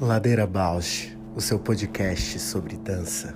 Ladeira 0.00 0.46
Bausch, 0.46 1.16
o 1.34 1.40
seu 1.40 1.58
podcast 1.58 2.38
sobre 2.38 2.76
dança. 2.76 3.34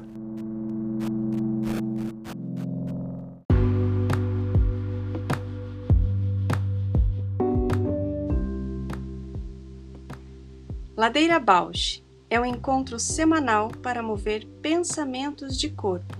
Ladeira 10.97 11.41
Bausch 11.41 12.03
é 12.29 12.39
um 12.39 12.45
encontro 12.45 13.01
semanal 13.01 13.71
para 13.83 14.03
mover 14.03 14.47
pensamentos 14.61 15.59
de 15.59 15.71
corpo. 15.71 16.19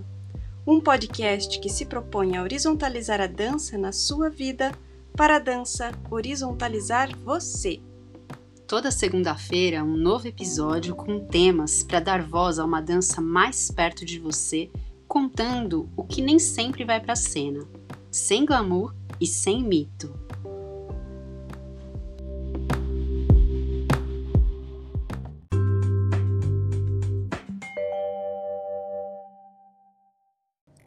Um 0.67 0.81
podcast 0.81 1.61
que 1.61 1.69
se 1.69 1.85
propõe 1.85 2.39
a 2.39 2.43
horizontalizar 2.43 3.21
a 3.21 3.27
dança 3.27 3.77
na 3.77 3.93
sua 3.93 4.31
vida 4.31 4.73
para 5.21 5.37
a 5.37 5.39
dança 5.39 5.93
horizontalizar 6.11 7.14
você. 7.18 7.79
Toda 8.67 8.90
segunda-feira, 8.90 9.85
um 9.85 9.95
novo 9.95 10.26
episódio 10.26 10.96
com 10.96 11.21
temas 11.26 11.82
para 11.82 12.00
dar 12.00 12.22
voz 12.22 12.58
a 12.58 12.64
uma 12.64 12.81
dança 12.81 13.21
mais 13.21 13.71
perto 13.71 14.03
de 14.03 14.18
você, 14.18 14.71
contando 15.07 15.90
o 15.95 16.04
que 16.04 16.22
nem 16.22 16.39
sempre 16.39 16.86
vai 16.86 16.98
para 17.00 17.12
a 17.12 17.17
cena, 17.17 17.68
sem 18.11 18.46
glamour 18.46 18.95
e 19.21 19.26
sem 19.26 19.62
mito. 19.62 20.11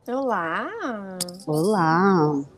Olá! 0.07 0.71
Olá! 1.45 2.52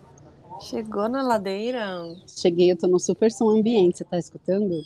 Chegou 0.66 1.08
na 1.08 1.22
ladeira? 1.22 2.02
Cheguei, 2.26 2.72
eu 2.72 2.76
tô 2.76 2.88
no 2.88 3.00
super 3.00 3.32
som 3.32 3.50
ambiente, 3.50 4.00
você 4.00 4.04
tá 4.04 4.18
escutando? 4.18 4.84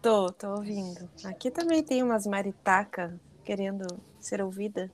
Tô, 0.00 0.30
tô 0.30 0.50
ouvindo. 0.50 1.10
Aqui 1.24 1.50
também 1.50 1.82
tem 1.82 2.00
umas 2.00 2.28
maritacas 2.28 3.12
querendo 3.44 3.84
ser 4.20 4.40
ouvida. 4.40 4.88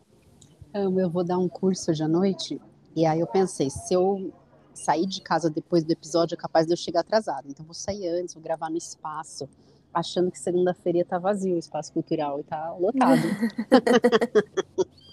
Eu, 0.73 0.99
eu 0.99 1.11
vou 1.11 1.23
dar 1.23 1.37
um 1.37 1.51
curso 1.51 1.91
hoje 1.91 2.03
à 2.03 2.09
noite, 2.09 2.59
e 2.97 3.05
aí 3.05 3.21
eu 3.21 3.27
pensei, 3.27 3.69
se 3.69 3.93
eu 3.93 4.33
sair 4.73 5.05
de 5.05 5.21
casa 5.21 5.51
depois 5.51 5.85
do 5.85 5.93
episódio, 5.93 6.35
é 6.35 6.39
capaz 6.39 6.67
de 6.67 6.73
eu 6.73 6.79
chegar 6.79 7.01
atrasada. 7.01 7.47
Então 7.47 7.67
vou 7.67 7.75
sair 7.75 8.09
antes, 8.09 8.33
vou 8.33 8.43
gravar 8.43 8.71
no 8.71 8.79
espaço, 8.79 9.47
achando 9.93 10.31
que 10.31 10.39
segunda-feira 10.39 11.05
tá 11.05 11.19
vazio 11.19 11.57
o 11.57 11.59
espaço 11.59 11.93
cultural 11.93 12.41
e 12.41 12.45
tá 12.45 12.73
lotado. 12.73 13.21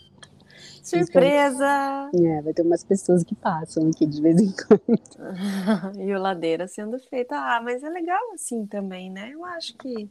Surpresa! 0.83 2.09
É, 2.13 2.41
vai 2.41 2.53
ter 2.53 2.61
umas 2.61 2.83
pessoas 2.83 3.23
que 3.23 3.35
passam 3.35 3.89
aqui 3.89 4.05
de 4.05 4.21
vez 4.21 4.39
em 4.39 4.51
quando. 4.51 4.99
e 6.01 6.13
o 6.13 6.19
ladeira 6.19 6.67
sendo 6.67 6.99
feita. 6.99 7.35
Ah, 7.35 7.61
mas 7.61 7.83
é 7.83 7.89
legal 7.89 8.31
assim 8.33 8.65
também, 8.65 9.11
né? 9.11 9.31
Eu 9.33 9.45
acho 9.45 9.75
que. 9.77 10.09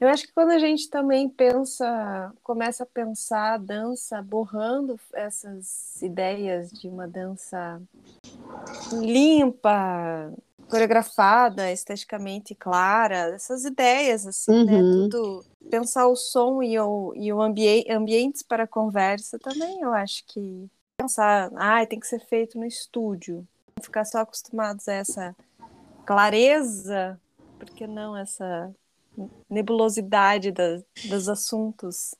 Eu 0.00 0.08
acho 0.08 0.26
que 0.26 0.32
quando 0.32 0.50
a 0.50 0.58
gente 0.58 0.90
também 0.90 1.28
pensa, 1.28 2.32
começa 2.42 2.82
a 2.82 2.86
pensar 2.86 3.54
a 3.54 3.56
dança, 3.56 4.20
borrando 4.20 4.98
essas 5.14 6.02
ideias 6.02 6.70
de 6.72 6.88
uma 6.88 7.06
dança 7.06 7.80
limpa, 8.92 10.32
coreografada, 10.72 11.70
esteticamente 11.70 12.54
clara, 12.54 13.34
essas 13.34 13.62
ideias, 13.66 14.26
assim, 14.26 14.64
né? 14.64 14.72
uhum. 14.72 15.02
né? 15.02 15.08
Tudo. 15.10 15.44
Pensar 15.70 16.08
o 16.08 16.16
som 16.16 16.62
e 16.62 16.78
o, 16.80 17.12
e 17.14 17.30
o 17.30 17.42
ambi 17.42 17.84
ambientes 17.90 18.42
para 18.42 18.66
conversa 18.66 19.38
também, 19.38 19.82
eu 19.82 19.92
acho 19.92 20.24
que. 20.26 20.70
Pensar, 20.96 21.50
ah, 21.56 21.84
tem 21.84 22.00
que 22.00 22.06
ser 22.06 22.20
feito 22.20 22.58
no 22.58 22.64
estúdio. 22.64 23.46
Ficar 23.82 24.04
só 24.06 24.18
acostumados 24.18 24.88
a 24.88 24.94
essa 24.94 25.36
clareza, 26.06 27.20
porque 27.58 27.86
não 27.86 28.16
essa 28.16 28.74
nebulosidade 29.50 30.52
das, 30.52 30.82
dos 31.04 31.28
assuntos. 31.28 32.14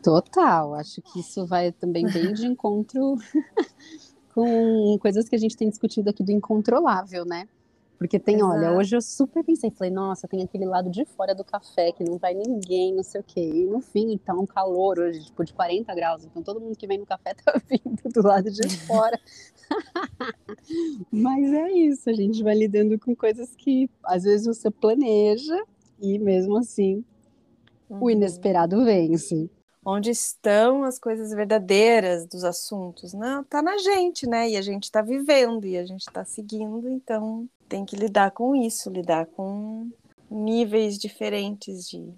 Total, 0.00 0.74
acho 0.74 1.02
que 1.02 1.20
isso 1.20 1.44
vai 1.46 1.72
também 1.72 2.06
bem 2.06 2.32
de 2.34 2.46
encontro 2.46 3.16
com 4.34 4.96
coisas 5.00 5.28
que 5.28 5.34
a 5.34 5.38
gente 5.38 5.56
tem 5.56 5.68
discutido 5.68 6.10
aqui 6.10 6.22
do 6.22 6.30
incontrolável, 6.30 7.24
né? 7.24 7.48
Porque 8.00 8.18
tem, 8.18 8.36
Exato. 8.36 8.50
olha, 8.50 8.72
hoje 8.72 8.96
eu 8.96 9.02
super 9.02 9.44
pensei, 9.44 9.70
falei, 9.70 9.92
nossa, 9.92 10.26
tem 10.26 10.42
aquele 10.42 10.64
lado 10.64 10.88
de 10.88 11.04
fora 11.04 11.34
do 11.34 11.44
café 11.44 11.92
que 11.92 12.02
não 12.02 12.16
vai 12.16 12.32
ninguém, 12.32 12.94
não 12.94 13.02
sei 13.02 13.20
o 13.20 13.24
quê. 13.24 13.42
E 13.42 13.66
no 13.66 13.82
fim, 13.82 14.16
tá 14.16 14.32
um 14.32 14.46
calor 14.46 14.98
hoje, 14.98 15.26
tipo, 15.26 15.44
de 15.44 15.52
40 15.52 15.94
graus. 15.94 16.24
Então 16.24 16.42
todo 16.42 16.58
mundo 16.58 16.74
que 16.78 16.86
vem 16.86 16.96
no 16.96 17.04
café 17.04 17.34
tá 17.44 17.60
vindo 17.68 18.02
do 18.10 18.26
lado 18.26 18.50
de 18.50 18.66
fora. 18.88 19.20
Mas 21.12 21.52
é 21.52 21.72
isso, 21.72 22.08
a 22.08 22.14
gente 22.14 22.42
vai 22.42 22.54
lidando 22.54 22.98
com 22.98 23.14
coisas 23.14 23.54
que 23.54 23.90
às 24.02 24.22
vezes 24.22 24.46
você 24.46 24.70
planeja 24.70 25.62
e 26.00 26.18
mesmo 26.18 26.56
assim 26.56 27.04
uhum. 27.90 27.98
o 28.00 28.10
inesperado 28.10 28.82
vence 28.82 29.50
onde 29.84 30.10
estão 30.10 30.84
as 30.84 30.98
coisas 30.98 31.30
verdadeiras 31.30 32.26
dos 32.26 32.44
assuntos? 32.44 33.12
Não, 33.12 33.42
tá 33.44 33.62
na 33.62 33.76
gente, 33.78 34.26
né? 34.26 34.48
E 34.48 34.56
a 34.56 34.62
gente 34.62 34.84
está 34.84 35.02
vivendo 35.02 35.66
e 35.66 35.76
a 35.76 35.84
gente 35.84 36.02
está 36.02 36.24
seguindo, 36.24 36.88
então 36.88 37.48
tem 37.70 37.84
que 37.84 37.94
lidar 37.94 38.32
com 38.32 38.54
isso, 38.54 38.90
lidar 38.90 39.26
com 39.26 39.88
níveis 40.28 40.98
diferentes 40.98 41.88
de 41.88 42.12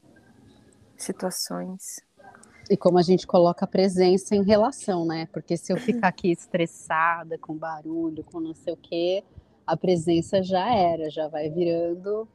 situações. 0.96 2.00
E 2.70 2.76
como 2.76 2.98
a 2.98 3.02
gente 3.02 3.26
coloca 3.26 3.66
a 3.66 3.68
presença 3.68 4.34
em 4.34 4.42
relação, 4.42 5.04
né? 5.04 5.28
Porque 5.30 5.58
se 5.58 5.70
eu 5.70 5.76
ficar 5.78 6.08
aqui 6.08 6.30
estressada, 6.30 7.36
com 7.36 7.54
barulho, 7.54 8.24
com 8.24 8.40
não 8.40 8.54
sei 8.54 8.72
o 8.72 8.76
quê, 8.78 9.22
a 9.66 9.76
presença 9.76 10.42
já 10.42 10.74
era, 10.74 11.10
já 11.10 11.28
vai 11.28 11.50
virando 11.50 12.26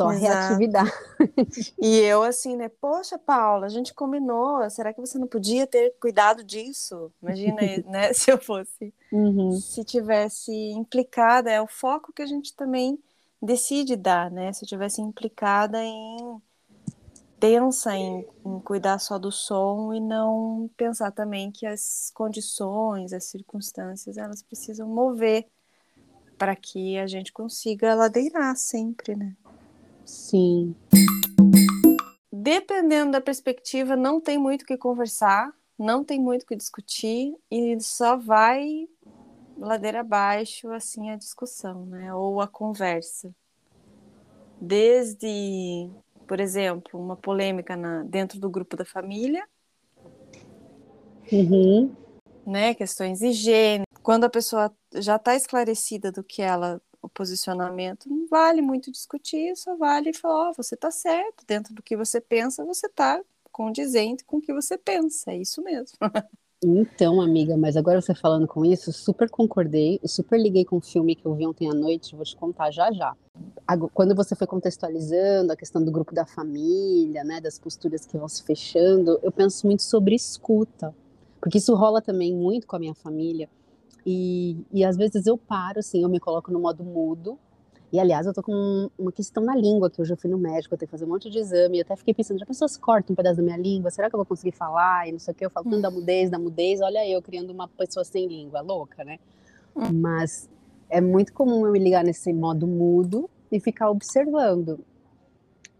só 0.00 0.12
Exato. 0.12 0.34
reatividade. 0.34 1.74
E 1.78 1.98
eu 1.98 2.22
assim, 2.22 2.56
né? 2.56 2.70
Poxa, 2.80 3.18
Paula, 3.18 3.66
a 3.66 3.68
gente 3.68 3.92
combinou. 3.92 4.68
Será 4.70 4.94
que 4.94 5.00
você 5.00 5.18
não 5.18 5.26
podia 5.26 5.66
ter 5.66 5.94
cuidado 6.00 6.42
disso? 6.42 7.12
Imagina, 7.22 7.60
né? 7.86 8.12
Se 8.14 8.30
eu 8.30 8.38
fosse, 8.38 8.94
uhum. 9.12 9.52
se 9.60 9.84
tivesse 9.84 10.52
implicada, 10.52 11.50
é 11.50 11.60
o 11.60 11.66
foco 11.66 12.12
que 12.14 12.22
a 12.22 12.26
gente 12.26 12.54
também 12.54 12.98
decide 13.42 13.94
dar, 13.94 14.30
né? 14.30 14.52
Se 14.54 14.64
eu 14.64 14.68
tivesse 14.68 15.02
implicada 15.02 15.82
em 15.82 16.40
tensa 17.38 17.94
em, 17.94 18.26
em, 18.44 18.60
cuidar 18.60 18.98
só 18.98 19.18
do 19.18 19.32
som 19.32 19.94
e 19.94 20.00
não 20.00 20.70
pensar 20.76 21.10
também 21.10 21.50
que 21.50 21.66
as 21.66 22.10
condições, 22.14 23.14
as 23.14 23.24
circunstâncias, 23.24 24.18
elas 24.18 24.42
precisam 24.42 24.86
mover 24.86 25.46
para 26.38 26.54
que 26.54 26.98
a 26.98 27.06
gente 27.06 27.32
consiga 27.32 27.94
ladeirar 27.94 28.56
sempre, 28.56 29.16
né? 29.16 29.34
Sim. 30.10 30.74
Dependendo 32.32 33.12
da 33.12 33.20
perspectiva, 33.20 33.94
não 33.94 34.20
tem 34.20 34.36
muito 34.36 34.62
o 34.62 34.66
que 34.66 34.76
conversar, 34.76 35.52
não 35.78 36.02
tem 36.02 36.18
muito 36.18 36.42
o 36.42 36.46
que 36.46 36.56
discutir 36.56 37.32
e 37.48 37.80
só 37.80 38.16
vai 38.16 38.88
ladeira 39.56 40.00
abaixo 40.00 40.68
assim 40.72 41.10
a 41.10 41.16
discussão, 41.16 41.86
né? 41.86 42.12
Ou 42.12 42.40
a 42.40 42.48
conversa. 42.48 43.32
Desde, 44.60 45.88
por 46.26 46.40
exemplo, 46.40 46.98
uma 46.98 47.16
polêmica 47.16 47.76
na, 47.76 48.02
dentro 48.02 48.40
do 48.40 48.50
grupo 48.50 48.76
da 48.76 48.84
família, 48.84 49.46
uhum. 51.30 51.94
né? 52.44 52.74
Questões 52.74 53.20
de 53.20 53.28
higiene. 53.28 53.84
Quando 54.02 54.24
a 54.24 54.30
pessoa 54.30 54.74
já 54.96 55.16
está 55.16 55.36
esclarecida 55.36 56.10
do 56.10 56.24
que 56.24 56.42
ela 56.42 56.82
o 57.02 57.08
posicionamento, 57.08 58.08
não 58.08 58.26
vale 58.26 58.60
muito 58.60 58.90
discutir, 58.90 59.56
só 59.56 59.76
vale 59.76 60.12
falar, 60.12 60.50
oh, 60.50 60.54
você 60.54 60.74
está 60.74 60.90
certo, 60.90 61.44
dentro 61.46 61.74
do 61.74 61.82
que 61.82 61.96
você 61.96 62.20
pensa, 62.20 62.64
você 62.64 62.86
está 62.86 63.20
condizente 63.50 64.24
com 64.24 64.36
o 64.36 64.40
que 64.40 64.52
você 64.52 64.76
pensa, 64.76 65.32
é 65.32 65.38
isso 65.38 65.62
mesmo. 65.62 65.96
Então, 66.62 67.22
amiga, 67.22 67.56
mas 67.56 67.74
agora 67.74 68.02
você 68.02 68.14
falando 68.14 68.46
com 68.46 68.66
isso, 68.66 68.92
super 68.92 69.30
concordei, 69.30 69.98
super 70.04 70.38
liguei 70.38 70.62
com 70.62 70.76
o 70.76 70.80
filme 70.80 71.16
que 71.16 71.24
eu 71.24 71.34
vi 71.34 71.46
ontem 71.46 71.70
à 71.70 71.72
noite, 71.72 72.14
vou 72.14 72.22
te 72.22 72.36
contar 72.36 72.70
já 72.70 72.92
já. 72.92 73.16
Quando 73.94 74.14
você 74.14 74.36
foi 74.36 74.46
contextualizando 74.46 75.54
a 75.54 75.56
questão 75.56 75.82
do 75.82 75.90
grupo 75.90 76.14
da 76.14 76.26
família, 76.26 77.24
né, 77.24 77.40
das 77.40 77.58
posturas 77.58 78.04
que 78.04 78.18
vão 78.18 78.28
se 78.28 78.42
fechando, 78.42 79.18
eu 79.22 79.32
penso 79.32 79.66
muito 79.66 79.82
sobre 79.82 80.14
escuta, 80.14 80.94
porque 81.40 81.56
isso 81.56 81.74
rola 81.74 82.02
também 82.02 82.34
muito 82.34 82.66
com 82.66 82.76
a 82.76 82.78
minha 82.78 82.94
família. 82.94 83.48
E, 84.04 84.56
e 84.72 84.84
às 84.84 84.96
vezes 84.96 85.26
eu 85.26 85.36
paro, 85.36 85.80
assim, 85.80 86.02
eu 86.02 86.08
me 86.08 86.20
coloco 86.20 86.50
no 86.50 86.60
modo 86.60 86.82
mudo. 86.84 87.38
E 87.92 87.98
aliás, 87.98 88.24
eu 88.24 88.32
tô 88.32 88.42
com 88.42 88.88
uma 88.96 89.10
questão 89.10 89.42
na 89.42 89.54
língua, 89.54 89.90
que 89.90 90.00
hoje 90.00 90.12
eu 90.12 90.16
fui 90.16 90.30
no 90.30 90.38
médico, 90.38 90.74
eu 90.74 90.78
tenho 90.78 90.86
que 90.86 90.92
fazer 90.92 91.04
um 91.04 91.08
monte 91.08 91.28
de 91.28 91.38
exame. 91.38 91.78
Eu 91.78 91.82
até 91.82 91.96
fiquei 91.96 92.14
pensando, 92.14 92.38
já 92.38 92.46
pessoas 92.46 92.76
cortam 92.76 93.12
um 93.12 93.16
pedaço 93.16 93.36
da 93.38 93.42
minha 93.42 93.56
língua? 93.56 93.90
Será 93.90 94.08
que 94.08 94.14
eu 94.14 94.18
vou 94.18 94.26
conseguir 94.26 94.52
falar? 94.52 95.08
E 95.08 95.12
não 95.12 95.18
sei 95.18 95.32
o 95.32 95.34
que, 95.34 95.44
eu 95.44 95.50
falo 95.50 95.68
tanto 95.68 95.82
da 95.82 95.90
mudez, 95.90 96.30
da 96.30 96.38
mudez. 96.38 96.80
Olha 96.80 97.06
eu 97.08 97.20
criando 97.20 97.50
uma 97.50 97.66
pessoa 97.66 98.04
sem 98.04 98.28
língua, 98.28 98.60
louca, 98.60 99.02
né? 99.02 99.18
Hum. 99.74 99.92
Mas 99.92 100.48
é 100.88 101.00
muito 101.00 101.32
comum 101.32 101.66
eu 101.66 101.72
me 101.72 101.80
ligar 101.80 102.04
nesse 102.04 102.32
modo 102.32 102.66
mudo 102.66 103.28
e 103.50 103.58
ficar 103.58 103.90
observando. 103.90 104.78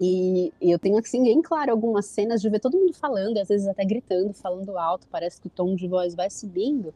E, 0.01 0.53
e, 0.61 0.71
eu 0.71 0.79
tenho 0.79 0.99
assim 0.99 1.23
bem 1.23 1.43
claro 1.43 1.71
algumas 1.71 2.07
cenas 2.07 2.41
de 2.41 2.49
ver 2.49 2.59
todo 2.59 2.77
mundo 2.77 2.95
falando, 2.95 3.37
e 3.37 3.41
às 3.41 3.49
vezes 3.49 3.69
até 3.69 3.85
gritando, 3.85 4.33
falando 4.33 4.79
alto, 4.79 5.07
parece 5.11 5.39
que 5.39 5.47
o 5.47 5.51
tom 5.51 5.75
de 5.75 5.87
voz 5.87 6.15
vai 6.15 6.31
subindo 6.31 6.95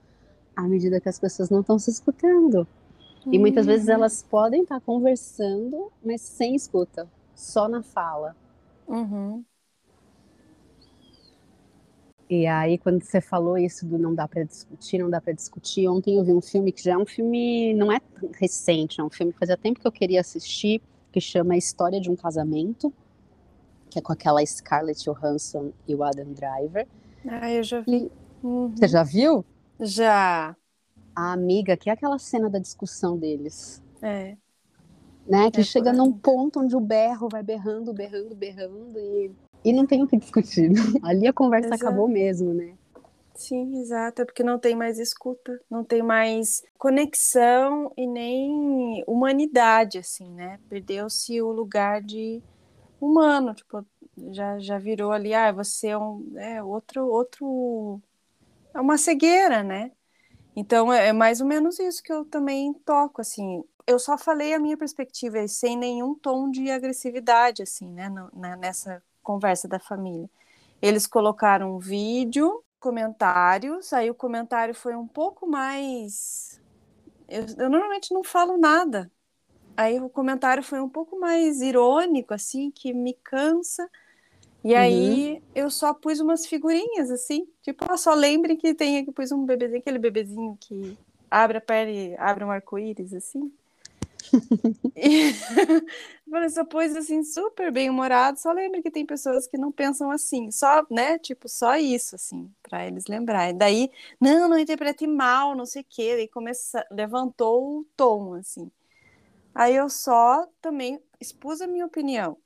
à 0.57 0.63
medida 0.63 1.01
que 1.01 1.09
as 1.09 1.19
pessoas 1.19 1.51
não 1.51 1.61
estão 1.61 1.79
se 1.79 1.91
escutando. 1.91 2.67
E 3.27 3.39
muitas 3.39 3.65
vezes 3.65 3.89
uhum. 3.89 3.95
elas 3.95 4.23
podem 4.23 4.63
estar 4.63 4.81
conversando, 4.81 5.91
mas 6.05 6.21
sem 6.21 6.55
escuta, 6.55 7.09
só 7.35 7.69
na 7.69 7.83
fala. 7.83 8.37
Uhum. 8.87 9.43
E 12.29 12.47
aí, 12.47 12.79
quando 12.79 13.03
você 13.03 13.21
falou 13.21 13.57
isso 13.57 13.87
do 13.87 13.99
não 13.99 14.15
dá 14.15 14.27
para 14.27 14.43
discutir, 14.45 14.99
não 14.99 15.11
dá 15.11 15.21
para 15.21 15.33
discutir, 15.33 15.89
ontem 15.89 16.17
eu 16.17 16.25
vi 16.25 16.33
um 16.33 16.41
filme 16.41 16.73
que 16.73 16.83
já 16.83 16.93
é 16.93 16.99
um 16.99 17.07
filme, 17.07 17.75
não 17.75 17.93
é 17.93 18.01
recente, 18.39 19.01
é 19.01 19.05
um 19.05 19.11
filme 19.11 19.33
que 19.33 19.39
fazia 19.39 19.57
tempo 19.57 19.81
que 19.81 19.87
eu 19.87 19.93
queria 19.93 20.21
assistir, 20.21 20.83
que 21.13 21.21
chama 21.21 21.55
A 21.55 21.57
História 21.57 22.01
de 22.01 22.11
um 22.11 22.17
Casamento, 22.17 22.93
que 23.91 23.99
é 23.99 24.03
com 24.03 24.13
aquela 24.13 24.45
Scarlett 24.45 25.05
Johansson 25.05 25.71
e 25.87 25.95
o 25.95 26.03
Adam 26.03 26.33
Driver. 26.33 26.87
Ah, 27.29 27.51
eu 27.51 27.63
já 27.63 27.81
vi. 27.81 28.11
Uhum. 28.43 28.75
Você 28.75 28.89
já 28.89 29.03
viu? 29.03 29.45
Já. 29.81 30.57
A 31.15 31.33
amiga, 31.33 31.77
que 31.77 31.89
é 31.89 31.93
aquela 31.93 32.19
cena 32.19 32.51
da 32.51 32.59
discussão 32.59 33.17
deles. 33.17 33.83
É. 34.03 34.37
Né? 35.27 35.51
Que 35.51 35.61
é 35.61 35.65
chega 35.65 35.93
num 35.93 36.13
ponto 36.13 36.61
onde 36.61 36.77
o 36.77 36.81
berro 36.81 37.29
vai 37.31 37.43
berrando, 37.43 37.93
berrando, 37.93 38.35
berrando 38.35 38.99
e 38.99 39.31
e 39.65 39.73
não 39.73 39.87
tem 39.87 40.03
o 40.03 40.07
que 40.07 40.19
discutir. 40.19 40.71
Ali 41.03 41.27
a 41.27 41.33
conversa 41.33 41.69
Exato. 41.69 41.87
acabou 41.87 42.07
mesmo, 42.07 42.53
né? 42.53 42.75
Sim, 43.35 43.81
exato, 43.81 44.23
é 44.23 44.25
porque 44.25 44.45
não 44.45 44.61
tem 44.61 44.77
mais 44.77 44.97
escuta, 44.97 45.61
não 45.69 45.83
tem 45.83 46.03
mais 46.03 46.63
conexão 46.79 47.91
e 47.97 48.07
nem 48.07 49.03
humanidade, 49.09 49.99
assim, 49.99 50.31
né? 50.31 50.61
Perdeu-se 50.69 51.43
o 51.43 51.51
lugar 51.51 52.01
de 52.01 52.41
humano, 53.01 53.53
tipo, 53.53 53.85
já, 54.31 54.61
já 54.61 54.79
virou 54.79 55.11
ali, 55.11 55.35
ah, 55.35 55.51
você 55.51 55.89
é 55.89 55.99
um 55.99 56.25
é, 56.37 56.63
outro, 56.63 57.09
outro. 57.09 58.01
É 58.75 58.81
uma 58.81 58.99
cegueira, 58.99 59.63
né? 59.63 59.93
Então 60.57 60.93
é, 60.93 61.09
é 61.09 61.13
mais 61.13 61.41
ou 61.41 61.47
menos 61.47 61.79
isso 61.79 62.03
que 62.03 62.13
eu 62.13 62.25
também 62.25 62.73
toco, 62.85 63.21
assim. 63.21 63.63
Eu 63.87 63.99
só 63.99 64.17
falei 64.19 64.55
a 64.55 64.59
minha 64.59 64.77
perspectiva, 64.77 65.47
sem 65.49 65.77
nenhum 65.77 66.15
tom 66.15 66.51
de 66.51 66.71
agressividade, 66.71 67.63
assim, 67.63 67.89
né? 67.89 68.09
né 68.33 68.57
nessa 68.57 69.03
conversa 69.23 69.69
da 69.69 69.79
família. 69.79 70.29
Eles 70.83 71.07
colocaram 71.07 71.77
um 71.77 71.79
vídeo, 71.79 72.63
comentários, 72.81 73.93
aí 73.93 74.11
o 74.11 74.15
comentário 74.15 74.75
foi 74.75 74.95
um 74.95 75.07
pouco 75.07 75.47
mais. 75.47 76.61
Eu, 77.29 77.47
eu 77.59 77.71
normalmente 77.71 78.13
não 78.13 78.23
falo 78.23 78.59
nada. 78.59 79.11
Aí 79.77 80.01
o 80.01 80.09
comentário 80.09 80.63
foi 80.63 80.81
um 80.81 80.89
pouco 80.89 81.19
mais 81.19 81.61
irônico, 81.61 82.35
assim, 82.35 82.71
que 82.71 82.93
me 82.93 83.15
cansa. 83.15 83.89
E 84.65 84.73
uhum. 84.73 84.79
aí 84.79 85.43
eu 85.55 85.71
só 85.71 85.93
pus 85.93 86.21
umas 86.21 86.47
figurinhas, 86.47 87.11
assim, 87.11 87.47
tipo, 87.63 87.85
ah, 87.87 87.99
só 87.99 88.15
lembre 88.15 88.57
que 88.57 88.75
tem 88.75 88.99
aqui, 88.99 89.13
pus 89.13 89.31
um 89.31 89.45
bebezinho, 89.45 89.79
aquele 89.79 89.99
bebezinho 89.99 90.57
que 90.59 90.97
abre 91.31 91.59
a 91.59 91.61
pele, 91.61 92.17
abre 92.19 92.45
um 92.45 92.51
arco-íris, 92.51 93.13
assim. 93.13 93.53
e 94.97 95.33
falei, 96.31 96.49
só 96.49 96.65
pôs 96.65 96.97
assim, 96.97 97.23
super 97.23 97.71
bem 97.71 97.91
humorado. 97.91 98.41
Só 98.41 98.53
lembre 98.53 98.81
que 98.81 98.91
tem 98.91 99.05
pessoas 99.05 99.47
que 99.47 99.59
não 99.59 99.71
pensam 99.71 100.11
assim, 100.11 100.51
só, 100.51 100.85
né? 100.91 101.19
Tipo, 101.19 101.49
só 101.49 101.77
isso, 101.77 102.15
assim, 102.15 102.51
para 102.63 102.87
eles 102.87 103.07
lembrarem. 103.07 103.57
Daí, 103.57 103.91
não, 104.21 104.49
não 104.49 104.59
interprete 104.59 105.07
mal, 105.07 105.55
não 105.55 105.67
sei 105.67 105.83
o 105.83 105.87
quê. 105.89 106.17
Daí 106.17 106.29
começa, 106.29 106.87
levantou 106.91 107.81
o 107.81 107.87
tom, 107.97 108.35
assim. 108.35 108.71
Aí 109.55 109.77
eu 109.77 109.89
só 109.89 110.47
também 110.61 111.01
expus 111.21 111.61
a 111.61 111.67
minha 111.67 111.87
opinião. 111.87 112.37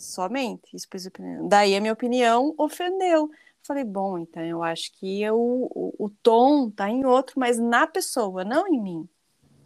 Somente 0.00 0.76
a. 0.76 1.48
Daí 1.48 1.76
a 1.76 1.80
minha 1.80 1.92
opinião 1.92 2.54
ofendeu. 2.58 3.30
Falei, 3.62 3.84
bom, 3.84 4.18
então 4.18 4.42
eu 4.42 4.62
acho 4.62 4.90
que 4.98 5.22
eu, 5.22 5.36
o, 5.38 5.94
o 5.98 6.10
tom 6.22 6.70
tá 6.70 6.90
em 6.90 7.04
outro, 7.04 7.38
mas 7.38 7.58
na 7.58 7.86
pessoa, 7.86 8.44
não 8.44 8.66
em 8.66 8.80
mim 8.80 9.08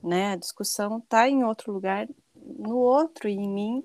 né? 0.05 0.33
A 0.33 0.37
discussão 0.37 0.99
está 0.99 1.29
em 1.29 1.45
outro 1.45 1.73
lugar, 1.73 2.07
no 2.37 2.77
outro 2.77 3.29
e 3.29 3.33
em 3.33 3.49
mim. 3.49 3.85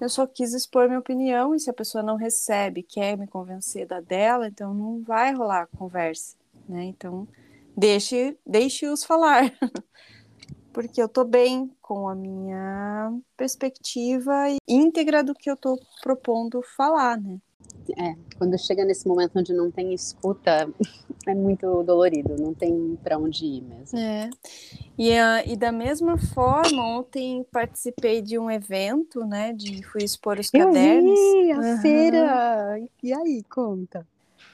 Eu 0.00 0.08
só 0.08 0.26
quis 0.26 0.54
expor 0.54 0.88
minha 0.88 0.98
opinião 0.98 1.54
e 1.54 1.60
se 1.60 1.70
a 1.70 1.74
pessoa 1.74 2.02
não 2.02 2.16
recebe, 2.16 2.82
quer 2.82 3.16
me 3.16 3.26
convencer 3.28 3.86
da 3.86 4.00
dela, 4.00 4.48
então 4.48 4.74
não 4.74 5.02
vai 5.02 5.32
rolar 5.34 5.68
conversa, 5.76 6.36
né? 6.68 6.84
Então 6.84 7.28
deixe, 7.76 8.36
deixe-os 8.46 9.04
falar. 9.04 9.52
Porque 10.72 11.02
eu 11.02 11.08
tô 11.08 11.24
bem 11.24 11.70
com 11.80 12.08
a 12.08 12.14
minha 12.14 13.12
perspectiva 13.36 14.32
íntegra 14.68 15.22
do 15.22 15.34
que 15.34 15.50
eu 15.50 15.56
tô 15.56 15.78
propondo 16.02 16.62
falar, 16.62 17.20
né? 17.20 17.38
É, 17.98 18.14
quando 18.38 18.58
chega 18.58 18.84
nesse 18.84 19.06
momento 19.06 19.38
onde 19.38 19.52
não 19.52 19.70
tem 19.70 19.92
escuta, 19.92 20.68
é 21.26 21.34
muito 21.34 21.82
dolorido, 21.82 22.36
não 22.36 22.54
tem 22.54 22.98
para 23.02 23.18
onde 23.18 23.44
ir 23.44 23.62
mesmo. 23.62 23.98
É. 23.98 24.30
E, 24.98 25.10
uh, 25.10 25.42
e 25.46 25.56
da 25.56 25.72
mesma 25.72 26.16
forma, 26.18 26.98
ontem 26.98 27.44
participei 27.50 28.22
de 28.22 28.38
um 28.38 28.50
evento, 28.50 29.24
né? 29.24 29.52
De 29.52 29.82
fui 29.86 30.04
expor 30.04 30.38
os 30.38 30.50
cadernos. 30.50 31.18
Eu 31.18 31.42
vi, 31.42 31.52
a 31.52 31.58
uhum. 31.58 31.78
feira. 31.78 32.88
E 33.02 33.12
aí, 33.12 33.42
conta. 33.50 34.06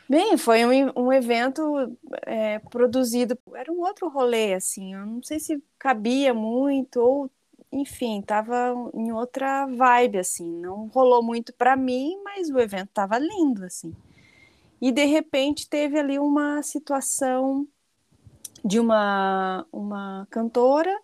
Bem, 0.09 0.37
foi 0.39 0.65
um, 0.65 0.93
um 0.97 1.13
evento 1.13 1.63
é, 2.23 2.59
produzido, 2.61 3.39
era 3.55 3.71
um 3.71 3.81
outro 3.81 4.09
rolê, 4.09 4.55
assim, 4.55 4.95
eu 4.95 5.05
não 5.05 5.23
sei 5.23 5.39
se 5.39 5.63
cabia 5.79 6.33
muito 6.33 6.99
ou 7.01 7.31
enfim, 7.71 8.23
tava 8.23 8.75
em 8.95 9.13
outra 9.13 9.67
vibe, 9.67 10.19
assim, 10.19 10.51
não 10.51 10.87
rolou 10.87 11.23
muito 11.23 11.53
para 11.53 11.77
mim, 11.77 12.19
mas 12.25 12.49
o 12.49 12.59
evento 12.59 12.89
tava 12.95 13.19
lindo, 13.19 13.65
assim. 13.65 13.95
E 14.81 14.91
de 14.91 15.05
repente 15.05 15.69
teve 15.69 15.99
ali 15.99 16.19
uma 16.19 16.63
situação 16.63 17.67
de 18.65 18.81
uma, 18.81 19.67
uma 19.73 20.27
cantora 20.31 20.97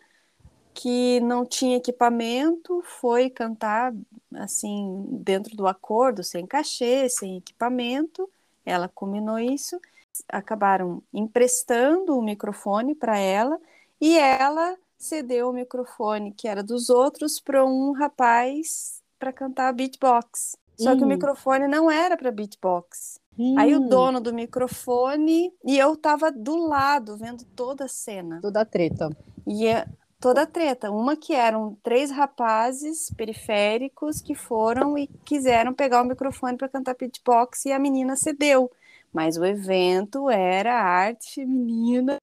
que 0.72 1.20
não 1.20 1.44
tinha 1.44 1.76
equipamento, 1.76 2.82
foi 3.00 3.30
cantar 3.30 3.94
assim 4.34 5.04
dentro 5.10 5.56
do 5.56 5.66
acordo, 5.66 6.24
sem 6.24 6.46
cachê, 6.46 7.08
sem 7.08 7.36
equipamento. 7.36 8.28
Ela 8.64 8.88
combinou 8.88 9.38
isso, 9.38 9.80
acabaram 10.28 11.02
emprestando 11.12 12.16
o 12.16 12.22
microfone 12.22 12.94
para 12.94 13.18
ela 13.18 13.58
e 14.00 14.16
ela 14.18 14.76
cedeu 14.96 15.50
o 15.50 15.52
microfone 15.52 16.32
que 16.32 16.48
era 16.48 16.62
dos 16.62 16.88
outros 16.88 17.40
para 17.40 17.64
um 17.64 17.92
rapaz 17.92 19.02
para 19.18 19.32
cantar 19.32 19.72
beatbox. 19.72 20.56
Só 20.76 20.96
que 20.96 21.04
o 21.04 21.06
microfone 21.06 21.68
não 21.68 21.88
era 21.88 22.16
para 22.16 22.32
beatbox. 22.32 23.20
Aí 23.56 23.74
o 23.74 23.80
dono 23.80 24.20
do 24.20 24.32
microfone 24.32 25.52
e 25.64 25.78
eu 25.78 25.96
tava 25.96 26.30
do 26.30 26.56
lado 26.56 27.16
vendo 27.16 27.44
toda 27.44 27.84
a 27.84 27.88
cena. 27.88 28.40
Toda 28.40 28.60
a 28.60 28.64
treta. 28.64 29.10
E 29.46 29.66
é 29.66 29.86
toda 30.24 30.44
a 30.44 30.46
treta. 30.46 30.90
Uma 30.90 31.18
que 31.18 31.34
eram 31.34 31.76
três 31.82 32.10
rapazes 32.10 33.10
periféricos 33.14 34.22
que 34.22 34.34
foram 34.34 34.96
e 34.96 35.06
quiseram 35.06 35.74
pegar 35.74 36.00
o 36.00 36.06
microfone 36.06 36.56
para 36.56 36.66
cantar 36.66 36.96
beatbox 36.96 37.66
e 37.66 37.72
a 37.72 37.78
menina 37.78 38.16
cedeu. 38.16 38.72
Mas 39.12 39.36
o 39.36 39.44
evento 39.44 40.30
era 40.30 40.80
arte 40.80 41.34
feminina 41.34 42.16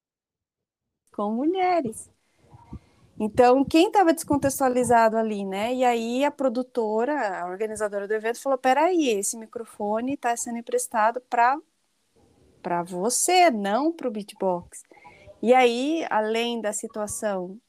com 1.16 1.32
mulheres. 1.32 2.10
Então, 3.20 3.64
quem 3.64 3.86
estava 3.86 4.14
descontextualizado 4.14 5.16
ali, 5.16 5.46
né? 5.46 5.72
E 5.72 5.84
aí 5.86 6.26
a 6.26 6.32
produtora, 6.32 7.42
a 7.42 7.46
organizadora 7.46 8.08
do 8.08 8.16
evento, 8.16 8.42
falou: 8.42 8.58
peraí, 8.58 9.10
esse 9.10 9.38
microfone 9.38 10.16
está 10.16 10.36
sendo 10.36 10.58
emprestado 10.58 11.22
para 11.30 11.56
para 12.64 12.82
você, 12.82 13.52
não 13.52 13.92
para 13.92 14.08
o 14.08 14.12
beatbox. 14.12 14.82
E 15.40 15.54
aí, 15.54 16.04
além 16.10 16.62
da 16.62 16.74
situação 16.74 17.60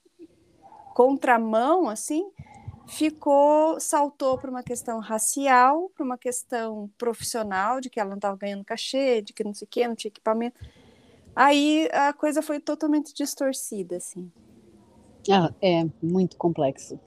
contramão, 0.92 1.88
assim, 1.88 2.30
ficou, 2.86 3.80
saltou 3.80 4.38
para 4.38 4.50
uma 4.50 4.62
questão 4.62 4.98
racial, 4.98 5.90
para 5.94 6.04
uma 6.04 6.18
questão 6.18 6.90
profissional, 6.98 7.80
de 7.80 7.88
que 7.88 7.98
ela 7.98 8.10
não 8.10 8.16
estava 8.16 8.36
ganhando 8.36 8.64
cachê, 8.64 9.22
de 9.22 9.32
que 9.32 9.44
não 9.44 9.54
sei 9.54 9.66
o 9.66 9.68
quê, 9.68 9.88
não 9.88 9.94
tinha 9.94 10.10
equipamento. 10.10 10.60
Aí 11.34 11.88
a 11.92 12.12
coisa 12.12 12.42
foi 12.42 12.60
totalmente 12.60 13.14
distorcida, 13.14 13.96
assim. 13.96 14.30
Ah, 15.30 15.52
é 15.62 15.84
muito 16.02 16.36
complexo. 16.36 16.98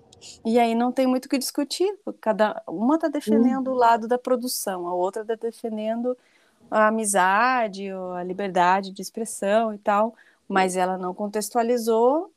E 0.44 0.58
aí 0.58 0.74
não 0.74 0.92
tem 0.92 1.06
muito 1.06 1.26
o 1.26 1.30
que 1.30 1.38
discutir. 1.38 1.94
Cada 2.20 2.64
uma 2.68 2.96
está 2.96 3.08
defendendo 3.08 3.70
hum. 3.70 3.74
o 3.74 3.78
lado 3.78 4.08
da 4.08 4.18
produção, 4.18 4.88
a 4.88 4.94
outra 4.94 5.22
está 5.22 5.36
defendendo 5.36 6.18
a 6.72 6.88
amizade, 6.88 7.90
a 7.92 8.24
liberdade 8.24 8.92
de 8.92 9.02
expressão 9.02 9.74
e 9.74 9.78
tal, 9.78 10.16
mas 10.48 10.76
ela 10.76 10.98
não 10.98 11.14
contextualizou, 11.14 12.32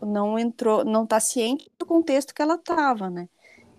não 0.00 0.38
entrou, 0.38 0.84
não 0.84 1.04
está 1.04 1.20
ciente 1.20 1.70
do 1.78 1.86
contexto 1.86 2.34
que 2.34 2.42
ela 2.42 2.54
estava, 2.54 3.10
né? 3.10 3.28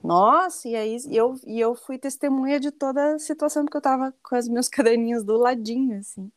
Nossa, 0.03 0.67
e 0.67 0.75
aí 0.75 0.97
eu, 1.11 1.35
e 1.45 1.59
eu 1.59 1.75
fui 1.75 1.97
testemunha 1.97 2.59
de 2.59 2.71
toda 2.71 3.15
a 3.15 3.19
situação, 3.19 3.65
porque 3.65 3.77
eu 3.77 3.79
estava 3.79 4.13
com 4.23 4.37
os 4.37 4.47
meus 4.47 4.67
caderninhos 4.69 5.23
do 5.23 5.37
ladinho, 5.37 5.99
assim. 5.99 6.31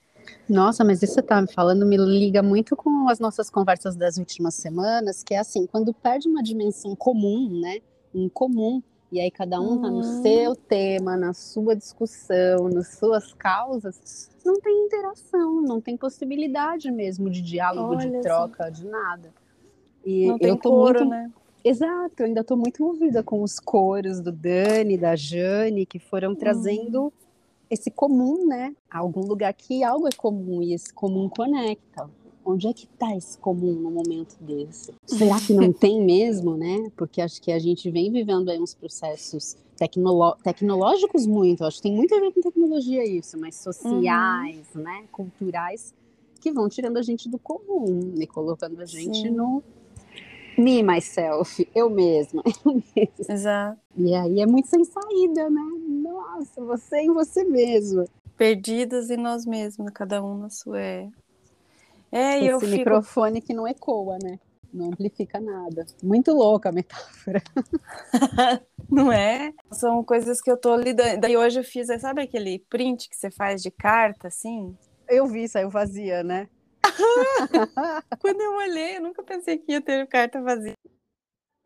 Nossa, 0.48 0.84
mas 0.84 1.02
isso 1.02 1.14
que 1.14 1.20
você 1.20 1.26
tá 1.26 1.40
me 1.40 1.52
falando 1.52 1.84
me 1.84 1.96
liga 1.96 2.42
muito 2.42 2.76
com 2.76 3.08
as 3.08 3.18
nossas 3.18 3.50
conversas 3.50 3.96
das 3.96 4.18
últimas 4.18 4.54
semanas, 4.54 5.22
que 5.22 5.34
é 5.34 5.38
assim, 5.38 5.66
quando 5.66 5.92
perde 5.92 6.28
uma 6.28 6.42
dimensão 6.42 6.94
comum, 6.94 7.60
né? 7.60 7.78
Um 8.14 8.28
comum, 8.28 8.82
e 9.10 9.20
aí 9.20 9.30
cada 9.30 9.60
um 9.60 9.80
tá 9.80 9.90
no 9.90 9.96
uhum. 9.96 10.22
seu 10.22 10.56
tema, 10.56 11.16
na 11.16 11.32
sua 11.32 11.74
discussão, 11.74 12.68
nas 12.68 12.94
suas 12.94 13.32
causas, 13.34 14.30
não 14.44 14.60
tem 14.60 14.86
interação, 14.86 15.60
não 15.60 15.80
tem 15.80 15.96
possibilidade 15.96 16.90
mesmo 16.90 17.28
de 17.28 17.42
diálogo, 17.42 17.94
Olha 17.94 18.10
de 18.10 18.20
troca, 18.22 18.64
assim. 18.64 18.82
de 18.82 18.88
nada. 18.88 19.41
E 20.04 20.26
não 20.26 20.38
tem 20.38 20.56
coro, 20.56 21.00
muito... 21.00 21.10
né? 21.10 21.30
Exato, 21.64 22.14
eu 22.18 22.26
ainda 22.26 22.40
estou 22.40 22.56
muito 22.56 22.82
movida 22.82 23.22
com 23.22 23.42
os 23.42 23.60
coros 23.60 24.20
do 24.20 24.32
Dani, 24.32 24.98
da 24.98 25.14
Jane, 25.14 25.86
que 25.86 25.98
foram 25.98 26.34
trazendo 26.34 27.04
hum. 27.04 27.12
esse 27.70 27.90
comum, 27.90 28.46
né? 28.46 28.74
Algum 28.90 29.20
lugar 29.20 29.52
que 29.54 29.84
algo 29.84 30.08
é 30.08 30.12
comum 30.16 30.60
e 30.60 30.74
esse 30.74 30.92
comum 30.92 31.28
conecta. 31.28 32.10
Onde 32.44 32.66
é 32.66 32.72
que 32.72 32.88
está 32.92 33.16
esse 33.16 33.38
comum 33.38 33.74
no 33.74 33.90
momento 33.92 34.36
desse? 34.40 34.92
Será 35.06 35.38
que 35.38 35.54
não 35.54 35.70
tem 35.72 36.04
mesmo, 36.04 36.56
né? 36.56 36.90
Porque 36.96 37.20
acho 37.20 37.40
que 37.40 37.52
a 37.52 37.58
gente 37.60 37.88
vem 37.88 38.10
vivendo 38.10 38.50
aí 38.50 38.58
uns 38.58 38.74
processos 38.74 39.56
tecnolo 39.76 40.36
tecnológicos 40.42 41.26
muito, 41.26 41.64
acho 41.64 41.78
que 41.78 41.84
tem 41.84 41.94
muito 41.94 42.14
a 42.14 42.20
ver 42.20 42.32
com 42.32 42.40
tecnologia 42.40 43.04
isso, 43.04 43.38
mas 43.38 43.56
sociais, 43.56 44.66
uhum. 44.74 44.82
né, 44.82 45.04
culturais, 45.10 45.94
que 46.40 46.52
vão 46.52 46.68
tirando 46.68 46.98
a 46.98 47.02
gente 47.02 47.28
do 47.28 47.38
comum 47.38 48.14
e 48.16 48.26
colocando 48.26 48.80
a 48.80 48.84
gente 48.84 49.22
Sim. 49.22 49.30
no 49.30 49.62
me, 50.56 50.82
myself, 50.82 51.68
eu 51.74 51.88
mesma, 51.90 52.42
eu 52.64 52.74
mesma. 52.74 53.34
Exato. 53.34 53.80
E 53.96 54.14
aí 54.14 54.40
é 54.40 54.46
muito 54.46 54.68
sem 54.68 54.84
saída, 54.84 55.48
né? 55.50 55.62
Nossa, 56.02 56.64
você 56.64 56.98
em 56.98 57.12
você 57.12 57.44
mesma. 57.44 58.04
Perdidas 58.36 59.10
em 59.10 59.16
nós 59.16 59.44
mesmos, 59.46 59.90
cada 59.92 60.22
um 60.22 60.38
na 60.38 60.50
sua. 60.50 60.80
É, 60.80 61.08
é 62.10 62.38
Esse 62.38 62.46
eu 62.48 62.60
fico... 62.60 62.72
microfone 62.72 63.40
que 63.40 63.54
não 63.54 63.66
ecoa, 63.66 64.18
né? 64.22 64.38
Não 64.72 64.86
amplifica 64.86 65.38
nada. 65.38 65.84
Muito 66.02 66.32
louca 66.32 66.70
a 66.70 66.72
metáfora. 66.72 67.42
não 68.90 69.12
é? 69.12 69.52
São 69.70 70.02
coisas 70.02 70.40
que 70.40 70.50
eu 70.50 70.56
tô 70.56 70.74
lidando. 70.76 71.20
Daí 71.20 71.36
hoje 71.36 71.60
eu 71.60 71.64
fiz, 71.64 71.88
sabe 72.00 72.22
aquele 72.22 72.58
print 72.70 73.08
que 73.08 73.16
você 73.16 73.30
faz 73.30 73.62
de 73.62 73.70
carta, 73.70 74.28
assim? 74.28 74.74
Eu 75.06 75.26
vi, 75.26 75.46
saiu 75.46 75.68
vazia, 75.68 76.22
né? 76.22 76.48
quando 78.20 78.40
eu 78.40 78.54
olhei, 78.54 78.96
eu 78.96 79.02
nunca 79.02 79.22
pensei 79.22 79.58
que 79.58 79.72
ia 79.72 79.80
ter 79.80 80.06
carta 80.06 80.40
vazia. 80.42 80.74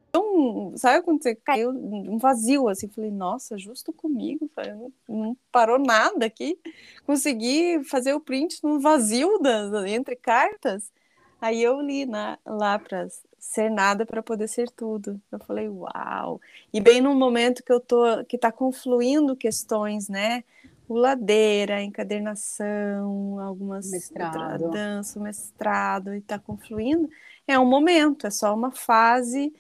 Então, 0.08 0.72
sabe 0.76 1.04
quando 1.04 1.22
você 1.22 1.34
caiu 1.34 1.70
um 1.70 2.16
vazio 2.18 2.68
assim? 2.68 2.88
Falei, 2.88 3.10
nossa, 3.10 3.58
justo 3.58 3.92
comigo, 3.92 4.50
não, 4.56 4.92
não, 5.08 5.36
parou 5.52 5.78
nada 5.78 6.24
aqui. 6.24 6.58
Consegui 7.04 7.84
fazer 7.84 8.14
o 8.14 8.20
print 8.20 8.62
no 8.62 8.80
vazio 8.80 9.38
da, 9.38 9.88
entre 9.88 10.16
cartas. 10.16 10.90
Aí 11.38 11.62
eu 11.62 11.80
li 11.82 12.06
na, 12.06 12.38
lá 12.46 12.78
para 12.78 13.08
ser 13.38 13.70
nada 13.70 14.06
para 14.06 14.22
poder 14.22 14.48
ser 14.48 14.70
tudo. 14.70 15.20
Eu 15.30 15.38
falei, 15.40 15.68
uau! 15.68 16.40
E 16.72 16.80
bem 16.80 17.00
no 17.00 17.14
momento 17.14 17.62
que 17.62 17.72
eu 17.72 17.80
tô, 17.80 18.24
que 18.24 18.36
está 18.36 18.50
confluindo 18.50 19.36
questões, 19.36 20.08
né? 20.08 20.44
O 20.88 20.94
ladeira, 20.94 21.82
encadernação, 21.82 23.40
algumas 23.40 23.90
mestrado. 23.90 24.70
dança, 24.70 25.20
mestrado 25.20 26.14
e 26.14 26.18
está 26.18 26.38
confluindo, 26.38 27.08
é 27.46 27.58
um 27.58 27.66
momento, 27.66 28.26
é 28.26 28.30
só 28.30 28.54
uma 28.54 28.70
fase 28.70 29.52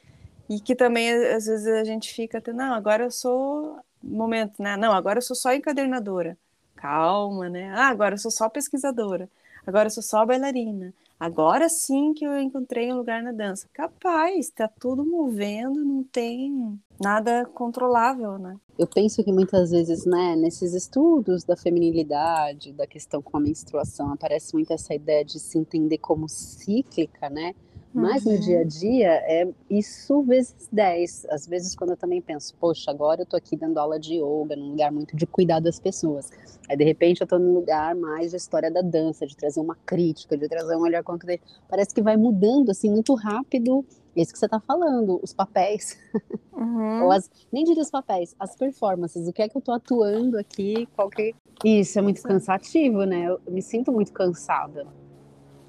e 0.48 0.60
que 0.60 0.74
também 0.74 1.10
às 1.10 1.46
vezes 1.46 1.66
a 1.66 1.84
gente 1.84 2.12
fica 2.12 2.38
até, 2.38 2.52
não, 2.52 2.72
agora 2.74 3.04
eu 3.04 3.10
sou 3.10 3.78
momento, 4.02 4.62
né? 4.62 4.76
Não, 4.76 4.92
agora 4.92 5.18
eu 5.18 5.22
sou 5.22 5.34
só 5.36 5.52
encadernadora. 5.52 6.38
Calma, 6.76 7.48
né? 7.48 7.70
Ah, 7.74 7.88
agora 7.88 8.14
eu 8.14 8.18
sou 8.18 8.30
só 8.30 8.48
pesquisadora. 8.48 9.28
Agora 9.66 9.86
eu 9.86 9.90
sou 9.90 10.02
só 10.02 10.24
bailarina. 10.24 10.94
Agora 11.18 11.68
sim 11.68 12.12
que 12.12 12.26
eu 12.26 12.38
encontrei 12.38 12.92
um 12.92 12.96
lugar 12.96 13.22
na 13.22 13.32
dança. 13.32 13.66
Capaz, 13.72 14.46
está 14.46 14.68
tudo 14.68 15.04
movendo, 15.04 15.82
não 15.82 16.04
tem 16.04 16.78
nada 17.00 17.46
controlável, 17.46 18.38
né? 18.38 18.56
Eu 18.78 18.86
penso 18.86 19.24
que 19.24 19.32
muitas 19.32 19.70
vezes, 19.70 20.04
né, 20.04 20.36
nesses 20.36 20.74
estudos 20.74 21.42
da 21.44 21.56
feminilidade, 21.56 22.72
da 22.72 22.86
questão 22.86 23.22
com 23.22 23.38
a 23.38 23.40
menstruação, 23.40 24.12
aparece 24.12 24.52
muito 24.52 24.72
essa 24.72 24.94
ideia 24.94 25.24
de 25.24 25.40
se 25.40 25.58
entender 25.58 25.98
como 25.98 26.28
cíclica, 26.28 27.30
né? 27.30 27.54
Mas 27.96 28.26
uhum. 28.26 28.32
no 28.32 28.38
dia 28.38 28.60
a 28.60 28.64
dia 28.64 29.08
é 29.08 29.48
isso 29.70 30.22
vezes 30.22 30.68
10. 30.70 31.26
Às 31.30 31.46
vezes, 31.46 31.74
quando 31.74 31.90
eu 31.90 31.96
também 31.96 32.20
penso, 32.20 32.54
poxa, 32.60 32.90
agora 32.90 33.22
eu 33.22 33.26
tô 33.26 33.36
aqui 33.36 33.56
dando 33.56 33.78
aula 33.78 33.98
de 33.98 34.16
yoga, 34.16 34.54
num 34.54 34.70
lugar 34.70 34.92
muito 34.92 35.16
de 35.16 35.26
cuidar 35.26 35.60
das 35.60 35.80
pessoas. 35.80 36.30
Aí, 36.68 36.76
de 36.76 36.84
repente, 36.84 37.22
eu 37.22 37.26
tô 37.26 37.38
num 37.38 37.54
lugar 37.54 37.94
mais 37.94 38.32
de 38.32 38.36
história 38.36 38.70
da 38.70 38.82
dança, 38.82 39.26
de 39.26 39.34
trazer 39.34 39.60
uma 39.60 39.74
crítica, 39.74 40.36
de 40.36 40.46
trazer 40.46 40.76
um 40.76 40.82
olhar 40.82 41.02
contra 41.02 41.32
ele. 41.32 41.42
Parece 41.66 41.94
que 41.94 42.02
vai 42.02 42.18
mudando, 42.18 42.70
assim, 42.70 42.90
muito 42.90 43.14
rápido. 43.14 43.82
Isso 44.14 44.32
que 44.32 44.38
você 44.38 44.48
tá 44.48 44.60
falando, 44.60 45.18
os 45.22 45.32
papéis. 45.32 45.98
Uhum. 46.56 47.04
Ou 47.04 47.12
as, 47.12 47.30
nem 47.52 47.64
diria 47.64 47.82
os 47.82 47.90
papéis, 47.90 48.34
as 48.40 48.56
performances. 48.56 49.28
O 49.28 49.32
que 49.34 49.42
é 49.42 49.48
que 49.48 49.58
eu 49.58 49.60
tô 49.60 49.72
atuando 49.72 50.38
aqui? 50.38 50.88
Qual 50.96 51.10
que... 51.10 51.34
Isso 51.62 51.98
é 51.98 52.02
muito 52.02 52.22
cansativo, 52.22 53.04
né? 53.04 53.28
Eu 53.28 53.38
me 53.46 53.60
sinto 53.60 53.92
muito 53.92 54.10
cansada 54.10 54.86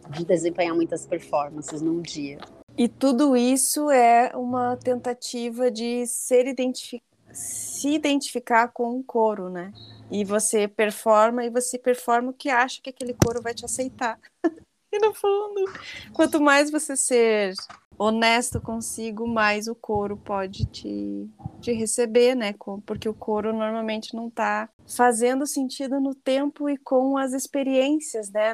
de 0.10 0.26
desempenhar 0.26 0.76
muitas 0.76 1.06
performances 1.06 1.82
num 1.82 2.02
dia. 2.02 2.40
E 2.78 2.88
tudo 2.88 3.36
isso 3.36 3.90
é 3.90 4.32
uma 4.36 4.78
tentativa 4.78 5.72
de 5.72 6.06
ser 6.06 6.46
identifi 6.48 7.02
se 7.32 7.90
identificar 7.90 8.70
com 8.70 8.96
um 8.96 9.04
coro, 9.04 9.50
né? 9.50 9.72
E 10.10 10.24
você 10.24 10.68
performa 10.68 11.46
e 11.46 11.50
você 11.50 11.78
performa 11.78 12.30
o 12.32 12.34
que 12.34 12.50
acha 12.50 12.82
que 12.82 12.90
aquele 12.90 13.14
coro 13.14 13.42
vai 13.42 13.54
te 13.54 13.66
aceitar. 13.66 14.20
e 14.92 15.00
no 15.00 15.14
fundo, 15.14 15.66
quanto 16.14 16.42
mais 16.42 16.72
você 16.72 16.96
ser 16.96 17.54
honesto 17.98 18.62
consigo, 18.62 19.28
mais 19.28 19.68
o 19.68 19.76
coro 19.76 20.16
pode 20.18 20.66
te, 20.66 21.30
te 21.60 21.74
receber, 21.74 22.36
né? 22.36 22.54
Porque 22.86 23.10
o 23.10 23.14
coro 23.14 23.52
normalmente 23.52 24.16
não 24.16 24.28
está 24.28 24.70
fazendo 24.88 25.46
sentido 25.46 26.00
no 26.00 26.16
tempo 26.16 26.70
e 26.70 26.78
com 26.78 27.18
as 27.18 27.34
experiências, 27.34 28.32
né? 28.32 28.54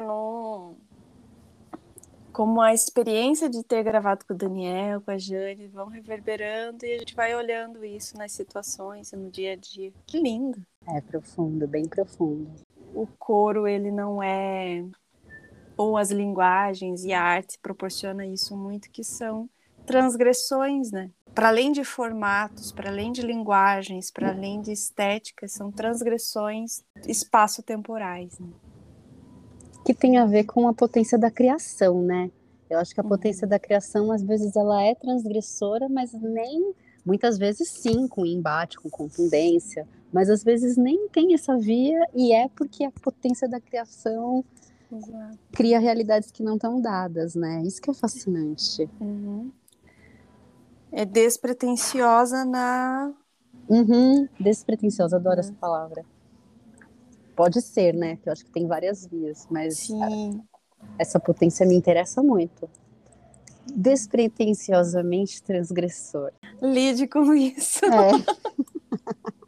Como 2.34 2.60
a 2.60 2.74
experiência 2.74 3.48
de 3.48 3.62
ter 3.62 3.84
gravado 3.84 4.26
com 4.26 4.34
o 4.34 4.36
Daniel, 4.36 5.00
com 5.00 5.12
a 5.12 5.16
Jane, 5.16 5.68
vão 5.68 5.86
reverberando 5.86 6.84
e 6.84 6.92
a 6.92 6.98
gente 6.98 7.14
vai 7.14 7.32
olhando 7.32 7.84
isso 7.84 8.18
nas 8.18 8.32
situações 8.32 9.12
e 9.12 9.16
no 9.16 9.30
dia 9.30 9.52
a 9.52 9.56
dia. 9.56 9.92
Que 10.04 10.20
lindo! 10.20 10.60
É 10.88 11.00
profundo, 11.00 11.68
bem 11.68 11.84
profundo. 11.84 12.50
O 12.92 13.06
coro, 13.06 13.68
ele 13.68 13.92
não 13.92 14.20
é. 14.20 14.84
Ou 15.76 15.96
as 15.96 16.10
linguagens 16.10 17.04
e 17.04 17.12
a 17.12 17.22
arte 17.22 17.56
proporciona 17.62 18.26
isso 18.26 18.56
muito, 18.56 18.90
que 18.90 19.04
são 19.04 19.48
transgressões, 19.86 20.90
né? 20.90 21.12
Para 21.32 21.48
além 21.48 21.70
de 21.70 21.84
formatos, 21.84 22.72
para 22.72 22.90
além 22.90 23.12
de 23.12 23.22
linguagens, 23.22 24.10
para 24.10 24.30
além 24.30 24.60
de 24.60 24.72
estéticas, 24.72 25.52
são 25.52 25.70
transgressões 25.70 26.82
espaço-temporais. 27.06 28.38
Né? 28.40 28.48
Que 29.84 29.92
tem 29.94 30.16
a 30.18 30.24
ver 30.24 30.44
com 30.44 30.66
a 30.66 30.74
potência 30.74 31.18
da 31.18 31.30
criação, 31.30 32.02
né? 32.02 32.30
Eu 32.68 32.78
acho 32.78 32.94
que 32.94 33.00
a 33.00 33.04
potência 33.04 33.44
uhum. 33.44 33.50
da 33.50 33.58
criação, 33.58 34.10
às 34.10 34.22
vezes, 34.22 34.56
ela 34.56 34.82
é 34.82 34.94
transgressora, 34.94 35.88
mas 35.88 36.12
nem. 36.12 36.74
Muitas 37.04 37.36
vezes, 37.36 37.68
sim, 37.68 38.08
com 38.08 38.24
embate, 38.24 38.78
com 38.78 38.88
contundência, 38.88 39.86
mas 40.10 40.30
às 40.30 40.42
vezes 40.42 40.78
nem 40.78 41.06
tem 41.10 41.34
essa 41.34 41.54
via, 41.58 42.00
e 42.14 42.32
é 42.32 42.48
porque 42.48 42.82
a 42.82 42.90
potência 42.90 43.46
da 43.46 43.60
criação 43.60 44.42
Exato. 44.90 45.38
cria 45.52 45.78
realidades 45.78 46.30
que 46.30 46.42
não 46.42 46.54
estão 46.54 46.80
dadas, 46.80 47.34
né? 47.34 47.62
Isso 47.62 47.82
que 47.82 47.90
é 47.90 47.94
fascinante. 47.94 48.88
Uhum. 48.98 49.52
É 50.90 51.04
despretensiosa 51.04 52.46
na. 52.46 53.12
Uhum, 53.68 54.26
despretensiosa, 54.40 55.16
adoro 55.16 55.34
uhum. 55.34 55.40
essa 55.40 55.52
palavra. 55.52 56.06
Pode 57.34 57.60
ser, 57.60 57.94
né? 57.94 58.16
Que 58.16 58.28
eu 58.28 58.32
acho 58.32 58.44
que 58.44 58.50
tem 58.50 58.66
várias 58.66 59.06
vias, 59.06 59.46
mas 59.50 59.78
Sim. 59.78 60.42
essa 60.98 61.18
potência 61.18 61.66
me 61.66 61.74
interessa 61.74 62.22
muito. 62.22 62.68
Despretensiosamente 63.66 65.42
transgressor. 65.42 66.30
Lide 66.62 67.08
com 67.08 67.34
isso. 67.34 67.84
É. 67.86 68.10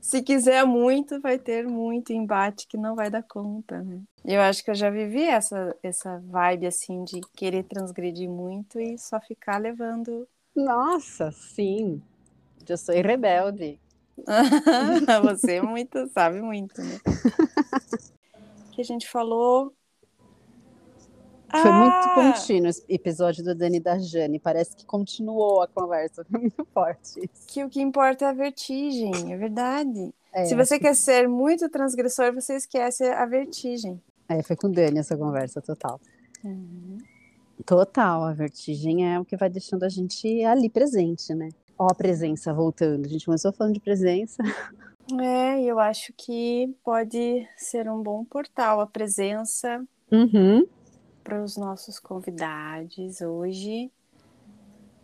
Se 0.00 0.22
quiser 0.22 0.64
muito, 0.64 1.20
vai 1.20 1.38
ter 1.38 1.66
muito 1.66 2.12
embate 2.12 2.68
que 2.68 2.76
não 2.76 2.94
vai 2.94 3.10
dar 3.10 3.22
conta, 3.22 3.82
né? 3.82 4.00
Eu 4.24 4.40
acho 4.42 4.62
que 4.62 4.70
eu 4.70 4.74
já 4.74 4.88
vivi 4.90 5.24
essa, 5.24 5.74
essa 5.82 6.18
vibe 6.18 6.66
assim 6.66 7.02
de 7.04 7.20
querer 7.34 7.64
transgredir 7.64 8.28
muito 8.28 8.78
e 8.78 8.96
só 8.98 9.18
ficar 9.20 9.58
levando. 9.58 10.28
Nossa, 10.54 11.32
sim. 11.32 12.00
Eu 12.68 12.76
sou 12.76 12.94
rebelde. 12.94 13.80
Você 15.24 15.54
é 15.54 15.62
muito, 15.62 16.06
sabe 16.08 16.40
muito, 16.40 16.80
né? 16.82 17.00
que 18.72 18.80
a 18.80 18.84
gente 18.84 19.08
falou. 19.08 19.72
Foi 21.50 21.70
ah! 21.70 21.72
muito 21.72 22.14
contínuo 22.14 22.68
esse 22.68 22.84
episódio 22.88 23.44
do 23.44 23.54
Dani 23.54 23.76
e 23.76 23.80
da 23.80 23.98
Jane. 23.98 24.40
Parece 24.40 24.76
que 24.76 24.84
continuou 24.84 25.62
a 25.62 25.68
conversa. 25.68 26.24
Foi 26.24 26.40
muito 26.40 26.64
forte. 26.72 27.30
Que 27.46 27.62
o 27.62 27.68
que 27.68 27.80
importa 27.80 28.24
é 28.24 28.28
a 28.28 28.32
vertigem, 28.32 29.32
é 29.32 29.36
verdade. 29.36 30.12
É, 30.32 30.44
Se 30.46 30.56
você 30.56 30.80
quer 30.80 30.96
ser 30.96 31.28
muito 31.28 31.68
transgressor, 31.68 32.34
você 32.34 32.56
esquece 32.56 33.04
a 33.04 33.24
vertigem. 33.24 34.02
É, 34.28 34.42
foi 34.42 34.56
com 34.56 34.66
o 34.66 34.72
Dani 34.72 34.98
essa 34.98 35.16
conversa, 35.16 35.60
total. 35.60 36.00
Uhum. 36.42 36.98
Total, 37.64 38.24
a 38.24 38.32
vertigem 38.32 39.14
é 39.14 39.20
o 39.20 39.24
que 39.24 39.36
vai 39.36 39.48
deixando 39.48 39.84
a 39.84 39.88
gente 39.88 40.42
ali 40.44 40.68
presente, 40.68 41.32
né? 41.34 41.50
Ó, 41.78 41.88
a 41.90 41.94
presença 41.94 42.52
voltando. 42.52 43.04
A 43.06 43.08
gente 43.08 43.24
começou 43.26 43.52
falando 43.52 43.74
de 43.74 43.80
presença. 43.80 44.42
É, 45.20 45.62
eu 45.62 45.78
acho 45.78 46.14
que 46.16 46.74
pode 46.82 47.46
ser 47.58 47.90
um 47.90 48.02
bom 48.02 48.24
portal 48.24 48.80
a 48.80 48.86
presença. 48.86 49.84
Uhum. 50.10 50.66
para 51.22 51.44
os 51.44 51.58
nossos 51.58 51.98
convidados 51.98 53.20
hoje. 53.20 53.90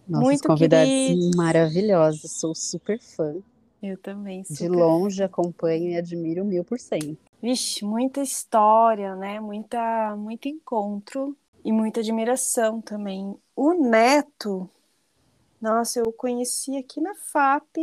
Nossos 0.09 0.25
Muito 0.27 0.49
convidados 0.49 0.89
queridos. 0.89 1.37
maravilhosos, 1.37 2.33
sou 2.33 2.55
super 2.55 2.99
fã. 2.99 3.37
Eu 3.83 3.99
também. 3.99 4.43
Super. 4.45 4.55
De 4.63 4.69
longe 4.69 5.23
acompanho 5.23 5.91
e 5.91 5.97
admiro 5.97 6.47
mil 6.47 6.65
por 6.65 6.79
cento. 6.79 7.19
Vixe, 7.43 7.85
muita 7.85 8.23
história, 8.23 9.15
né? 9.17 9.39
Muita, 9.39 10.17
muito 10.17 10.49
encontro 10.49 11.37
e 11.63 11.71
muita 11.73 12.01
admiração 12.01 12.81
também. 12.81 13.35
O 13.55 13.75
Neto, 13.75 14.67
nossa, 15.61 16.01
eu 16.01 16.13
conheci 16.13 16.77
aqui 16.77 17.01
na 17.01 17.15
FAP, 17.15 17.77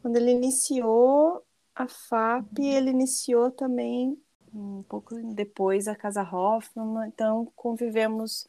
quando 0.00 0.16
ele 0.16 0.32
iniciou 0.32 1.42
a 1.74 1.88
FAP, 1.88 2.58
ele 2.60 2.90
iniciou 2.90 3.50
também 3.50 4.18
um 4.54 4.82
pouco 4.84 5.14
depois 5.34 5.88
a 5.88 5.96
Casa 5.96 6.22
Hoffman, 6.22 7.08
então 7.08 7.50
convivemos 7.56 8.46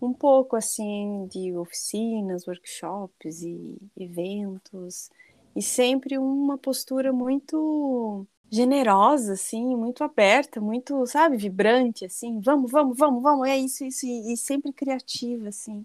um 0.00 0.12
pouco 0.14 0.56
assim 0.56 1.26
de 1.26 1.54
oficinas, 1.56 2.46
workshops 2.46 3.42
e 3.42 3.76
eventos 3.98 5.10
e 5.54 5.60
sempre 5.60 6.16
uma 6.16 6.56
postura 6.56 7.12
muito 7.12 8.26
generosa, 8.50 9.34
assim, 9.34 9.76
muito 9.76 10.02
aberta, 10.02 10.60
muito, 10.60 11.06
sabe, 11.06 11.36
vibrante, 11.36 12.04
assim, 12.04 12.40
vamos, 12.40 12.70
vamos, 12.70 12.96
vamos, 12.98 13.22
vamos, 13.22 13.48
é 13.48 13.56
isso, 13.58 13.84
isso, 13.84 14.06
e, 14.06 14.32
e 14.32 14.36
sempre 14.36 14.72
criativa, 14.72 15.48
assim. 15.48 15.84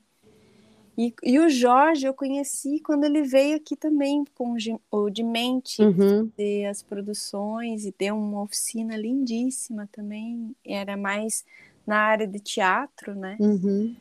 E, 0.98 1.14
e, 1.24 1.40
o 1.40 1.50
Jorge 1.50 2.06
eu 2.06 2.14
conheci 2.14 2.80
quando 2.80 3.04
ele 3.04 3.24
veio 3.24 3.58
aqui 3.58 3.76
também 3.76 4.24
com 4.34 4.56
o 4.92 5.10
de 5.10 5.24
mente, 5.24 5.82
uhum. 5.82 6.32
de 6.38 6.66
as 6.66 6.82
produções 6.82 7.86
e 7.86 7.94
deu 7.98 8.16
uma 8.16 8.44
oficina 8.44 8.96
lindíssima 8.96 9.90
também. 9.92 10.56
Era 10.66 10.96
mais 10.96 11.44
na 11.86 11.98
área 11.98 12.26
de 12.26 12.40
teatro, 12.40 13.14
né? 13.14 13.36
Uhum. 13.40 13.96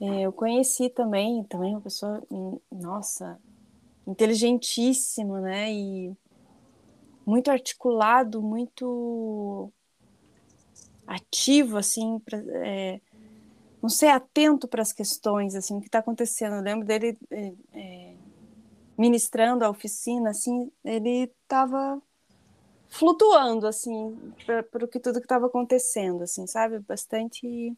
É, 0.00 0.22
eu 0.22 0.32
conheci 0.32 0.88
também, 0.88 1.44
também 1.44 1.74
uma 1.74 1.80
pessoa, 1.80 2.22
nossa, 2.70 3.38
inteligentíssimo, 4.06 5.38
né? 5.38 5.72
E 5.72 6.16
muito 7.24 7.50
articulado, 7.50 8.42
muito 8.42 9.70
ativo, 11.06 11.76
assim, 11.76 12.18
pra, 12.20 12.38
é, 12.66 13.00
não 13.82 13.88
ser 13.88 14.08
atento 14.08 14.68
para 14.68 14.80
as 14.80 14.92
questões, 14.92 15.54
assim, 15.54 15.76
o 15.76 15.80
que 15.80 15.88
está 15.88 15.98
acontecendo. 15.98 16.56
Eu 16.56 16.62
lembro 16.62 16.86
dele 16.86 17.18
é, 17.30 17.52
é, 17.74 18.14
ministrando 18.96 19.64
a 19.64 19.70
oficina, 19.70 20.30
assim, 20.30 20.70
ele 20.84 21.30
estava 21.42 22.00
flutuando, 22.88 23.66
assim, 23.66 24.16
para 24.46 24.86
que 24.86 25.00
tudo 25.00 25.18
que 25.18 25.26
estava 25.26 25.46
acontecendo, 25.46 26.22
assim, 26.22 26.46
sabe? 26.46 26.78
Bastante 26.78 27.76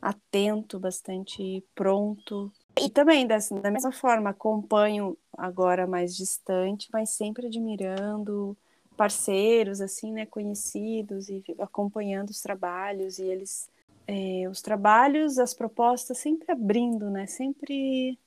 atento, 0.00 0.78
bastante 0.78 1.64
pronto 1.74 2.52
e 2.78 2.88
também, 2.88 3.26
dessa, 3.26 3.54
da 3.60 3.70
mesma 3.70 3.92
forma, 3.92 4.30
acompanho 4.30 5.16
agora 5.36 5.86
mais 5.86 6.16
distante, 6.16 6.88
mas 6.92 7.10
sempre 7.10 7.46
admirando 7.46 8.56
parceiros, 8.96 9.80
assim, 9.80 10.12
né, 10.12 10.24
conhecidos 10.24 11.28
e 11.28 11.42
acompanhando 11.58 12.30
os 12.30 12.40
trabalhos 12.40 13.18
e 13.18 13.24
eles, 13.24 13.68
é, 14.10 14.48
os 14.48 14.60
trabalhos, 14.60 15.38
as 15.38 15.54
propostas 15.54 16.18
sempre 16.18 16.50
abrindo, 16.50 17.10
né, 17.10 17.26
sempre 17.26 18.18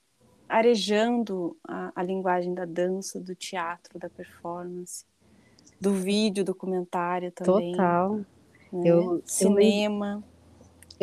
arejando 0.48 1.58
a, 1.68 1.92
a 1.96 2.04
linguagem 2.04 2.54
da 2.54 2.66
dança, 2.66 3.20
do 3.20 3.36
teatro, 3.36 3.98
da 3.98 4.10
performance, 4.10 5.06
do 5.80 5.94
vídeo, 5.94 6.44
documentário 6.44 7.32
também. 7.32 7.72
Total. 7.72 8.18
Né? 8.72 8.84
Eu, 8.86 9.22
cinema. 9.25 10.24
Eu 10.25 10.34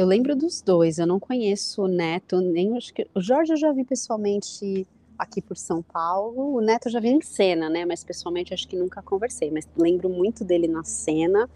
eu 0.00 0.06
lembro 0.06 0.34
dos 0.34 0.62
dois, 0.62 0.98
eu 0.98 1.06
não 1.06 1.20
conheço 1.20 1.82
o 1.82 1.88
Neto, 1.88 2.40
nem 2.40 2.76
acho 2.76 2.94
que. 2.94 3.06
O 3.14 3.20
Jorge 3.20 3.52
eu 3.52 3.56
já 3.56 3.70
vi 3.70 3.84
pessoalmente 3.84 4.86
aqui 5.18 5.42
por 5.42 5.56
São 5.56 5.82
Paulo. 5.82 6.54
O 6.54 6.60
Neto 6.62 6.88
eu 6.88 6.92
já 6.92 7.00
vi 7.00 7.08
em 7.08 7.20
cena, 7.20 7.68
né? 7.68 7.84
Mas 7.84 8.02
pessoalmente 8.02 8.54
acho 8.54 8.66
que 8.66 8.76
nunca 8.76 9.02
conversei. 9.02 9.50
Mas 9.50 9.68
lembro 9.76 10.08
muito 10.08 10.44
dele 10.44 10.66
na 10.66 10.84
cena, 10.84 11.50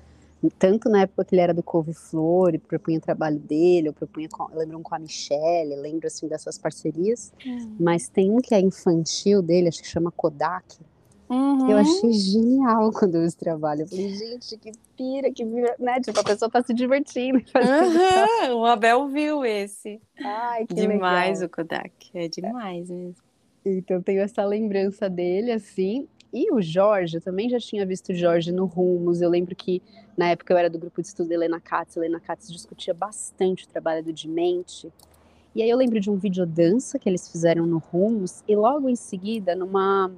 tanto 0.50 0.88
na 0.88 1.02
época 1.02 1.24
que 1.24 1.34
ele 1.34 1.42
era 1.42 1.54
do 1.54 1.62
Couve-Flor, 1.62 2.54
e 2.54 2.58
propunha 2.58 2.98
o 2.98 3.02
trabalho 3.02 3.38
dele, 3.38 3.88
eu 3.88 3.92
propunha, 3.92 4.28
com, 4.28 4.50
eu 4.50 4.58
lembro 4.58 4.78
um 4.78 4.82
com 4.82 4.94
a 4.94 4.98
Michelle, 4.98 5.76
lembro 5.76 6.06
assim 6.06 6.28
dessas 6.28 6.58
parcerias. 6.58 7.32
Hum. 7.46 7.76
Mas 7.78 8.08
tem 8.08 8.30
um 8.30 8.38
que 8.38 8.54
é 8.54 8.60
infantil 8.60 9.42
dele, 9.42 9.68
acho 9.68 9.82
que 9.82 9.88
chama 9.88 10.10
Kodak 10.10 10.76
Uhum. 11.28 11.70
Eu 11.70 11.78
achei 11.78 12.12
genial 12.12 12.92
quando 12.92 13.16
eu 13.16 13.24
esse 13.24 13.36
trabalho. 13.36 13.82
Eu 13.82 13.88
falei, 13.88 14.14
gente, 14.14 14.56
que 14.58 14.72
pira, 14.96 15.32
que 15.32 15.44
pira, 15.44 15.74
né? 15.78 16.00
Tipo, 16.00 16.20
a 16.20 16.24
pessoa 16.24 16.50
tá 16.50 16.62
se 16.62 16.74
divertindo. 16.74 17.42
Uhum. 18.44 18.60
O 18.60 18.64
Abel 18.66 19.08
viu 19.08 19.44
esse. 19.44 20.00
Ai, 20.22 20.66
que 20.66 20.74
demais 20.74 21.40
legal. 21.40 21.46
o 21.46 21.50
Kodak. 21.50 22.10
É 22.14 22.28
demais 22.28 22.90
mesmo. 22.90 23.16
Então, 23.64 24.02
tenho 24.02 24.20
essa 24.20 24.44
lembrança 24.44 25.08
dele, 25.08 25.50
assim. 25.52 26.06
E 26.34 26.52
o 26.52 26.60
Jorge, 26.60 27.18
eu 27.18 27.20
também 27.20 27.48
já 27.48 27.60
tinha 27.60 27.86
visto 27.86 28.08
o 28.08 28.14
Jorge 28.14 28.50
no 28.50 28.66
Rumos. 28.66 29.22
Eu 29.22 29.30
lembro 29.30 29.54
que 29.54 29.80
na 30.16 30.30
época 30.30 30.52
eu 30.52 30.58
era 30.58 30.68
do 30.68 30.80
grupo 30.80 31.00
de 31.00 31.06
estudo 31.06 31.28
da 31.28 31.34
Helena 31.36 31.60
Katz. 31.60 31.96
A 31.96 32.00
Helena 32.00 32.18
Katz 32.18 32.50
discutia 32.50 32.92
bastante 32.92 33.64
o 33.64 33.68
trabalho 33.68 34.02
do 34.02 34.12
Dimente. 34.12 34.92
E 35.54 35.62
aí 35.62 35.70
eu 35.70 35.76
lembro 35.76 36.00
de 36.00 36.10
um 36.10 36.16
videodança 36.16 36.98
que 36.98 37.08
eles 37.08 37.30
fizeram 37.30 37.64
no 37.66 37.78
Rumos. 37.78 38.42
E 38.48 38.56
logo 38.56 38.88
em 38.88 38.96
seguida, 38.96 39.54
numa 39.54 40.10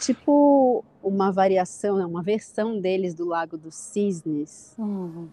tipo 0.00 0.82
uma 1.02 1.30
variação, 1.30 1.98
né, 1.98 2.06
uma 2.06 2.22
versão 2.22 2.80
deles 2.80 3.12
do 3.12 3.26
Lago 3.26 3.58
dos 3.58 3.74
Cisnes. 3.74 4.74
Uhum. 4.78 5.28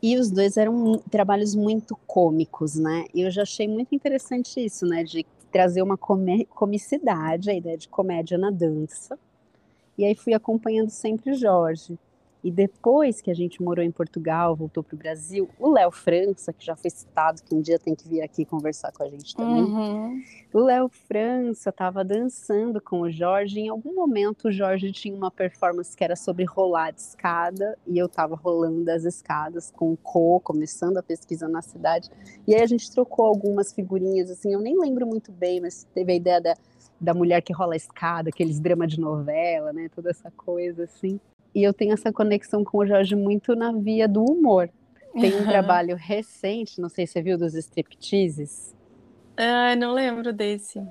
E 0.00 0.16
os 0.16 0.30
dois 0.30 0.56
eram 0.56 0.98
trabalhos 1.10 1.56
muito 1.56 1.96
cômicos, 2.06 2.76
né? 2.76 3.06
E 3.12 3.22
eu 3.22 3.30
já 3.32 3.42
achei 3.42 3.66
muito 3.66 3.94
interessante 3.96 4.64
isso, 4.64 4.86
né? 4.86 5.02
De 5.02 5.26
trazer 5.56 5.80
uma 5.80 5.96
comicidade, 5.96 7.50
a 7.50 7.54
ideia 7.54 7.78
de 7.78 7.88
comédia 7.88 8.36
na 8.36 8.50
dança. 8.50 9.18
E 9.96 10.04
aí 10.04 10.14
fui 10.14 10.34
acompanhando 10.34 10.90
sempre 10.90 11.32
Jorge. 11.32 11.98
E 12.44 12.50
depois 12.50 13.20
que 13.20 13.30
a 13.30 13.34
gente 13.34 13.62
morou 13.62 13.84
em 13.84 13.90
Portugal, 13.90 14.54
voltou 14.54 14.82
para 14.82 14.94
o 14.94 14.98
Brasil, 14.98 15.48
o 15.58 15.70
Léo 15.70 15.90
França, 15.90 16.52
que 16.52 16.64
já 16.64 16.76
foi 16.76 16.90
citado, 16.90 17.42
que 17.42 17.54
um 17.54 17.60
dia 17.60 17.78
tem 17.78 17.94
que 17.94 18.08
vir 18.08 18.22
aqui 18.22 18.44
conversar 18.44 18.92
com 18.92 19.02
a 19.02 19.08
gente 19.08 19.34
também. 19.34 19.64
Uhum. 19.64 20.22
O 20.52 20.60
Léo 20.60 20.88
França 20.88 21.70
estava 21.70 22.04
dançando 22.04 22.80
com 22.80 23.00
o 23.00 23.10
Jorge. 23.10 23.60
Em 23.60 23.68
algum 23.68 23.94
momento, 23.94 24.48
o 24.48 24.52
Jorge 24.52 24.92
tinha 24.92 25.14
uma 25.14 25.30
performance 25.30 25.96
que 25.96 26.04
era 26.04 26.14
sobre 26.14 26.44
rolar 26.44 26.92
de 26.92 27.00
escada, 27.00 27.76
e 27.86 27.98
eu 27.98 28.06
estava 28.06 28.36
rolando 28.36 28.90
as 28.90 29.04
escadas 29.04 29.70
com 29.70 29.92
o 29.92 29.96
Co, 29.96 30.40
começando 30.40 30.98
a 30.98 31.02
pesquisa 31.02 31.48
na 31.48 31.62
cidade. 31.62 32.10
E 32.46 32.54
aí 32.54 32.62
a 32.62 32.66
gente 32.66 32.90
trocou 32.90 33.26
algumas 33.26 33.72
figurinhas, 33.72 34.30
assim, 34.30 34.52
eu 34.52 34.60
nem 34.60 34.78
lembro 34.78 35.06
muito 35.06 35.32
bem, 35.32 35.60
mas 35.60 35.84
teve 35.94 36.12
a 36.12 36.16
ideia 36.16 36.40
da, 36.40 36.54
da 37.00 37.12
mulher 37.12 37.42
que 37.42 37.52
rola 37.52 37.74
a 37.74 37.76
escada, 37.76 38.28
aqueles 38.28 38.60
dramas 38.60 38.92
de 38.92 39.00
novela, 39.00 39.72
né? 39.72 39.88
Toda 39.94 40.10
essa 40.10 40.30
coisa, 40.30 40.84
assim. 40.84 41.20
E 41.56 41.62
eu 41.62 41.72
tenho 41.72 41.94
essa 41.94 42.12
conexão 42.12 42.62
com 42.62 42.76
o 42.76 42.86
Jorge 42.86 43.16
muito 43.16 43.56
na 43.56 43.72
via 43.72 44.06
do 44.06 44.22
humor. 44.22 44.68
Tem 45.18 45.34
um 45.34 45.46
trabalho 45.48 45.96
recente, 45.96 46.78
não 46.78 46.90
sei 46.90 47.06
se 47.06 47.14
você 47.14 47.22
viu, 47.22 47.38
dos 47.38 47.54
stripteases. 47.54 48.74
Ah, 49.38 49.74
não 49.74 49.94
lembro 49.94 50.34
desse. 50.34 50.86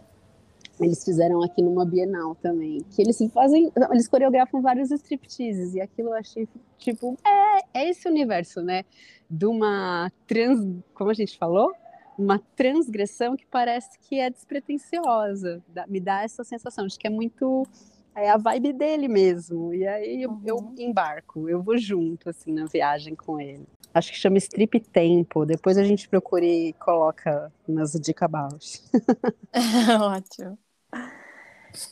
Eles 0.81 1.05
fizeram 1.05 1.43
aqui 1.43 1.61
numa 1.61 1.85
Bienal 1.85 2.33
também. 2.33 2.83
Que 2.89 3.03
eles 3.03 3.15
fazem. 3.31 3.71
Eles 3.91 4.07
coreografam 4.07 4.59
vários 4.59 4.89
stripteases. 4.89 5.75
E 5.75 5.81
aquilo 5.81 6.09
eu 6.09 6.15
achei, 6.15 6.49
tipo, 6.79 7.15
é, 7.23 7.81
é 7.81 7.89
esse 7.91 8.09
universo, 8.09 8.63
né? 8.63 8.85
De 9.29 9.45
uma 9.45 10.11
trans. 10.25 10.81
Como 10.95 11.11
a 11.11 11.13
gente 11.13 11.37
falou? 11.37 11.71
Uma 12.17 12.39
transgressão 12.55 13.37
que 13.37 13.45
parece 13.45 13.99
que 13.99 14.19
é 14.19 14.31
despretensiosa. 14.31 15.63
Me 15.87 15.99
dá 15.99 16.23
essa 16.23 16.43
sensação 16.43 16.87
de 16.87 16.97
que 16.97 17.05
é 17.05 17.09
muito 17.11 17.67
é 18.15 18.29
a 18.29 18.37
vibe 18.37 18.73
dele 18.73 19.07
mesmo. 19.07 19.73
E 19.73 19.85
aí 19.85 20.23
eu, 20.23 20.31
uhum. 20.31 20.41
eu, 20.45 20.73
embarco, 20.77 21.49
eu 21.49 21.61
vou 21.61 21.77
junto, 21.77 22.29
assim, 22.29 22.53
na 22.53 22.65
viagem 22.65 23.13
com 23.13 23.39
ele. 23.39 23.67
Acho 23.93 24.11
que 24.11 24.17
chama 24.17 24.37
Strip 24.37 24.79
Tempo. 24.79 25.45
Depois 25.45 25.77
a 25.77 25.83
gente 25.83 26.07
procura 26.07 26.45
e 26.45 26.73
coloca 26.73 27.51
nas 27.67 27.91
dicas 27.93 28.23
abaixo. 28.23 28.81
Ótimo. 30.01 30.57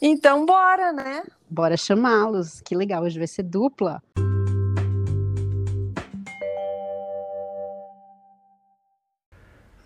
Então, 0.01 0.45
bora, 0.45 0.93
né? 0.93 1.23
Bora 1.49 1.75
chamá-los. 1.75 2.61
Que 2.61 2.75
legal, 2.75 3.03
hoje 3.03 3.17
vai 3.17 3.27
ser 3.27 3.43
dupla. 3.43 4.01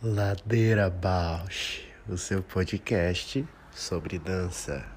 Ladeira 0.02 0.89
Bausch, 0.89 1.84
o 2.08 2.17
seu 2.17 2.43
podcast 2.43 3.45
sobre 3.71 4.19
dança. 4.19 4.96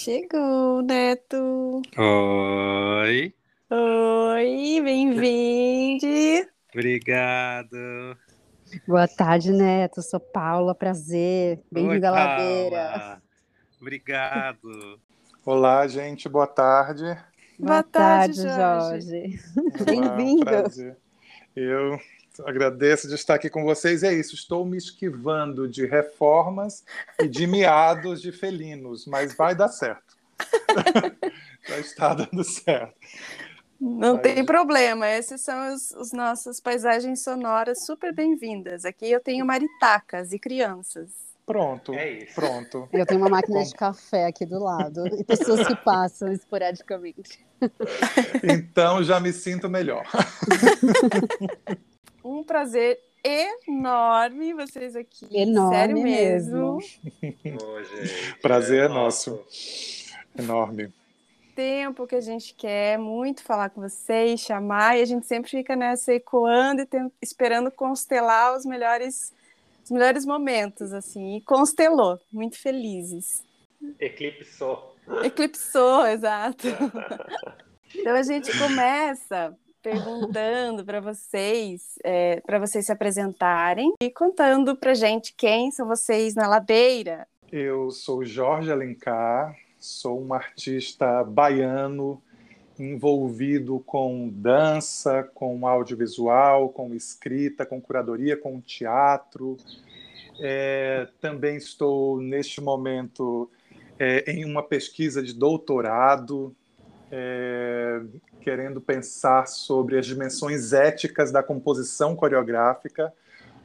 Chegou, 0.00 0.80
Neto. 0.80 1.82
Oi. 1.98 3.34
Oi, 3.68 4.80
bem-vindo. 4.80 6.48
Obrigado. 6.72 8.16
Boa 8.86 9.08
tarde, 9.08 9.50
Neto. 9.50 10.00
Sou 10.00 10.20
Paula, 10.20 10.72
prazer. 10.72 11.60
Bem-vindo 11.72 12.06
à 12.06 12.10
ladeira. 12.12 13.22
Obrigado. 13.80 15.00
Olá, 15.44 15.88
gente, 15.88 16.28
boa 16.28 16.46
tarde. 16.46 17.02
Boa, 17.58 17.82
Boa 17.82 17.82
tarde, 17.82 18.40
Jorge. 18.40 19.40
Bem-vindo. 19.84 20.44
Prazer. 20.44 20.96
Eu 21.56 21.98
agradeço 22.46 23.08
de 23.08 23.14
estar 23.14 23.34
aqui 23.34 23.48
com 23.50 23.64
vocês. 23.64 24.02
É 24.02 24.12
isso, 24.12 24.34
estou 24.34 24.64
me 24.64 24.76
esquivando 24.76 25.68
de 25.68 25.86
reformas 25.86 26.84
e 27.20 27.28
de 27.28 27.46
miados 27.46 28.20
de 28.22 28.32
felinos, 28.32 29.06
mas 29.06 29.34
vai 29.34 29.54
dar 29.54 29.68
certo. 29.68 30.16
Já 31.68 31.78
está 31.78 32.14
dando 32.14 32.44
certo. 32.44 32.94
Não 33.80 34.14
Mas- 34.14 34.22
tem 34.22 34.44
problema, 34.44 35.06
essas 35.06 35.40
são 35.40 35.72
os, 35.74 35.92
os 35.92 36.12
nossas 36.12 36.58
paisagens 36.60 37.22
sonoras 37.22 37.84
super 37.86 38.12
bem-vindas. 38.12 38.84
Aqui 38.84 39.10
eu 39.10 39.20
tenho 39.20 39.44
maritacas 39.46 40.32
e 40.32 40.38
crianças. 40.38 41.10
Pronto, 41.46 41.94
É 41.94 42.10
isso. 42.10 42.34
pronto. 42.34 42.88
Eu 42.92 43.06
tenho 43.06 43.20
uma 43.20 43.30
máquina 43.30 43.64
de 43.64 43.72
café 43.74 44.26
aqui 44.26 44.44
do 44.44 44.58
lado 44.62 45.06
e 45.06 45.24
pessoas 45.24 45.66
que 45.66 45.76
passam 45.76 46.30
esporadicamente. 46.30 47.38
Então 48.42 49.02
já 49.02 49.18
me 49.18 49.32
sinto 49.32 49.68
melhor. 49.68 50.04
Um 52.24 52.42
prazer 52.42 52.98
enorme 53.24 54.52
vocês 54.54 54.94
aqui. 54.96 55.26
Enorme 55.30 55.74
Sério 55.76 56.02
mesmo. 56.02 56.76
Ô, 56.76 56.80
gente, 57.84 58.34
Prazer 58.40 58.84
é 58.84 58.88
nosso. 58.88 59.42
Enorme. 60.38 60.92
Tempo 61.54 62.06
que 62.06 62.14
a 62.14 62.20
gente 62.20 62.54
quer 62.54 62.98
muito 62.98 63.42
falar 63.42 63.70
com 63.70 63.80
vocês, 63.80 64.40
chamar, 64.40 64.96
e 64.96 65.02
a 65.02 65.04
gente 65.04 65.26
sempre 65.26 65.50
fica 65.50 65.74
nessa 65.74 66.14
ecoando 66.14 66.82
e 66.82 66.86
tem- 66.86 67.10
esperando 67.20 67.70
constelar 67.70 68.56
os 68.56 68.64
melhores, 68.64 69.32
os 69.84 69.90
melhores 69.90 70.24
momentos, 70.24 70.92
assim. 70.92 71.36
E 71.36 71.40
constelou, 71.40 72.20
muito 72.32 72.56
felizes. 72.58 73.42
Eclipsou. 73.98 74.94
Eclipsou, 75.24 76.06
exato. 76.08 76.66
Então 77.94 78.14
a 78.14 78.22
gente 78.22 78.56
começa 78.58 79.56
perguntando 79.90 80.84
para 80.84 81.00
vocês, 81.00 81.98
para 82.44 82.58
vocês 82.58 82.84
se 82.84 82.92
apresentarem 82.92 83.94
e 84.02 84.10
contando 84.10 84.76
para 84.76 84.92
gente 84.92 85.34
quem 85.34 85.70
são 85.70 85.88
vocês 85.88 86.34
na 86.34 86.46
ladeira. 86.46 87.26
Eu 87.50 87.90
sou 87.90 88.22
Jorge 88.22 88.70
Alencar, 88.70 89.56
sou 89.78 90.20
um 90.22 90.34
artista 90.34 91.24
baiano 91.24 92.22
envolvido 92.78 93.80
com 93.80 94.28
dança, 94.28 95.22
com 95.34 95.66
audiovisual, 95.66 96.68
com 96.68 96.94
escrita, 96.94 97.64
com 97.64 97.80
curadoria, 97.80 98.36
com 98.36 98.60
teatro. 98.60 99.56
É, 100.38 101.08
também 101.18 101.56
estou, 101.56 102.20
neste 102.20 102.60
momento, 102.60 103.50
é, 103.98 104.30
em 104.30 104.44
uma 104.44 104.62
pesquisa 104.62 105.22
de 105.22 105.32
doutorado, 105.32 106.54
é, 107.10 108.00
querendo 108.40 108.80
pensar 108.80 109.46
sobre 109.46 109.98
as 109.98 110.06
dimensões 110.06 110.72
éticas 110.72 111.30
da 111.30 111.42
composição 111.42 112.14
coreográfica. 112.14 113.12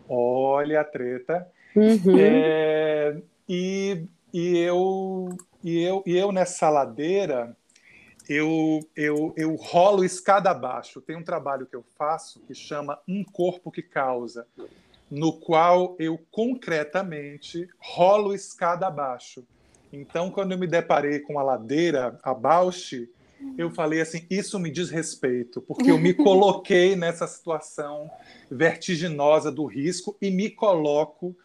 Olha 0.07 0.81
a 0.81 0.83
treta. 0.83 1.47
Uhum. 1.75 2.17
É, 2.17 3.17
e, 3.47 4.05
e, 4.33 4.57
eu, 4.59 5.29
e, 5.63 5.81
eu, 5.81 6.03
e 6.05 6.17
eu 6.17 6.31
nessa 6.31 6.69
ladeira, 6.69 7.55
eu, 8.29 8.79
eu, 8.95 9.33
eu 9.35 9.55
rolo 9.55 10.03
escada 10.03 10.49
abaixo. 10.51 11.01
Tem 11.01 11.15
um 11.15 11.23
trabalho 11.23 11.65
que 11.65 11.75
eu 11.75 11.83
faço 11.97 12.39
que 12.41 12.53
chama 12.53 12.99
Um 13.07 13.23
Corpo 13.23 13.71
que 13.71 13.81
Causa, 13.81 14.47
no 15.09 15.33
qual 15.33 15.95
eu 15.99 16.19
concretamente 16.31 17.67
rolo 17.79 18.33
escada 18.33 18.87
abaixo. 18.87 19.45
Então, 19.91 20.31
quando 20.31 20.53
eu 20.53 20.57
me 20.57 20.65
deparei 20.65 21.19
com 21.19 21.37
a 21.37 21.43
ladeira 21.43 22.17
abaixo, 22.23 23.07
eu 23.57 23.69
falei 23.69 24.01
assim: 24.01 24.25
isso 24.29 24.59
me 24.59 24.69
diz 24.69 24.89
respeito, 24.89 25.61
porque 25.61 25.91
eu 25.91 25.97
me 25.97 26.13
coloquei 26.15 26.95
nessa 26.95 27.27
situação 27.27 28.09
vertiginosa 28.49 29.51
do 29.51 29.65
risco 29.65 30.17
e 30.21 30.29
me 30.29 30.49
coloco 30.49 31.35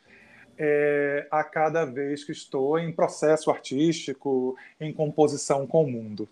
é, 0.59 1.27
a 1.31 1.45
cada 1.45 1.85
vez 1.85 2.25
que 2.25 2.33
estou 2.33 2.79
em 2.79 2.93
processo 2.93 3.51
artístico, 3.51 4.57
em 4.81 4.93
composição 4.93 5.67
com 5.67 5.85
o 5.85 5.91
mundo. 5.91 6.29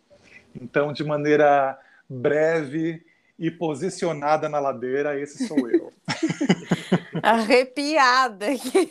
Então, 0.61 0.93
de 0.93 1.05
maneira 1.05 1.79
breve 2.09 3.05
e 3.39 3.51
posicionada 3.51 4.49
na 4.49 4.59
ladeira, 4.59 5.21
esse 5.21 5.47
sou 5.47 5.71
eu. 5.71 5.86
Arrepiada 7.23 8.47
aqui. 8.47 8.89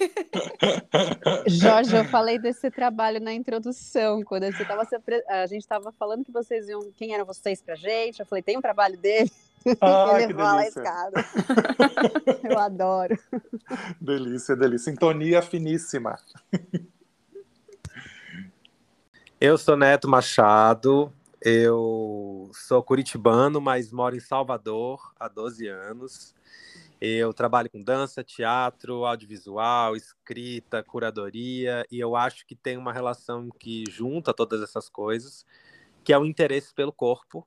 Jorge, 1.48 1.96
eu 1.96 2.06
falei 2.06 2.38
desse 2.40 2.70
trabalho 2.72 3.20
na 3.20 3.34
introdução, 3.34 4.24
quando 4.24 4.46
você 4.52 4.66
tava 4.66 4.86
se 4.86 4.96
apre- 4.96 5.24
a 5.30 5.46
gente 5.46 5.62
estava 5.62 5.92
falando 5.94 6.24
que 6.24 6.32
vocês 6.32 6.68
iam, 6.68 6.92
quem 6.96 7.14
eram 7.14 7.26
vocês 7.26 7.62
pra 7.62 7.76
gente, 7.76 8.20
eu 8.20 8.26
falei, 8.26 8.42
tem 8.42 8.58
um 8.58 8.62
trabalho 8.62 8.98
dele, 8.98 9.32
Ah, 9.82 10.14
ele 10.22 10.28
que 10.28 10.34
rola 10.34 10.60
a 10.62 10.68
escada. 10.68 11.26
eu 12.44 12.58
adoro. 12.60 13.18
Delícia, 14.00 14.56
delícia. 14.56 14.92
Sintonia 14.92 15.42
finíssima. 15.42 16.18
Eu 19.40 19.58
sou 19.58 19.76
Neto 19.76 20.08
Machado, 20.08 21.12
eu 21.42 22.50
sou 22.54 22.82
curitibano, 22.82 23.60
mas 23.60 23.92
moro 23.92 24.16
em 24.16 24.20
Salvador 24.20 25.14
há 25.20 25.28
12 25.28 25.68
anos. 25.68 26.34
Eu 27.00 27.34
trabalho 27.34 27.70
com 27.70 27.84
dança, 27.84 28.24
teatro, 28.24 29.06
audiovisual, 29.06 29.96
escrita, 29.96 30.82
curadoria, 30.82 31.86
e 31.92 32.00
eu 32.00 32.16
acho 32.16 32.46
que 32.48 32.56
tem 32.56 32.78
uma 32.78 32.94
relação 32.94 33.50
que 33.60 33.84
junta 33.90 34.34
todas 34.34 34.62
essas 34.62 34.88
coisas, 34.88 35.46
que 36.04 36.14
é 36.14 36.18
o 36.18 36.26
interesse 36.26 36.74
pelo 36.74 36.94
corpo 36.94 37.46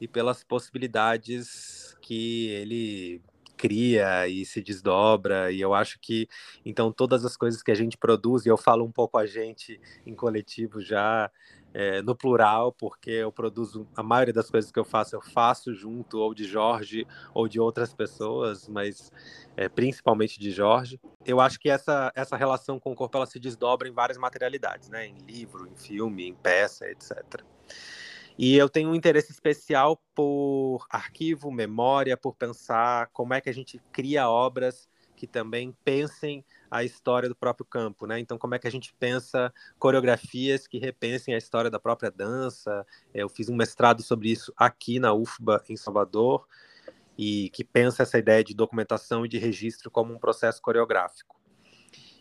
e 0.00 0.08
pelas 0.08 0.42
possibilidades 0.42 1.94
que 2.00 2.48
ele 2.48 3.22
cria 3.56 4.28
e 4.28 4.44
se 4.44 4.60
desdobra, 4.60 5.50
e 5.50 5.60
eu 5.60 5.72
acho 5.72 5.98
que 6.00 6.28
então 6.64 6.92
todas 6.92 7.24
as 7.24 7.36
coisas 7.36 7.62
que 7.62 7.70
a 7.70 7.74
gente 7.74 7.96
produz, 7.96 8.44
e 8.44 8.48
eu 8.48 8.56
falo 8.56 8.84
um 8.84 8.92
pouco 8.92 9.18
a 9.18 9.26
gente 9.26 9.80
em 10.04 10.14
coletivo 10.14 10.80
já 10.80 11.30
é, 11.78 12.00
no 12.00 12.16
plural, 12.16 12.72
porque 12.72 13.10
eu 13.10 13.30
produzo 13.30 13.86
a 13.94 14.02
maioria 14.02 14.32
das 14.32 14.48
coisas 14.48 14.72
que 14.72 14.78
eu 14.78 14.84
faço, 14.84 15.14
eu 15.14 15.20
faço 15.20 15.74
junto 15.74 16.16
ou 16.18 16.32
de 16.32 16.44
Jorge 16.44 17.06
ou 17.34 17.46
de 17.46 17.60
outras 17.60 17.92
pessoas, 17.92 18.66
mas 18.66 19.12
é, 19.54 19.68
principalmente 19.68 20.40
de 20.40 20.50
Jorge. 20.50 20.98
Eu 21.26 21.38
acho 21.38 21.60
que 21.60 21.68
essa, 21.68 22.10
essa 22.14 22.34
relação 22.34 22.80
com 22.80 22.92
o 22.92 22.94
corpo 22.94 23.18
ela 23.18 23.26
se 23.26 23.38
desdobra 23.38 23.86
em 23.86 23.92
várias 23.92 24.16
materialidades, 24.16 24.88
né? 24.88 25.06
Em 25.06 25.18
livro, 25.18 25.68
em 25.68 25.76
filme, 25.76 26.26
em 26.26 26.32
peça, 26.34 26.88
etc. 26.88 27.44
E 28.38 28.56
eu 28.56 28.70
tenho 28.70 28.88
um 28.88 28.94
interesse 28.94 29.30
especial 29.30 30.00
por 30.14 30.86
arquivo, 30.88 31.50
memória, 31.52 32.16
por 32.16 32.34
pensar 32.34 33.10
como 33.12 33.34
é 33.34 33.40
que 33.42 33.50
a 33.50 33.54
gente 33.54 33.78
cria 33.92 34.30
obras 34.30 34.88
que 35.14 35.26
também 35.26 35.76
pensem 35.84 36.42
a 36.70 36.84
história 36.84 37.28
do 37.28 37.34
próprio 37.34 37.64
campo, 37.64 38.06
né? 38.06 38.18
Então, 38.18 38.38
como 38.38 38.54
é 38.54 38.58
que 38.58 38.66
a 38.66 38.70
gente 38.70 38.94
pensa 38.98 39.52
coreografias 39.78 40.66
que 40.66 40.78
repensem 40.78 41.34
a 41.34 41.38
história 41.38 41.70
da 41.70 41.78
própria 41.78 42.10
dança? 42.10 42.86
Eu 43.14 43.28
fiz 43.28 43.48
um 43.48 43.56
mestrado 43.56 44.02
sobre 44.02 44.30
isso 44.30 44.52
aqui 44.56 44.98
na 44.98 45.12
UFBA, 45.12 45.62
em 45.68 45.76
Salvador, 45.76 46.46
e 47.16 47.50
que 47.50 47.64
pensa 47.64 48.02
essa 48.02 48.18
ideia 48.18 48.44
de 48.44 48.54
documentação 48.54 49.24
e 49.24 49.28
de 49.28 49.38
registro 49.38 49.90
como 49.90 50.12
um 50.12 50.18
processo 50.18 50.60
coreográfico. 50.60 51.36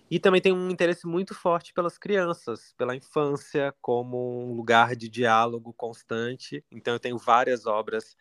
E 0.10 0.19
também 0.19 0.39
tem 0.39 0.53
um 0.53 0.69
interesse 0.69 1.08
muito 1.08 1.34
forte 1.34 1.73
pelas 1.73 1.97
crianças, 1.97 2.73
pela 2.77 2.95
infância, 2.95 3.73
como 3.81 4.45
um 4.45 4.53
lugar 4.53 4.95
de 4.95 5.10
diálogo 5.10 5.73
constante. 5.73 6.63
Então, 6.71 6.93
eu 6.93 6.99
tenho 6.99 7.17
várias 7.17 7.65
obras 7.65 8.15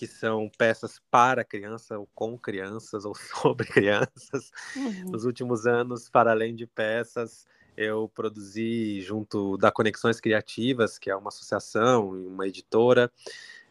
que 0.00 0.06
são 0.06 0.50
peças 0.56 0.98
para 1.10 1.44
criança, 1.44 1.98
ou 1.98 2.08
com 2.14 2.38
crianças, 2.38 3.04
ou 3.04 3.12
sobre 3.44 3.66
crianças. 3.66 4.50
Uhum. 4.74 5.10
Nos 5.10 5.26
últimos 5.26 5.66
anos, 5.66 6.08
para 6.08 6.30
além 6.30 6.54
de 6.56 6.66
peças, 6.66 7.46
eu 7.76 8.08
produzi 8.08 9.02
junto 9.02 9.58
da 9.58 9.70
Conexões 9.70 10.18
Criativas, 10.18 10.98
que 10.98 11.10
é 11.10 11.14
uma 11.14 11.28
associação 11.28 12.18
e 12.18 12.26
uma 12.26 12.48
editora, 12.48 13.12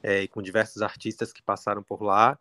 é, 0.03 0.21
e 0.21 0.27
com 0.27 0.39
diversos 0.39 0.83
artistas 0.83 1.33
que 1.33 1.41
passaram 1.41 1.81
por 1.81 2.03
lá, 2.03 2.37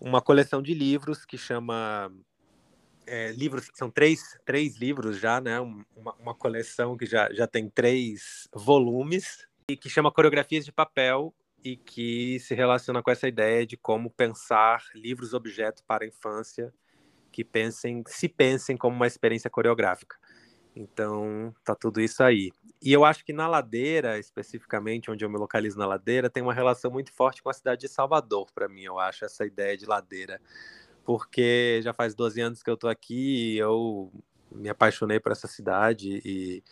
uma 0.00 0.22
coleção 0.22 0.62
de 0.62 0.72
livros 0.72 1.26
que 1.26 1.36
chama 1.36 2.10
é, 3.06 3.30
livros 3.32 3.70
são 3.74 3.90
três, 3.90 4.38
três 4.46 4.78
livros 4.78 5.18
já, 5.18 5.38
né? 5.38 5.60
Uma, 5.60 6.14
uma 6.18 6.34
coleção 6.34 6.96
que 6.96 7.04
já, 7.04 7.30
já 7.30 7.46
tem 7.46 7.68
três 7.68 8.48
volumes 8.54 9.46
e 9.70 9.76
que 9.76 9.90
chama 9.90 10.10
Coreografias 10.10 10.64
de 10.64 10.72
Papel 10.72 11.34
e 11.66 11.76
que 11.76 12.38
se 12.38 12.54
relaciona 12.54 13.02
com 13.02 13.10
essa 13.10 13.26
ideia 13.26 13.66
de 13.66 13.76
como 13.76 14.08
pensar 14.08 14.84
livros 14.94 15.34
objeto 15.34 15.82
para 15.84 16.04
a 16.04 16.06
infância 16.06 16.72
que 17.32 17.42
pensem, 17.42 18.04
se 18.06 18.28
pensem 18.28 18.76
como 18.76 18.94
uma 18.94 19.06
experiência 19.06 19.50
coreográfica. 19.50 20.16
Então, 20.76 21.52
tá 21.64 21.74
tudo 21.74 22.00
isso 22.00 22.22
aí. 22.22 22.52
E 22.80 22.92
eu 22.92 23.04
acho 23.04 23.24
que 23.24 23.32
na 23.32 23.48
ladeira, 23.48 24.16
especificamente, 24.16 25.10
onde 25.10 25.24
eu 25.24 25.28
me 25.28 25.38
localizo 25.38 25.76
na 25.76 25.86
ladeira, 25.86 26.30
tem 26.30 26.40
uma 26.40 26.54
relação 26.54 26.88
muito 26.88 27.12
forte 27.12 27.42
com 27.42 27.50
a 27.50 27.52
cidade 27.52 27.80
de 27.80 27.88
Salvador, 27.88 28.46
para 28.54 28.68
mim, 28.68 28.84
eu 28.84 29.00
acho, 29.00 29.24
essa 29.24 29.44
ideia 29.44 29.76
de 29.76 29.86
ladeira. 29.86 30.40
Porque 31.04 31.80
já 31.82 31.92
faz 31.92 32.14
12 32.14 32.40
anos 32.40 32.62
que 32.62 32.70
eu 32.70 32.76
tô 32.76 32.86
aqui 32.86 33.54
e 33.54 33.58
eu 33.58 34.12
me 34.52 34.68
apaixonei 34.68 35.18
por 35.18 35.32
essa 35.32 35.48
cidade 35.48 36.22
e 36.24 36.62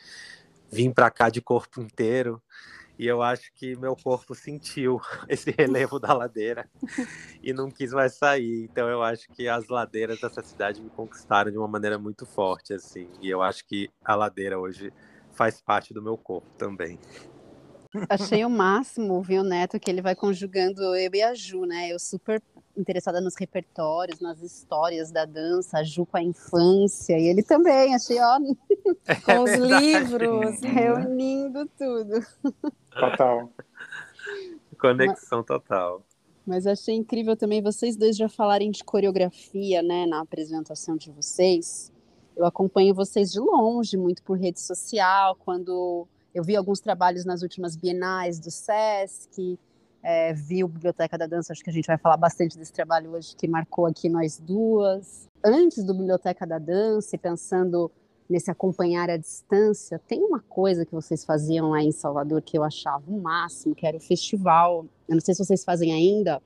vim 0.70 0.92
para 0.92 1.11
cá 1.11 1.30
de 1.30 1.40
corpo 1.40 1.80
inteiro 1.80 2.40
e 2.98 3.07
eu 3.07 3.22
acho 3.22 3.50
que 3.54 3.76
meu 3.76 3.96
corpo 3.96 4.35
sentiu 4.35 5.00
esse 5.28 5.50
relevo 5.50 5.98
da 5.98 6.12
ladeira 6.14 6.68
e 7.42 7.52
não 7.52 7.70
quis 7.70 7.92
mais 7.92 8.16
sair. 8.16 8.64
Então 8.64 8.88
eu 8.88 9.02
acho 9.02 9.28
que 9.33 9.48
as 9.48 9.68
ladeiras 9.68 10.20
dessa 10.20 10.42
cidade 10.42 10.83
me 10.83 10.90
conquistaram 10.90 11.50
de 11.50 11.59
uma 11.59 11.68
maneira 11.68 11.98
muito 11.98 12.26
forte, 12.26 12.72
assim. 12.74 13.12
E 13.20 13.28
eu 13.28 13.42
acho 13.42 13.66
que 13.66 13.90
a 14.04 14.14
ladeira 14.14 14.59
hoje 14.59 14.92
faz 15.33 15.61
parte 15.61 15.92
do 15.94 16.02
meu 16.02 16.16
corpo 16.18 16.48
também. 16.57 17.00
Achei 18.09 18.44
o 18.44 18.50
máximo, 18.50 19.22
viu, 19.22 19.44
Neto, 19.44 19.78
que 19.78 19.90
ele 19.90 20.02
vai 20.02 20.14
conjugando 20.14 20.83
eu 20.96 21.11
e 21.14 21.22
a 21.22 21.35
Ju, 21.35 21.64
né? 21.64 21.92
Eu 21.92 21.98
super 21.98 22.42
interessada 22.76 23.20
nos 23.20 23.37
repertórios, 23.37 24.20
nas 24.20 24.42
histórias 24.42 25.12
da 25.12 25.24
dança, 25.24 25.78
a 25.78 25.85
Ju 25.85 26.04
com 26.04 26.16
a 26.16 26.22
infância, 26.22 27.16
e 27.18 27.26
ele 27.28 27.42
também, 27.42 27.94
achei, 27.94 28.18
ó, 28.20 28.38
é 29.07 29.14
com 29.14 29.42
os 29.44 29.52
livros, 29.52 30.61
reunindo 30.61 31.68
tudo. 31.78 32.26
Total. 32.90 33.52
Conexão 34.78 35.38
mas, 35.38 35.46
total. 35.46 36.02
Mas 36.44 36.66
achei 36.66 36.96
incrível 36.96 37.37
também 37.37 37.62
vocês 37.62 37.96
dois 37.96 38.16
já 38.16 38.28
falarem 38.28 38.70
de 38.70 38.83
coreografia, 38.83 39.83
né, 39.83 40.04
na 40.04 40.20
apresentação 40.20 40.96
de 40.96 41.11
vocês. 41.11 41.92
Eu 42.37 42.44
acompanho 42.44 42.92
vocês 42.92 43.30
de 43.30 43.38
longe, 43.38 43.96
muito 43.96 44.22
por 44.22 44.37
rede 44.37 44.61
social, 44.61 45.37
quando 45.37 46.09
eu 46.35 46.42
vi 46.42 46.57
alguns 46.57 46.81
trabalhos 46.81 47.25
nas 47.25 47.42
últimas 47.42 47.77
bienais 47.77 48.38
do 48.38 48.51
SESC, 48.51 49.59
é, 50.03 50.35
vi 50.35 50.62
o 50.62 50.68
Biblioteca 50.68 51.16
da 51.16 51.27
Dança, 51.27 51.53
acho 51.53 51.62
que 51.62 51.70
a 51.70 51.73
gente 51.73 51.87
vai 51.87 51.97
falar 51.97 52.16
bastante 52.16 52.59
desse 52.59 52.73
trabalho 52.73 53.12
hoje, 53.12 53.35
que 53.35 53.49
marcou 53.49 53.87
aqui 53.87 54.09
nós 54.09 54.38
duas. 54.38 55.29
Antes 55.42 55.83
do 55.85 55.94
Biblioteca 55.94 56.47
da 56.47 56.59
Dança, 56.59 57.16
e 57.16 57.18
pensando 57.18 57.90
nesse 58.29 58.51
acompanhar 58.51 59.09
à 59.09 59.16
distância, 59.16 59.99
tem 60.07 60.23
uma 60.23 60.40
coisa 60.40 60.85
que 60.85 60.92
vocês 60.92 61.25
faziam 61.25 61.70
lá 61.70 61.83
em 61.83 61.92
Salvador 61.92 62.42
que 62.42 62.59
eu 62.59 62.64
achava 62.64 63.05
o 63.07 63.20
máximo, 63.20 63.75
que 63.75 63.87
era 63.87 63.97
o 63.97 64.01
festival. 64.01 64.87
Eu 65.09 65.14
não 65.14 65.20
sei 65.20 65.35
se 65.35 65.44
vocês 65.44 65.64
fazem 65.64 65.92
ainda 65.92 66.42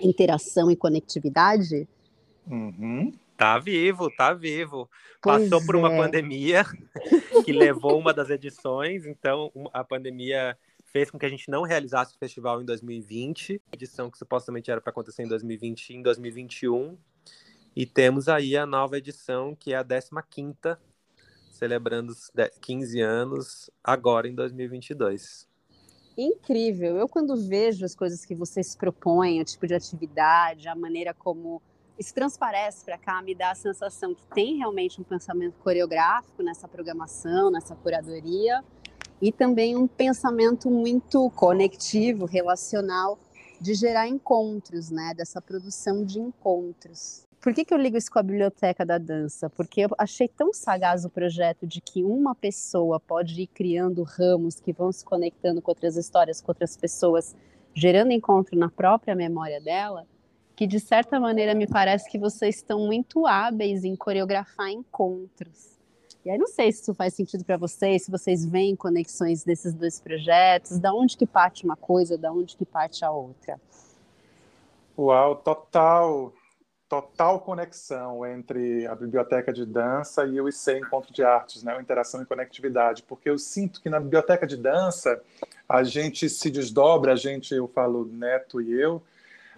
interação 0.00 0.70
e 0.70 0.76
conectividade. 0.76 1.88
Uhum. 2.48 3.12
Tá 3.42 3.58
vivo, 3.58 4.08
tá 4.08 4.32
vivo. 4.32 4.88
Pois 5.20 5.50
Passou 5.50 5.66
por 5.66 5.74
uma 5.74 5.92
é. 5.92 5.96
pandemia 5.96 6.64
que 7.44 7.52
levou 7.52 7.98
uma 7.98 8.14
das 8.14 8.30
edições, 8.30 9.04
então 9.04 9.50
a 9.72 9.82
pandemia 9.82 10.56
fez 10.84 11.10
com 11.10 11.18
que 11.18 11.26
a 11.26 11.28
gente 11.28 11.50
não 11.50 11.62
realizasse 11.62 12.14
o 12.14 12.18
festival 12.20 12.62
em 12.62 12.64
2020, 12.64 13.60
edição 13.72 14.08
que 14.08 14.16
supostamente 14.16 14.70
era 14.70 14.80
para 14.80 14.90
acontecer 14.90 15.24
em 15.24 15.26
2020 15.26 15.90
e 15.90 15.96
em 15.96 16.02
2021. 16.02 16.96
E 17.74 17.84
temos 17.84 18.28
aí 18.28 18.56
a 18.56 18.64
nova 18.64 18.96
edição, 18.96 19.56
que 19.56 19.72
é 19.72 19.76
a 19.76 19.84
15ª, 19.84 20.78
celebrando 21.50 22.12
os 22.12 22.30
15 22.60 23.00
anos 23.00 23.70
agora 23.82 24.28
em 24.28 24.36
2022. 24.36 25.48
Incrível. 26.16 26.96
Eu 26.96 27.08
quando 27.08 27.36
vejo 27.36 27.84
as 27.84 27.96
coisas 27.96 28.24
que 28.24 28.36
vocês 28.36 28.76
propõem, 28.76 29.40
o 29.40 29.44
tipo 29.44 29.66
de 29.66 29.74
atividade, 29.74 30.68
a 30.68 30.76
maneira 30.76 31.12
como 31.12 31.60
isso 31.98 32.14
transparece 32.14 32.84
para 32.84 32.98
cá, 32.98 33.22
me 33.22 33.34
dá 33.34 33.50
a 33.50 33.54
sensação 33.54 34.14
que 34.14 34.24
tem 34.34 34.56
realmente 34.56 35.00
um 35.00 35.04
pensamento 35.04 35.54
coreográfico 35.58 36.42
nessa 36.42 36.66
programação, 36.66 37.50
nessa 37.50 37.74
curadoria, 37.76 38.62
e 39.20 39.30
também 39.30 39.76
um 39.76 39.86
pensamento 39.86 40.70
muito 40.70 41.30
conectivo, 41.30 42.24
relacional, 42.24 43.18
de 43.60 43.74
gerar 43.74 44.08
encontros, 44.08 44.90
né? 44.90 45.14
Dessa 45.16 45.40
produção 45.40 46.04
de 46.04 46.18
encontros. 46.18 47.24
Por 47.40 47.52
que, 47.52 47.64
que 47.64 47.74
eu 47.74 47.78
ligo 47.78 47.96
isso 47.96 48.10
com 48.10 48.18
a 48.18 48.22
biblioteca 48.22 48.86
da 48.86 48.98
dança? 48.98 49.50
Porque 49.50 49.80
eu 49.80 49.88
achei 49.98 50.28
tão 50.28 50.52
sagaz 50.52 51.04
o 51.04 51.10
projeto 51.10 51.66
de 51.66 51.80
que 51.80 52.02
uma 52.04 52.34
pessoa 52.34 53.00
pode 53.00 53.40
ir 53.40 53.48
criando 53.48 54.02
ramos 54.04 54.60
que 54.60 54.72
vão 54.72 54.92
se 54.92 55.04
conectando 55.04 55.60
com 55.60 55.70
outras 55.70 55.96
histórias, 55.96 56.40
com 56.40 56.50
outras 56.50 56.76
pessoas, 56.76 57.36
gerando 57.74 58.12
encontro 58.12 58.56
na 58.56 58.68
própria 58.68 59.14
memória 59.14 59.60
dela, 59.60 60.06
que 60.62 60.66
de 60.68 60.78
certa 60.78 61.18
maneira 61.18 61.56
me 61.56 61.66
parece 61.66 62.08
que 62.08 62.16
vocês 62.16 62.54
estão 62.54 62.86
muito 62.86 63.26
hábeis 63.26 63.82
em 63.82 63.96
coreografar 63.96 64.70
encontros. 64.70 65.76
E 66.24 66.30
aí 66.30 66.38
não 66.38 66.46
sei 66.46 66.70
se 66.70 66.82
isso 66.82 66.94
faz 66.94 67.14
sentido 67.14 67.44
para 67.44 67.56
vocês, 67.56 68.04
se 68.04 68.10
vocês 68.12 68.46
veem 68.46 68.76
conexões 68.76 69.42
desses 69.42 69.74
dois 69.74 69.98
projetos, 69.98 70.78
da 70.78 70.94
onde 70.94 71.16
que 71.16 71.26
parte 71.26 71.64
uma 71.64 71.74
coisa, 71.74 72.16
da 72.16 72.30
onde 72.30 72.56
que 72.56 72.64
parte 72.64 73.04
a 73.04 73.10
outra. 73.10 73.60
Uau, 74.96 75.34
total, 75.34 76.32
total 76.88 77.40
conexão 77.40 78.24
entre 78.24 78.86
a 78.86 78.94
biblioteca 78.94 79.52
de 79.52 79.66
dança 79.66 80.24
e 80.26 80.40
o 80.40 80.48
IC 80.48 80.78
Encontro 80.78 81.12
de 81.12 81.24
Artes, 81.24 81.64
né, 81.64 81.76
o 81.76 81.80
Interação 81.80 82.22
e 82.22 82.24
Conectividade, 82.24 83.02
porque 83.02 83.28
eu 83.28 83.36
sinto 83.36 83.82
que 83.82 83.90
na 83.90 83.98
biblioteca 83.98 84.46
de 84.46 84.56
dança 84.56 85.20
a 85.68 85.82
gente 85.82 86.28
se 86.28 86.48
desdobra, 86.52 87.14
a 87.14 87.16
gente, 87.16 87.52
eu 87.52 87.66
falo 87.66 88.04
Neto 88.04 88.60
e 88.60 88.70
eu, 88.80 89.02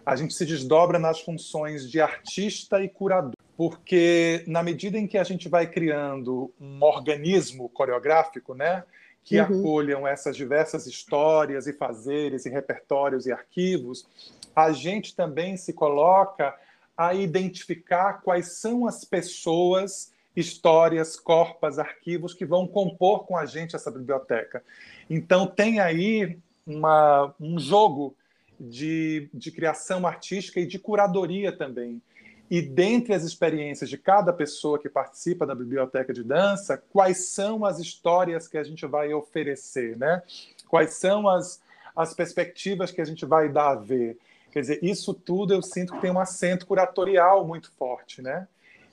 a 0.05 0.17
gente 0.17 0.35
se 0.35 0.45
desdobra 0.45 0.99
nas 0.99 1.21
funções 1.21 1.91
de 1.91 2.01
artista 2.01 2.83
e 2.83 2.89
curador 2.89 3.35
porque 3.57 4.45
na 4.47 4.63
medida 4.63 4.99
em 4.99 5.07
que 5.07 5.17
a 5.17 5.25
gente 5.25 5.49
vai 5.49 5.67
criando 5.67 6.53
um 6.61 6.83
organismo 6.83 7.69
coreográfico, 7.69 8.55
né, 8.55 8.85
que 9.23 9.39
uhum. 9.39 9.61
acolham 9.61 10.07
essas 10.07 10.37
diversas 10.37 10.87
histórias 10.87 11.67
e 11.67 11.73
fazeres 11.73 12.45
e 12.47 12.51
repertórios 12.51 13.27
e 13.27 13.33
arquivos, 13.33 14.07
a 14.55 14.73
gente 14.73 15.15
também 15.15 15.57
se 15.57 15.73
coloca 15.73 16.55
a 16.97 17.15
identificar 17.15 18.21
quais 18.23 18.59
são 18.59 18.87
as 18.87 19.05
pessoas, 19.05 20.13
histórias, 20.37 21.19
corpas, 21.19 21.79
arquivos 21.79 22.35
que 22.35 22.45
vão 22.45 22.67
compor 22.67 23.25
com 23.25 23.37
a 23.37 23.47
gente 23.47 23.75
essa 23.75 23.91
biblioteca. 23.91 24.63
Então 25.09 25.47
tem 25.47 25.81
aí 25.81 26.39
uma, 26.67 27.35
um 27.41 27.59
jogo 27.59 28.17
de, 28.69 29.29
de 29.33 29.51
criação 29.51 30.07
artística 30.07 30.61
e 30.61 30.67
de 30.67 30.79
curadoria 30.79 31.51
também 31.51 32.01
e 32.51 32.61
dentre 32.61 33.15
as 33.15 33.25
experiências 33.25 33.89
de 33.89 33.97
cada 33.97 34.33
pessoa 34.33 34.79
que 34.79 34.89
participa 34.89 35.47
da 35.47 35.55
biblioteca 35.55 36.13
de 36.13 36.23
dança, 36.23 36.83
quais 36.93 37.29
são 37.29 37.65
as 37.65 37.79
histórias 37.79 38.47
que 38.47 38.59
a 38.59 38.63
gente 38.63 38.87
vai 38.87 39.13
oferecer, 39.13 39.97
né? 39.97 40.23
Quais 40.69 40.95
são 40.95 41.29
as, 41.29 41.61
as 41.97 42.13
perspectivas 42.15 42.91
que 42.91 43.01
a 43.01 43.05
gente 43.05 43.25
vai 43.25 43.49
dar 43.49 43.71
a 43.71 43.75
ver? 43.75 44.19
Quer 44.53 44.61
dizer, 44.61 44.79
isso 44.83 45.15
tudo 45.15 45.55
eu 45.55 45.63
sinto 45.63 45.95
que 45.95 46.01
tem 46.01 46.11
um 46.11 46.21
acento 46.21 46.67
curatorial 46.67 47.47
muito 47.47 47.73
forte, 47.73 48.21
né? 48.21 48.47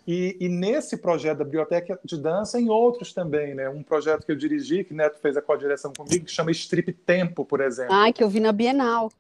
E, 0.08 0.36
e, 0.40 0.50
nesse 0.50 0.98
projeto 0.98 1.38
da 1.38 1.44
Biblioteca 1.44 2.00
de 2.04 2.18
Dança, 2.18 2.60
em 2.60 2.70
outros 2.70 3.14
também, 3.14 3.54
né? 3.54 3.70
Um 3.70 3.84
projeto 3.84 4.26
que 4.26 4.32
eu 4.32 4.36
dirigi, 4.36 4.84
que 4.84 4.96
Neto 4.96 5.20
fez 5.20 5.38
a 5.38 5.42
co-direção 5.42 5.94
comigo, 5.94 6.26
que 6.26 6.32
chama 6.32 6.50
Strip 6.50 6.92
Tempo, 6.92 7.46
por 7.46 7.62
exemplo. 7.62 7.94
Ah, 7.94 8.12
que 8.12 8.24
eu 8.24 8.30
vi 8.30 8.40
na 8.40 8.52
Bienal. 8.52 9.12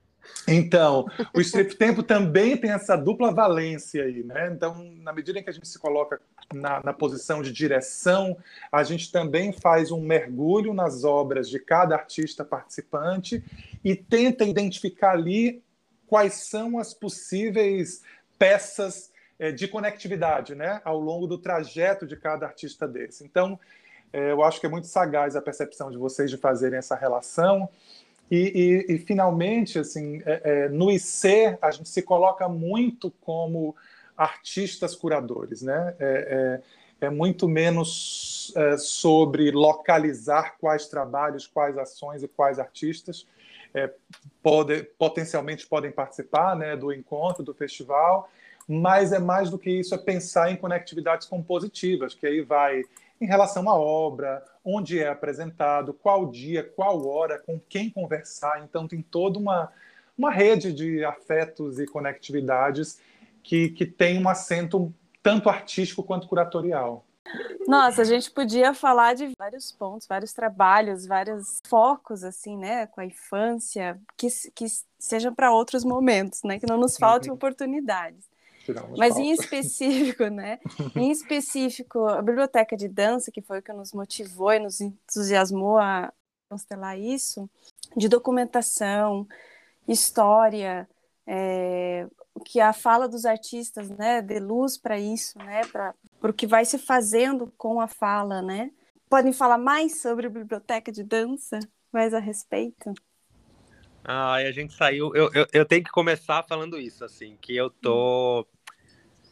Então, 0.47 1.05
o 1.33 1.41
strip 1.41 1.75
tempo 1.75 2.03
também 2.03 2.57
tem 2.57 2.71
essa 2.71 2.95
dupla 2.95 3.33
valência 3.33 4.03
aí, 4.03 4.23
né? 4.23 4.51
Então, 4.53 4.83
na 4.97 5.13
medida 5.13 5.39
em 5.39 5.43
que 5.43 5.49
a 5.49 5.53
gente 5.53 5.67
se 5.67 5.79
coloca 5.79 6.19
na, 6.53 6.81
na, 6.83 6.93
posição 6.93 7.41
de 7.41 7.51
direção, 7.51 8.37
a 8.71 8.83
gente 8.83 9.11
também 9.11 9.51
faz 9.51 9.91
um 9.91 10.01
mergulho 10.01 10.73
nas 10.73 11.03
obras 11.03 11.49
de 11.49 11.59
cada 11.59 11.95
artista 11.95 12.43
participante 12.43 13.43
e 13.83 13.95
tenta 13.95 14.43
identificar 14.43 15.11
ali 15.11 15.63
quais 16.07 16.33
são 16.33 16.77
as 16.77 16.93
possíveis 16.93 18.01
peças 18.37 19.11
é, 19.39 19.51
de 19.51 19.67
conectividade, 19.67 20.55
né? 20.55 20.81
Ao 20.83 20.99
longo 20.99 21.27
do 21.27 21.37
trajeto 21.37 22.05
de 22.05 22.15
cada 22.15 22.45
artista 22.45 22.87
desse. 22.87 23.23
Então, 23.23 23.59
é, 24.13 24.31
eu 24.31 24.43
acho 24.43 24.59
que 24.59 24.65
é 24.65 24.69
muito 24.69 24.87
sagaz 24.87 25.35
a 25.35 25.41
percepção 25.41 25.89
de 25.89 25.97
vocês 25.97 26.29
de 26.29 26.37
fazerem 26.37 26.77
essa 26.77 26.95
relação. 26.95 27.69
E, 28.31 28.85
e, 28.89 28.95
e 28.95 28.97
finalmente, 28.97 29.77
assim, 29.77 30.21
é, 30.25 30.41
é, 30.43 30.69
no 30.69 30.89
IC, 30.89 31.57
a 31.61 31.69
gente 31.69 31.89
se 31.89 32.01
coloca 32.01 32.47
muito 32.47 33.11
como 33.19 33.75
artistas 34.15 34.95
curadores, 34.95 35.61
né? 35.61 35.93
É, 35.99 36.61
é, 37.01 37.07
é 37.07 37.09
muito 37.09 37.49
menos 37.49 38.53
é, 38.55 38.77
sobre 38.77 39.51
localizar 39.51 40.55
quais 40.59 40.87
trabalhos, 40.87 41.45
quais 41.45 41.77
ações 41.77 42.23
e 42.23 42.27
quais 42.27 42.57
artistas 42.57 43.27
é, 43.73 43.91
pode, 44.41 44.83
potencialmente 44.97 45.67
podem 45.67 45.91
participar 45.91 46.55
né, 46.55 46.75
do 46.75 46.93
encontro, 46.93 47.43
do 47.43 47.53
festival, 47.53 48.29
mas 48.67 49.11
é 49.11 49.19
mais 49.19 49.49
do 49.49 49.57
que 49.57 49.69
isso, 49.69 49.95
é 49.95 49.97
pensar 49.97 50.51
em 50.51 50.55
conectividades 50.55 51.27
compositivas, 51.27 52.13
que 52.13 52.27
aí 52.27 52.41
vai 52.41 52.83
em 53.21 53.27
relação 53.27 53.69
à 53.69 53.75
obra, 53.77 54.43
onde 54.65 54.99
é 54.99 55.07
apresentado, 55.07 55.93
qual 55.93 56.25
dia, 56.25 56.63
qual 56.63 57.07
hora, 57.07 57.37
com 57.37 57.59
quem 57.69 57.87
conversar. 57.87 58.63
Então, 58.63 58.87
tem 58.87 59.01
toda 59.01 59.37
uma, 59.37 59.71
uma 60.17 60.31
rede 60.31 60.73
de 60.73 61.05
afetos 61.05 61.79
e 61.79 61.85
conectividades 61.85 62.99
que, 63.43 63.69
que 63.69 63.85
tem 63.85 64.19
um 64.19 64.27
acento 64.27 64.91
tanto 65.21 65.49
artístico 65.49 66.01
quanto 66.03 66.27
curatorial. 66.27 67.05
Nossa, 67.67 68.01
a 68.01 68.05
gente 68.05 68.31
podia 68.31 68.73
falar 68.73 69.13
de 69.13 69.31
vários 69.37 69.71
pontos, 69.71 70.07
vários 70.07 70.33
trabalhos, 70.33 71.05
vários 71.05 71.61
focos, 71.67 72.23
assim, 72.23 72.57
né, 72.57 72.87
com 72.87 72.99
a 72.99 73.05
infância, 73.05 73.99
que, 74.17 74.27
que 74.53 74.65
sejam 74.97 75.33
para 75.33 75.53
outros 75.53 75.85
momentos, 75.85 76.41
né, 76.43 76.59
que 76.59 76.65
não 76.65 76.77
nos 76.77 76.97
faltem 76.97 77.29
uhum. 77.29 77.35
oportunidades. 77.35 78.30
Mas 78.97 79.17
em 79.17 79.31
específico, 79.31 80.27
né? 80.27 80.59
em 80.95 81.09
específico, 81.11 82.05
a 82.05 82.21
biblioteca 82.21 82.75
de 82.75 82.87
dança, 82.87 83.31
que 83.31 83.41
foi 83.41 83.59
o 83.59 83.61
que 83.61 83.73
nos 83.73 83.93
motivou 83.93 84.53
e 84.53 84.59
nos 84.59 84.81
entusiasmou 84.81 85.77
a 85.77 86.11
constelar 86.49 86.99
isso, 86.99 87.49
de 87.95 88.07
documentação, 88.07 89.27
história, 89.87 90.87
é, 91.25 92.07
que 92.45 92.59
a 92.59 92.73
fala 92.73 93.07
dos 93.07 93.25
artistas, 93.25 93.89
né, 93.89 94.21
dê 94.21 94.39
luz 94.39 94.77
para 94.77 94.99
isso, 94.99 95.37
né, 95.37 95.61
para 95.71 95.93
o 96.21 96.33
que 96.33 96.47
vai 96.47 96.65
se 96.65 96.77
fazendo 96.77 97.51
com 97.57 97.79
a 97.79 97.87
fala, 97.87 98.41
né? 98.41 98.71
Podem 99.09 99.33
falar 99.33 99.57
mais 99.57 100.01
sobre 100.01 100.27
a 100.27 100.29
biblioteca 100.29 100.91
de 100.91 101.03
dança, 101.03 101.59
mais 101.91 102.13
a 102.13 102.19
respeito? 102.19 102.93
Ah, 104.03 104.33
a 104.33 104.51
gente 104.51 104.73
saiu. 104.73 105.15
Eu, 105.15 105.31
eu, 105.33 105.47
eu, 105.53 105.65
tenho 105.65 105.83
que 105.83 105.91
começar 105.91 106.43
falando 106.43 106.79
isso, 106.79 107.05
assim, 107.05 107.37
que 107.39 107.55
eu 107.55 107.69
tô 107.69 108.45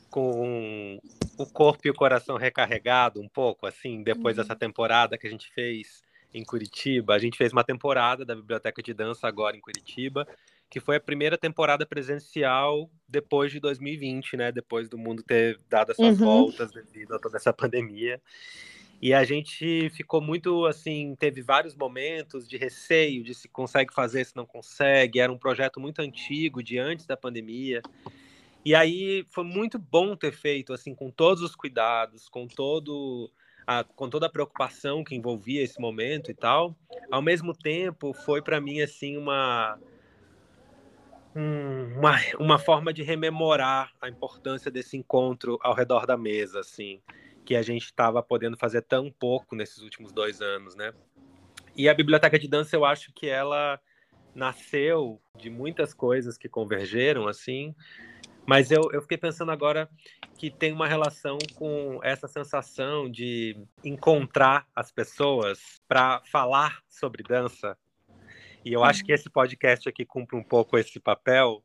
com 0.10 1.00
o 1.38 1.46
corpo 1.46 1.88
e 1.88 1.90
o 1.90 1.94
coração 1.94 2.38
recarregado 2.38 3.22
um 3.22 3.28
pouco, 3.28 3.66
assim, 3.66 4.04
depois 4.04 4.38
uhum. 4.38 4.44
dessa 4.44 4.56
temporada 4.56 5.18
que 5.18 5.28
a 5.28 5.30
gente 5.30 5.52
fez 5.54 6.04
em 6.34 6.44
Curitiba. 6.44 7.16
A 7.16 7.20
gente 7.20 7.38
fez 7.38 7.52
uma 7.52 7.64
temporada 7.64 8.24
da 8.26 8.36
Biblioteca 8.36 8.82
de 8.82 8.94
Dança 8.94 9.28
agora 9.28 9.58
em 9.58 9.62
Curitiba, 9.62 10.28
que 10.70 10.80
foi 10.80 10.98
a 10.98 11.02
primeira 11.02 11.38
temporada 11.38 11.86
presencial 11.86 12.90
depois 13.08 13.52
de 13.52 13.60
2020, 13.60 14.38
né? 14.38 14.52
Depois 14.52 14.88
do 14.88 14.98
mundo 14.98 15.24
ter 15.24 15.60
dado 15.68 15.92
essas 15.92 16.20
uhum. 16.20 16.26
voltas 16.26 16.72
devido 16.72 17.16
a 17.16 17.20
toda 17.20 17.38
essa 17.38 17.52
pandemia. 17.54 18.22
E 19.02 19.14
a 19.14 19.24
gente 19.24 19.90
ficou 19.92 20.20
muito 20.20 20.66
assim, 20.66 21.16
teve 21.18 21.42
vários 21.42 21.74
momentos 21.74 22.48
de 22.48 22.58
receio 22.58 23.24
de 23.24 23.34
se 23.34 23.48
consegue 23.48 23.94
fazer, 23.94 24.26
se 24.26 24.36
não 24.36 24.46
consegue. 24.46 25.20
Era 25.20 25.32
um 25.32 25.38
projeto 25.38 25.80
muito 25.80 26.02
antigo, 26.02 26.62
de 26.62 26.78
antes 26.78 27.06
da 27.06 27.16
pandemia. 27.16 27.82
E 28.66 28.76
aí 28.76 29.26
foi 29.30 29.46
muito 29.46 29.80
bom 29.80 30.16
ter 30.16 30.34
feito 30.34 30.74
assim 30.74 30.94
com 30.94 31.10
todos 31.10 31.42
os 31.42 31.56
cuidados, 31.56 32.28
com 32.28 32.46
todo 32.46 33.32
a, 33.66 33.86
com 33.86 34.10
toda 34.10 34.26
a 34.26 34.30
preocupação 34.30 35.04
que 35.04 35.16
envolvia 35.16 35.64
esse 35.64 35.80
momento 35.80 36.30
e 36.30 36.34
tal. 36.34 36.76
Ao 37.10 37.22
mesmo 37.22 37.54
tempo, 37.54 38.14
foi 38.14 38.42
para 38.42 38.60
mim 38.60 38.82
assim 38.82 39.16
uma 39.16 39.80
uma, 41.34 42.18
uma 42.38 42.60
forma 42.60 42.92
de 42.92 43.04
rememorar 43.04 43.94
a 44.02 44.10
importância 44.10 44.70
desse 44.70 44.98
encontro 44.98 45.58
ao 45.62 45.74
redor 45.74 46.06
da 46.06 46.18
mesa, 46.18 46.60
assim, 46.60 47.00
que 47.50 47.56
a 47.56 47.64
gente 47.64 47.86
estava 47.86 48.22
podendo 48.22 48.56
fazer 48.56 48.84
tão 48.84 49.12
pouco 49.12 49.56
nesses 49.56 49.80
últimos 49.80 50.12
dois 50.12 50.40
anos, 50.40 50.76
né? 50.76 50.94
E 51.76 51.90
a 51.90 51.96
biblioteca 51.96 52.38
de 52.38 52.48
dança, 52.48 52.76
eu 52.76 52.86
acho 52.86 53.12
que 53.12 53.28
ela 53.28 53.82
nasceu 54.36 55.20
de 55.36 55.50
muitas 55.50 55.92
coisas 55.92 56.38
que 56.38 56.48
convergeram, 56.48 57.28
assim, 57.28 57.74
mas 58.46 58.70
eu, 58.70 58.92
eu 58.94 59.02
fiquei 59.02 59.18
pensando 59.18 59.52
agora 59.52 59.90
que 60.38 60.52
tem 60.52 60.72
uma 60.72 60.88
relação 60.88 61.40
com 61.56 62.00
essa 62.04 62.28
sensação 62.28 63.10
de 63.10 63.58
encontrar 63.84 64.68
as 64.76 64.92
pessoas 64.92 65.82
para 65.88 66.22
falar 66.32 66.84
sobre 66.88 67.24
dança, 67.24 67.76
e 68.64 68.72
eu 68.72 68.84
acho 68.84 69.04
que 69.04 69.12
uhum. 69.12 69.16
esse 69.16 69.28
podcast 69.28 69.90
aqui 69.90 70.06
cumpre 70.06 70.38
um 70.38 70.44
pouco 70.44 70.78
esse 70.78 71.00
papel, 71.00 71.64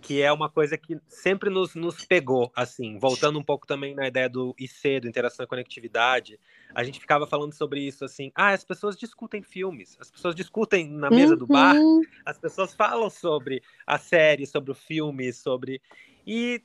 que 0.00 0.22
é 0.22 0.32
uma 0.32 0.48
coisa 0.48 0.76
que 0.78 0.98
sempre 1.08 1.50
nos, 1.50 1.74
nos 1.74 2.04
pegou, 2.04 2.50
assim, 2.54 2.98
voltando 2.98 3.38
um 3.38 3.42
pouco 3.42 3.66
também 3.66 3.94
na 3.94 4.06
ideia 4.06 4.28
do 4.28 4.54
IC, 4.58 5.00
do 5.00 5.08
Interação 5.08 5.44
e 5.44 5.48
Conectividade, 5.48 6.38
a 6.74 6.84
gente 6.84 7.00
ficava 7.00 7.26
falando 7.26 7.52
sobre 7.52 7.80
isso, 7.80 8.04
assim, 8.04 8.30
ah, 8.34 8.50
as 8.50 8.64
pessoas 8.64 8.96
discutem 8.96 9.42
filmes, 9.42 9.96
as 10.00 10.10
pessoas 10.10 10.34
discutem 10.34 10.88
na 10.88 11.10
mesa 11.10 11.32
uhum. 11.32 11.38
do 11.38 11.46
bar, 11.46 11.76
uhum. 11.76 12.02
as 12.24 12.38
pessoas 12.38 12.74
falam 12.74 13.10
sobre 13.10 13.62
a 13.86 13.98
série, 13.98 14.46
sobre 14.46 14.70
o 14.70 14.74
filme, 14.74 15.32
sobre... 15.32 15.80
E 16.26 16.62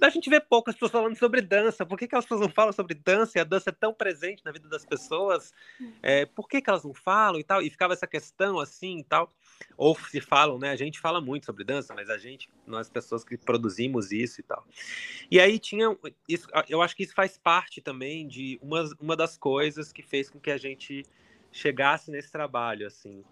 a 0.00 0.08
gente 0.08 0.30
vê 0.30 0.40
poucas 0.40 0.74
pessoas 0.74 0.92
falando 0.92 1.16
sobre 1.16 1.42
dança. 1.42 1.84
Por 1.84 1.98
que, 1.98 2.08
que 2.08 2.16
as 2.16 2.24
pessoas 2.24 2.40
não 2.40 2.48
falam 2.48 2.72
sobre 2.72 2.94
dança? 2.94 3.38
E 3.38 3.40
a 3.40 3.44
dança 3.44 3.70
é 3.70 3.72
tão 3.72 3.92
presente 3.92 4.44
na 4.44 4.50
vida 4.50 4.68
das 4.68 4.84
pessoas. 4.84 5.52
É, 6.02 6.24
por 6.24 6.48
que, 6.48 6.60
que 6.60 6.70
elas 6.70 6.84
não 6.84 6.94
falam 6.94 7.38
e 7.38 7.44
tal? 7.44 7.60
E 7.60 7.68
ficava 7.68 7.92
essa 7.92 8.06
questão 8.06 8.58
assim 8.58 8.98
e 8.98 9.04
tal. 9.04 9.30
Ou 9.76 9.94
se 9.94 10.20
falam, 10.20 10.58
né? 10.58 10.70
A 10.70 10.76
gente 10.76 10.98
fala 11.00 11.20
muito 11.20 11.46
sobre 11.46 11.64
dança, 11.64 11.94
mas 11.94 12.10
a 12.10 12.18
gente, 12.18 12.48
nós 12.66 12.88
pessoas 12.88 13.24
que 13.24 13.36
produzimos 13.36 14.12
isso 14.12 14.40
e 14.40 14.44
tal. 14.44 14.66
E 15.30 15.40
aí 15.40 15.58
tinha. 15.58 15.96
Isso, 16.28 16.48
eu 16.68 16.82
acho 16.82 16.96
que 16.96 17.02
isso 17.02 17.14
faz 17.14 17.38
parte 17.38 17.80
também 17.80 18.26
de 18.26 18.58
uma, 18.62 18.84
uma 19.00 19.16
das 19.16 19.36
coisas 19.36 19.92
que 19.92 20.02
fez 20.02 20.28
com 20.28 20.40
que 20.40 20.50
a 20.50 20.58
gente 20.58 21.04
chegasse 21.52 22.10
nesse 22.10 22.30
trabalho, 22.30 22.86
assim. 22.86 23.24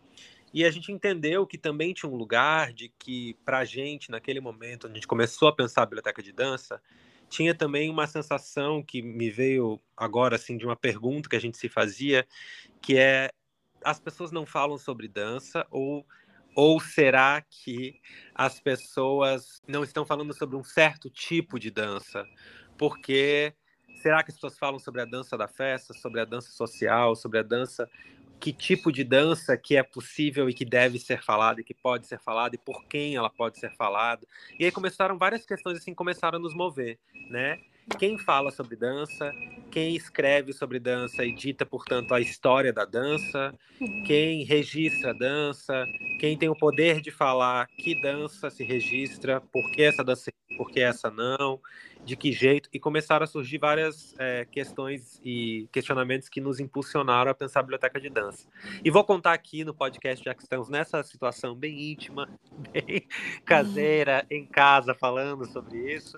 E 0.53 0.65
a 0.65 0.71
gente 0.71 0.91
entendeu 0.91 1.47
que 1.47 1.59
também 1.59 1.93
tinha 1.93 2.11
um 2.11 2.17
lugar 2.17 2.73
de 2.73 2.89
que, 2.99 3.35
para 3.45 3.59
a 3.59 3.65
gente, 3.65 4.11
naquele 4.11 4.41
momento, 4.41 4.87
a 4.87 4.91
gente 4.93 5.07
começou 5.07 5.49
a 5.49 5.55
pensar 5.55 5.83
a 5.83 5.87
biblioteca 5.87 6.23
de 6.23 6.33
dança, 6.33 6.81
tinha 7.29 7.55
também 7.55 7.91
uma 7.91 8.07
sensação 8.07 8.83
que 8.83 9.03
me 9.03 9.31
veio 9.31 9.79
agora, 9.97 10.37
assim, 10.37 10.57
de 10.57 10.65
uma 10.65 10.77
pergunta 10.77 11.29
que 11.29 11.37
a 11.37 11.41
gente 11.41 11.59
se 11.59 11.69
fazia, 11.69 12.27
que 12.81 12.97
é: 12.97 13.31
as 13.85 13.99
pessoas 13.99 14.31
não 14.31 14.47
falam 14.47 14.79
sobre 14.79 15.09
dança 15.09 15.67
ou, 15.71 16.07
ou 16.55 16.81
será 16.81 17.43
que 17.43 18.01
as 18.35 18.61
pessoas 18.61 19.63
não 19.67 19.85
estão 19.85 20.05
falando 20.05 20.33
sobre 20.35 20.57
um 20.57 20.65
certo 20.65 21.09
tipo 21.11 21.59
de 21.59 21.71
dança? 21.71 22.27
Porque 22.77 23.55
será 24.03 24.23
que 24.23 24.31
as 24.31 24.37
pessoas 24.37 24.59
falam 24.59 24.79
sobre 24.79 25.03
a 25.03 25.05
dança 25.05 25.37
da 25.37 25.49
festa, 25.49 25.93
sobre 25.95 26.21
a 26.21 26.25
dança 26.25 26.51
social, 26.51 27.15
sobre 27.17 27.39
a 27.39 27.43
dança 27.43 27.89
que 28.39 28.53
tipo 28.53 28.93
de 28.93 29.03
dança 29.03 29.57
que 29.57 29.77
é 29.77 29.83
possível 29.83 30.49
e 30.49 30.55
que 30.55 30.65
deve 30.65 30.99
ser 30.99 31.23
falada 31.23 31.61
e 31.61 31.65
que 31.65 31.75
pode 31.75 32.07
ser 32.07 32.21
falada 32.21 32.55
e 32.55 32.59
por 32.59 32.85
quem 32.87 33.17
ela 33.17 33.29
pode 33.29 33.59
ser 33.59 33.75
falada. 33.75 34.27
E 34.59 34.65
aí 34.65 34.71
começaram 34.71 35.19
várias 35.19 35.45
questões 35.45 35.79
assim, 35.79 35.93
começaram 35.93 36.39
a 36.39 36.41
nos 36.41 36.55
mover, 36.55 36.99
né? 37.29 37.61
Quem 37.97 38.19
fala 38.19 38.51
sobre 38.51 38.77
dança, 38.77 39.33
quem 39.71 39.95
escreve 39.97 40.53
sobre 40.53 40.79
dança 40.79 41.25
e 41.25 41.33
dita, 41.33 41.65
portanto, 41.65 42.13
a 42.13 42.21
história 42.21 42.73
da 42.73 42.85
dança, 42.85 43.53
quem 44.05 44.45
registra 44.45 45.11
a 45.11 45.15
dança, 45.15 45.85
quem 46.19 46.37
tem 46.37 46.49
o 46.49 46.57
poder 46.57 47.01
de 47.01 47.11
falar 47.11 47.67
que 47.67 48.01
dança 48.01 48.51
se 48.51 48.65
registra, 48.65 49.41
por 49.41 49.71
que 49.71 49.83
essa 49.83 50.05
dança, 50.05 50.31
por 50.59 50.73
que 50.73 50.81
essa 50.81 51.09
não, 51.09 51.61
de 52.05 52.17
que 52.17 52.33
jeito, 52.33 52.69
e 52.73 52.81
começaram 52.81 53.23
a 53.23 53.27
surgir 53.29 53.59
várias 53.59 54.13
é, 54.19 54.45
questões 54.45 55.21
e 55.25 55.69
questionamentos 55.71 56.29
que 56.29 56.41
nos 56.41 56.59
impulsionaram 56.59 57.31
a 57.31 57.35
pensar 57.35 57.61
a 57.61 57.63
biblioteca 57.63 58.01
de 58.01 58.11
dança. 58.11 58.49
E 58.85 58.91
vou 58.91 59.05
contar 59.05 59.35
aqui 59.35 59.65
no 59.65 59.73
podcast, 59.73 60.25
já 60.25 60.35
que 60.35 60.43
estamos 60.43 60.69
nessa 60.69 61.01
situação 61.05 61.55
bem 61.55 61.93
íntima, 61.93 62.29
bem 62.73 63.07
caseira, 63.45 64.27
em 64.29 64.45
casa, 64.45 64.95
falando 64.95 65.47
sobre 65.47 65.95
isso. 65.95 66.17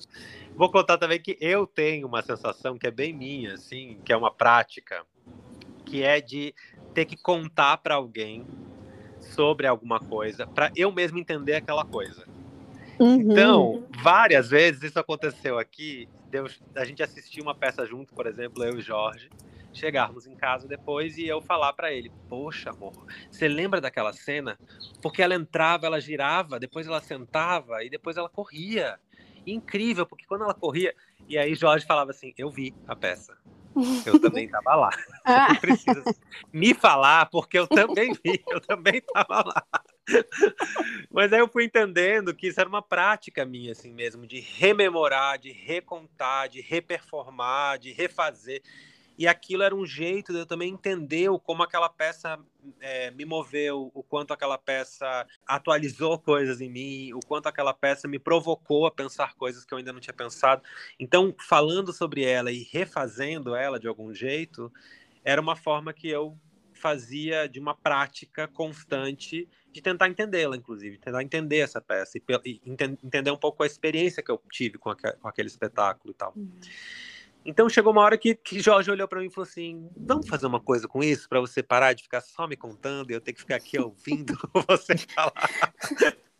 Vou 0.57 0.71
contar 0.73 0.97
também 0.97 1.21
que 1.21 1.37
eu 1.39 1.67
tenho 1.67 2.09
uma 2.09 2.23
sensação 2.23 2.79
que 2.79 2.87
é 2.87 2.91
bem 2.91 3.13
minha, 3.13 3.55
assim, 3.55 4.01
que 4.03 4.13
é 4.13 4.17
uma 4.17 4.33
prática, 4.33 5.05
que 5.85 6.03
é 6.03 6.19
de 6.19 6.55
ter 6.95 7.05
que 7.05 7.17
contar 7.17 7.77
para 7.77 7.97
alguém 7.97 8.47
sobre 9.21 9.67
alguma 9.67 10.01
coisa, 10.01 10.47
para 10.47 10.73
eu 10.75 10.91
mesmo 10.91 11.19
entender 11.19 11.57
aquela 11.57 11.85
coisa. 11.85 12.27
Uhum. 13.01 13.33
Então, 13.33 13.89
várias 14.03 14.51
vezes 14.51 14.83
isso 14.83 15.01
aconteceu 15.01 15.59
aqui. 15.59 16.07
Deus, 16.29 16.61
a 16.77 16.85
gente 16.85 17.03
assistiu 17.03 17.43
uma 17.43 17.55
peça 17.55 17.87
junto, 17.87 18.15
por 18.15 18.27
exemplo, 18.27 18.63
eu 18.63 18.79
e 18.79 18.83
Jorge, 18.83 19.31
chegarmos 19.73 20.27
em 20.27 20.35
casa 20.35 20.69
depois 20.69 21.17
e 21.17 21.27
eu 21.27 21.41
falar 21.41 21.73
para 21.73 21.91
ele: 21.91 22.13
Poxa, 22.29 22.71
amor, 22.71 22.93
você 23.31 23.49
lembra 23.49 23.81
daquela 23.81 24.13
cena? 24.13 24.59
Porque 25.01 25.23
ela 25.23 25.35
entrava, 25.35 25.87
ela 25.87 25.99
girava, 25.99 26.61
depois 26.61 26.87
ela 26.87 27.01
sentava 27.01 27.83
e 27.83 27.89
depois 27.89 28.19
ela 28.19 28.29
corria. 28.29 29.01
Incrível, 29.47 30.05
porque 30.05 30.27
quando 30.27 30.45
ela 30.45 30.53
corria. 30.53 30.95
E 31.27 31.39
aí 31.39 31.55
Jorge 31.55 31.87
falava 31.87 32.11
assim: 32.11 32.35
Eu 32.37 32.51
vi 32.51 32.75
a 32.87 32.95
peça. 32.95 33.35
Eu 34.05 34.19
também 34.21 34.45
estava 34.45 34.75
lá. 34.75 34.91
Ah. 35.25 35.55
Precisa 35.59 36.05
me 36.53 36.75
falar, 36.75 37.27
porque 37.31 37.59
eu 37.59 37.67
também 37.67 38.13
vi, 38.23 38.45
eu 38.51 38.61
também 38.61 38.97
estava 38.99 39.43
lá. 39.43 39.65
Mas 41.11 41.33
aí 41.33 41.41
eu 41.41 41.49
fui 41.49 41.65
entendendo 41.65 42.35
que 42.35 42.49
isso 42.49 42.61
era 42.61 42.69
uma 42.69 42.83
prática 42.83 43.45
minha, 43.45 43.73
assim 43.73 43.93
mesmo, 43.93 44.27
de 44.27 44.41
rememorar, 44.41 45.39
de 45.39 45.53
recontar, 45.53 46.49
de 46.49 46.61
reperformar, 46.61 47.79
de 47.79 47.93
refazer. 47.93 48.63
E 49.19 49.29
aquilo 49.29 49.63
era 49.63 49.75
um 49.75 49.85
jeito 49.85 50.33
de 50.33 50.39
eu 50.39 50.47
também 50.47 50.73
entender 50.73 51.29
como 51.45 51.63
aquela 51.63 51.91
peça 51.91 52.39
é, 52.81 53.11
me 53.11 53.27
moveu, 53.27 53.91
o 53.93 54.03
quanto 54.03 54.33
aquela 54.33 54.57
peça 54.57 55.27
atualizou 55.47 56.19
coisas 56.19 56.59
em 56.63 56.71
mim, 56.71 57.13
o 57.13 57.21
quanto 57.21 57.47
aquela 57.47 57.75
peça 57.75 58.09
me 58.09 58.19
provocou 58.19 58.87
a 58.87 58.91
pensar 58.91 59.35
coisas 59.35 59.63
que 59.63 59.75
eu 59.75 59.79
ainda 59.79 59.93
não 59.93 60.01
tinha 60.01 60.15
pensado. 60.15 60.63
Então, 60.99 61.35
falando 61.39 61.93
sobre 61.93 62.25
ela 62.25 62.51
e 62.51 62.67
refazendo 62.73 63.55
ela 63.55 63.79
de 63.79 63.87
algum 63.87 64.15
jeito, 64.15 64.73
era 65.23 65.39
uma 65.39 65.55
forma 65.55 65.93
que 65.93 66.09
eu 66.09 66.35
fazia 66.73 67.47
de 67.47 67.61
uma 67.61 67.75
prática 67.75 68.49
constante 68.49 69.47
de 69.73 69.81
tentar 69.81 70.09
entendê-la, 70.09 70.57
inclusive, 70.57 70.99
tentar 70.99 71.23
entender 71.23 71.59
essa 71.59 71.81
peça 71.81 72.19
e, 72.19 72.23
e 72.45 72.61
entender 73.05 73.31
um 73.31 73.37
pouco 73.37 73.63
a 73.63 73.67
experiência 73.67 74.23
que 74.23 74.31
eu 74.31 74.41
tive 74.51 74.79
com, 74.79 74.95
com 74.95 75.29
aquele 75.29 75.49
espetáculo 75.49 76.13
e 76.13 76.15
tal. 76.15 76.33
Uhum. 76.37 76.51
Então 77.45 77.69
chegou 77.69 77.93
uma 77.93 78.03
hora 78.03 78.19
que, 78.19 78.35
que 78.35 78.61
Jorge 78.61 78.91
olhou 78.91 79.09
para 79.09 79.21
mim 79.21 79.27
e 79.27 79.31
falou 79.31 79.49
assim: 79.49 79.89
vamos 79.97 80.29
fazer 80.29 80.47
uma 80.47 80.61
coisa 80.61 80.87
com 80.87 81.03
isso 81.03 81.29
para 81.29 81.41
você 81.41 81.63
parar 81.63 81.95
de 81.95 82.03
ficar 82.03 82.21
só 82.21 82.47
me 82.47 82.57
contando 82.57 83.11
e 83.11 83.15
eu 83.15 83.21
ter 83.21 83.33
que 83.33 83.41
ficar 83.41 83.57
aqui 83.57 83.79
ouvindo 83.79 84.37
você 84.69 84.97
falar. 84.99 85.33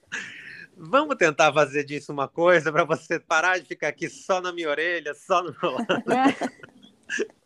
vamos 0.77 1.17
tentar 1.17 1.53
fazer 1.53 1.85
disso 1.85 2.13
uma 2.13 2.29
coisa 2.29 2.71
para 2.73 2.85
você 2.85 3.19
parar 3.19 3.59
de 3.59 3.67
ficar 3.67 3.89
aqui 3.89 4.09
só 4.09 4.41
na 4.41 4.53
minha 4.53 4.69
orelha, 4.69 5.15
só 5.15 5.43
no 5.43 5.55
meu 5.61 5.73
lado. 5.73 6.05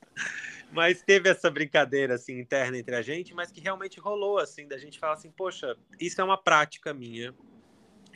mas 0.74 1.02
teve 1.02 1.28
essa 1.28 1.50
brincadeira 1.50 2.14
assim 2.14 2.38
interna 2.38 2.76
entre 2.76 2.94
a 2.94 3.02
gente, 3.02 3.32
mas 3.32 3.50
que 3.50 3.60
realmente 3.60 4.00
rolou 4.00 4.38
assim 4.38 4.66
da 4.66 4.76
gente 4.76 4.98
falar 4.98 5.14
assim, 5.14 5.30
poxa, 5.30 5.76
isso 6.00 6.20
é 6.20 6.24
uma 6.24 6.36
prática 6.36 6.92
minha 6.92 7.34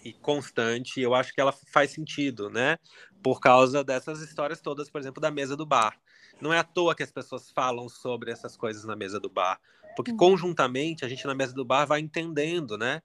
e 0.05 0.13
constante, 0.13 1.01
eu 1.01 1.15
acho 1.15 1.33
que 1.33 1.41
ela 1.41 1.53
faz 1.53 1.91
sentido, 1.91 2.51
né? 2.51 2.79
Por 3.23 3.41
causa 3.41 3.83
dessas 3.83 4.21
histórias 4.21 4.61
todas, 4.61 4.89
por 4.91 5.01
exemplo, 5.01 5.21
da 5.21 5.31
mesa 5.31 5.57
do 5.57 5.67
bar. 5.67 5.99
Não 6.41 6.53
é 6.53 6.59
à 6.59 6.65
toa 6.65 6.95
que 6.95 7.03
as 7.03 7.11
pessoas 7.11 7.51
falam 7.51 7.89
sobre 7.89 8.31
essas 8.31 8.57
coisas 8.57 8.85
na 8.85 8.95
mesa 8.95 9.19
do 9.19 9.29
bar, 9.29 9.61
porque 9.97 10.13
uhum. 10.13 10.17
conjuntamente 10.17 11.05
a 11.05 11.09
gente 11.09 11.27
na 11.27 11.35
mesa 11.35 11.53
do 11.53 11.65
bar 11.65 11.87
vai 11.87 12.01
entendendo, 12.01 12.79
né? 12.79 13.03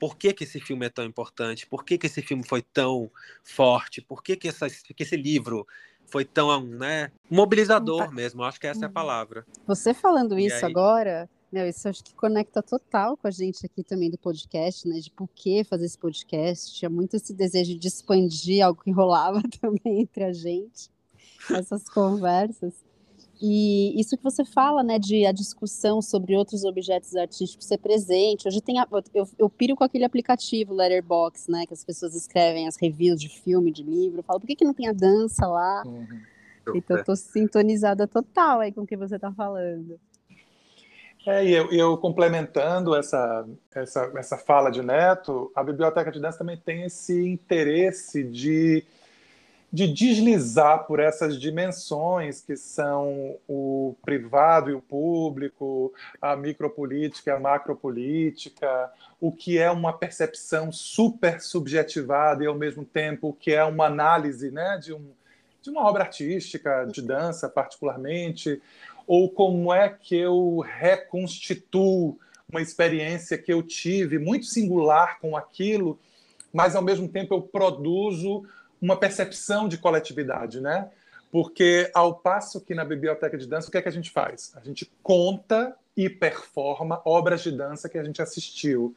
Por 0.00 0.16
que, 0.16 0.32
que 0.32 0.42
esse 0.42 0.58
filme 0.58 0.86
é 0.86 0.88
tão 0.88 1.04
importante? 1.04 1.64
Por 1.64 1.84
que, 1.84 1.96
que 1.96 2.06
esse 2.06 2.20
filme 2.22 2.42
foi 2.44 2.60
tão 2.60 3.08
forte? 3.44 4.00
Por 4.00 4.20
que, 4.20 4.34
que, 4.36 4.48
essa, 4.48 4.68
que 4.68 5.00
esse 5.00 5.16
livro 5.16 5.64
foi 6.12 6.26
tão, 6.26 6.62
né, 6.62 7.10
mobilizador 7.30 8.04
tá. 8.04 8.10
mesmo, 8.10 8.44
acho 8.44 8.60
que 8.60 8.66
essa 8.66 8.80
é 8.80 8.84
a 8.84 8.88
uhum. 8.88 8.92
palavra. 8.92 9.46
Você 9.66 9.94
falando 9.94 10.38
e 10.38 10.44
isso 10.46 10.66
aí... 10.66 10.70
agora, 10.70 11.28
meu, 11.50 11.66
isso 11.66 11.88
acho 11.88 12.04
que 12.04 12.14
conecta 12.14 12.62
total 12.62 13.16
com 13.16 13.26
a 13.26 13.30
gente 13.30 13.64
aqui 13.64 13.82
também 13.82 14.10
do 14.10 14.18
podcast, 14.18 14.86
né, 14.86 15.00
de 15.00 15.10
por 15.10 15.26
que 15.34 15.64
fazer 15.64 15.86
esse 15.86 15.96
podcast, 15.98 16.74
tinha 16.74 16.90
muito 16.90 17.16
esse 17.16 17.32
desejo 17.32 17.78
de 17.78 17.88
expandir 17.88 18.62
algo 18.62 18.82
que 18.82 18.92
rolava 18.92 19.40
também 19.58 20.02
entre 20.02 20.24
a 20.24 20.32
gente, 20.34 20.90
essas 21.50 21.88
conversas. 21.88 22.74
E 23.44 24.00
isso 24.00 24.16
que 24.16 24.22
você 24.22 24.44
fala, 24.44 24.84
né, 24.84 25.00
de 25.00 25.26
a 25.26 25.32
discussão 25.32 26.00
sobre 26.00 26.36
outros 26.36 26.62
objetos 26.64 27.16
artísticos 27.16 27.66
ser 27.66 27.78
presente. 27.78 28.46
Hoje 28.46 28.60
tem, 28.60 28.78
a, 28.78 28.86
eu, 29.12 29.28
eu 29.36 29.50
piro 29.50 29.74
com 29.74 29.82
aquele 29.82 30.04
aplicativo 30.04 30.72
Letterbox, 30.72 31.48
né, 31.48 31.66
que 31.66 31.74
as 31.74 31.84
pessoas 31.84 32.14
escrevem 32.14 32.68
as 32.68 32.76
reviews 32.76 33.20
de 33.20 33.28
filme, 33.28 33.72
de 33.72 33.82
livro. 33.82 34.20
Eu 34.20 34.22
falo, 34.22 34.38
por 34.38 34.46
que, 34.46 34.54
que 34.54 34.64
não 34.64 34.72
tem 34.72 34.86
a 34.86 34.92
dança 34.92 35.44
lá? 35.48 35.82
Uhum. 35.84 36.06
Então, 36.72 36.96
eu 36.96 37.04
tô 37.04 37.16
sintonizada 37.16 38.06
total 38.06 38.60
aí 38.60 38.70
com 38.70 38.82
o 38.82 38.86
que 38.86 38.96
você 38.96 39.16
está 39.16 39.32
falando. 39.32 39.98
É, 41.26 41.44
e 41.44 41.52
eu, 41.52 41.72
eu, 41.72 41.98
complementando 41.98 42.94
essa, 42.94 43.44
essa, 43.74 44.12
essa 44.16 44.38
fala 44.38 44.70
de 44.70 44.82
Neto, 44.82 45.50
a 45.56 45.64
Biblioteca 45.64 46.12
de 46.12 46.20
Dança 46.20 46.38
também 46.38 46.56
tem 46.56 46.84
esse 46.84 47.28
interesse 47.28 48.22
de 48.22 48.84
de 49.72 49.88
deslizar 49.88 50.84
por 50.84 51.00
essas 51.00 51.40
dimensões 51.40 52.42
que 52.42 52.56
são 52.56 53.38
o 53.48 53.96
privado 54.04 54.70
e 54.70 54.74
o 54.74 54.82
público, 54.82 55.94
a 56.20 56.36
micropolítica 56.36 57.30
e 57.30 57.34
a 57.34 57.40
macropolítica, 57.40 58.92
o 59.18 59.32
que 59.32 59.56
é 59.56 59.70
uma 59.70 59.94
percepção 59.94 60.70
super 60.70 61.40
subjetivada 61.40 62.44
e 62.44 62.46
ao 62.46 62.54
mesmo 62.54 62.84
tempo 62.84 63.28
o 63.28 63.32
que 63.32 63.52
é 63.52 63.64
uma 63.64 63.86
análise 63.86 64.50
né, 64.50 64.78
de, 64.78 64.92
um, 64.92 65.10
de 65.62 65.70
uma 65.70 65.88
obra 65.88 66.02
artística, 66.02 66.84
de 66.84 67.00
dança 67.00 67.48
particularmente, 67.48 68.60
ou 69.06 69.30
como 69.30 69.72
é 69.72 69.88
que 69.88 70.14
eu 70.14 70.58
reconstituo 70.58 72.18
uma 72.46 72.60
experiência 72.60 73.38
que 73.38 73.50
eu 73.50 73.62
tive 73.62 74.18
muito 74.18 74.44
singular 74.44 75.18
com 75.18 75.34
aquilo, 75.34 75.98
mas 76.52 76.76
ao 76.76 76.82
mesmo 76.82 77.08
tempo 77.08 77.32
eu 77.32 77.40
produzo 77.40 78.44
uma 78.82 78.96
percepção 78.96 79.68
de 79.68 79.78
coletividade, 79.78 80.60
né? 80.60 80.90
Porque 81.30 81.88
ao 81.94 82.16
passo 82.16 82.60
que 82.60 82.74
na 82.74 82.84
biblioteca 82.84 83.38
de 83.38 83.46
dança, 83.46 83.68
o 83.68 83.70
que 83.70 83.78
é 83.78 83.82
que 83.82 83.88
a 83.88 83.92
gente 83.92 84.10
faz? 84.10 84.52
A 84.56 84.60
gente 84.60 84.92
conta 85.02 85.74
e 85.96 86.10
performa 86.10 87.00
obras 87.04 87.42
de 87.42 87.52
dança 87.52 87.88
que 87.88 87.96
a 87.96 88.04
gente 88.04 88.20
assistiu. 88.20 88.94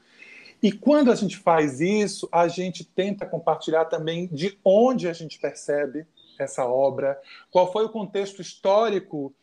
E 0.62 0.72
quando 0.72 1.12
a 1.12 1.16
gente 1.16 1.38
faz 1.38 1.80
isso, 1.80 2.28
a 2.32 2.48
gente 2.48 2.84
tenta 2.84 3.26
compartilhar 3.26 3.86
também 3.86 4.28
de 4.28 4.58
onde 4.66 5.08
a 5.08 5.14
gente 5.14 5.38
percebe 5.38 6.08
essa 6.40 6.66
obra, 6.66 7.22
qual 7.52 7.72
foi 7.72 7.86
o 7.86 7.90
contexto 7.90 8.42
histórico 8.42 9.34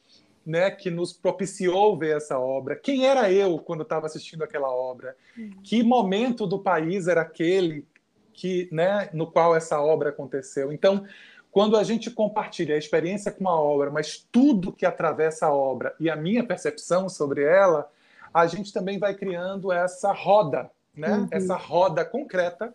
né, 0.44 0.70
que 0.70 0.90
nos 0.90 1.12
propiciou 1.12 1.96
ver 1.96 2.16
essa 2.16 2.38
obra, 2.38 2.74
quem 2.74 3.06
era 3.06 3.30
eu 3.30 3.58
quando 3.58 3.82
estava 3.82 4.06
assistindo 4.06 4.42
aquela 4.42 4.68
obra, 4.68 5.16
hum. 5.38 5.50
que 5.62 5.82
momento 5.82 6.46
do 6.46 6.58
país 6.58 7.06
era 7.06 7.22
aquele 7.22 7.86
que, 8.32 8.68
né, 8.72 9.08
no 9.12 9.26
qual 9.26 9.54
essa 9.54 9.80
obra 9.80 10.10
aconteceu. 10.10 10.72
Então, 10.72 11.04
quando 11.50 11.76
a 11.76 11.84
gente 11.84 12.10
compartilha 12.10 12.74
a 12.74 12.78
experiência 12.78 13.30
com 13.30 13.40
uma 13.40 13.60
obra, 13.60 13.90
mas 13.90 14.26
tudo 14.32 14.72
que 14.72 14.86
atravessa 14.86 15.46
a 15.46 15.52
obra 15.52 15.94
e 16.00 16.08
a 16.08 16.16
minha 16.16 16.42
percepção 16.42 17.08
sobre 17.08 17.44
ela, 17.44 17.90
a 18.32 18.46
gente 18.46 18.72
também 18.72 18.98
vai 18.98 19.14
criando 19.14 19.70
essa 19.70 20.12
roda, 20.12 20.70
né? 20.96 21.10
Uhum. 21.10 21.28
Essa 21.30 21.54
roda 21.54 22.04
concreta 22.04 22.74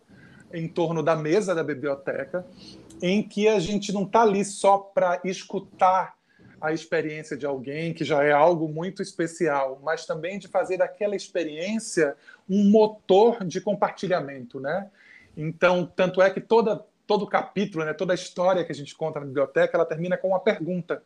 em 0.52 0.68
torno 0.68 1.02
da 1.02 1.16
mesa 1.16 1.54
da 1.54 1.64
biblioteca, 1.64 2.46
em 3.02 3.22
que 3.22 3.48
a 3.48 3.58
gente 3.58 3.92
não 3.92 4.04
está 4.04 4.22
ali 4.22 4.44
só 4.44 4.78
para 4.78 5.20
escutar 5.24 6.16
a 6.60 6.72
experiência 6.72 7.36
de 7.36 7.46
alguém, 7.46 7.94
que 7.94 8.04
já 8.04 8.22
é 8.24 8.32
algo 8.32 8.68
muito 8.68 9.02
especial, 9.02 9.80
mas 9.82 10.06
também 10.06 10.38
de 10.38 10.48
fazer 10.48 10.78
daquela 10.78 11.14
experiência 11.14 12.16
um 12.48 12.70
motor 12.70 13.44
de 13.44 13.60
compartilhamento, 13.60 14.58
né? 14.58 14.90
Então, 15.40 15.86
tanto 15.86 16.20
é 16.20 16.28
que 16.28 16.40
toda, 16.40 16.84
todo 17.06 17.24
capítulo, 17.24 17.84
né, 17.84 17.94
toda 17.94 18.12
a 18.12 18.16
história 18.16 18.64
que 18.64 18.72
a 18.72 18.74
gente 18.74 18.92
conta 18.96 19.20
na 19.20 19.26
biblioteca, 19.26 19.76
ela 19.76 19.86
termina 19.86 20.16
com 20.16 20.28
uma 20.28 20.40
pergunta, 20.40 21.00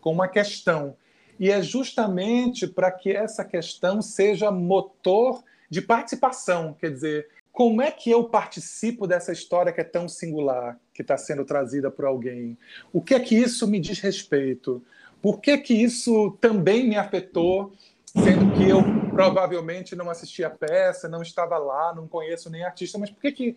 com 0.00 0.12
uma 0.12 0.28
questão. 0.28 0.96
E 1.36 1.50
é 1.50 1.60
justamente 1.60 2.68
para 2.68 2.92
que 2.92 3.10
essa 3.10 3.44
questão 3.44 4.00
seja 4.00 4.52
motor 4.52 5.42
de 5.68 5.82
participação, 5.82 6.76
quer 6.78 6.92
dizer, 6.92 7.28
como 7.50 7.82
é 7.82 7.90
que 7.90 8.08
eu 8.08 8.24
participo 8.24 9.04
dessa 9.04 9.32
história 9.32 9.72
que 9.72 9.80
é 9.80 9.84
tão 9.84 10.08
singular, 10.08 10.78
que 10.94 11.02
está 11.02 11.16
sendo 11.16 11.44
trazida 11.44 11.90
por 11.90 12.04
alguém? 12.04 12.56
O 12.92 13.02
que 13.02 13.14
é 13.14 13.20
que 13.20 13.34
isso 13.34 13.66
me 13.66 13.80
diz 13.80 13.98
respeito? 13.98 14.80
Por 15.20 15.40
que 15.40 15.58
que 15.58 15.74
isso 15.74 16.36
também 16.40 16.88
me 16.88 16.96
afetou, 16.96 17.72
sendo 18.06 18.52
que 18.52 18.68
eu 18.68 18.91
provavelmente 19.12 19.94
não 19.94 20.10
assisti 20.10 20.42
a 20.42 20.50
peça, 20.50 21.08
não 21.08 21.22
estava 21.22 21.58
lá, 21.58 21.94
não 21.94 22.08
conheço 22.08 22.50
nem 22.50 22.64
artista, 22.64 22.98
mas 22.98 23.10
por 23.10 23.20
que 23.20 23.32
que 23.32 23.56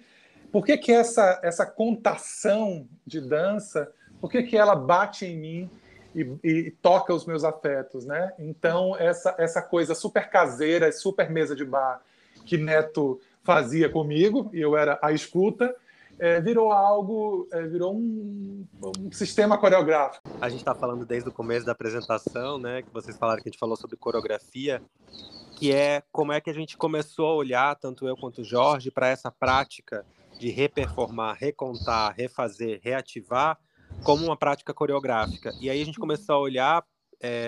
por 0.51 0.65
que, 0.65 0.77
que 0.77 0.91
essa, 0.93 1.41
essa 1.43 1.65
contação 1.65 2.87
de 3.05 3.19
dança, 3.19 3.91
por 4.21 4.31
que, 4.31 4.41
que 4.43 4.55
ela 4.55 4.73
bate 4.73 5.25
em 5.25 5.37
mim 5.37 5.69
e, 6.15 6.21
e, 6.41 6.71
toca 6.71 7.13
os 7.13 7.25
meus 7.25 7.43
afetos, 7.43 8.05
né? 8.05 8.31
Então, 8.39 8.95
essa, 8.97 9.35
essa 9.37 9.61
coisa 9.61 9.93
super 9.93 10.29
caseira, 10.29 10.89
super 10.93 11.29
mesa 11.29 11.55
de 11.57 11.65
bar 11.65 12.01
que 12.45 12.57
Neto 12.57 13.19
fazia 13.43 13.89
comigo, 13.89 14.49
e 14.53 14.61
eu 14.61 14.77
era 14.77 14.97
a 15.01 15.11
escuta, 15.11 15.75
é, 16.17 16.39
virou 16.39 16.71
algo, 16.71 17.47
é, 17.51 17.63
virou 17.63 17.93
um, 17.93 18.65
um, 18.81 19.11
sistema 19.11 19.57
coreográfico. 19.57 20.23
A 20.39 20.47
gente 20.47 20.59
está 20.59 20.73
falando 20.73 21.05
desde 21.05 21.27
o 21.27 21.33
começo 21.33 21.65
da 21.65 21.73
apresentação, 21.73 22.57
né, 22.57 22.81
que 22.81 22.93
vocês 22.93 23.17
falaram 23.17 23.41
que 23.41 23.49
a 23.49 23.51
gente 23.51 23.59
falou 23.59 23.75
sobre 23.75 23.97
coreografia, 23.97 24.81
que 25.55 25.71
é 25.71 26.03
como 26.11 26.31
é 26.31 26.41
que 26.41 26.49
a 26.49 26.53
gente 26.53 26.77
começou 26.77 27.27
a 27.27 27.35
olhar, 27.35 27.75
tanto 27.75 28.07
eu 28.07 28.15
quanto 28.15 28.41
o 28.41 28.43
Jorge, 28.43 28.91
para 28.91 29.07
essa 29.07 29.31
prática 29.31 30.05
de 30.37 30.49
reperformar, 30.49 31.37
recontar, 31.39 32.13
refazer, 32.15 32.79
reativar 32.83 33.57
como 34.03 34.25
uma 34.25 34.35
prática 34.35 34.73
coreográfica. 34.73 35.53
E 35.61 35.69
aí 35.69 35.81
a 35.81 35.85
gente 35.85 35.99
começou 35.99 36.35
a 36.35 36.39
olhar 36.39 36.85
é, 37.21 37.45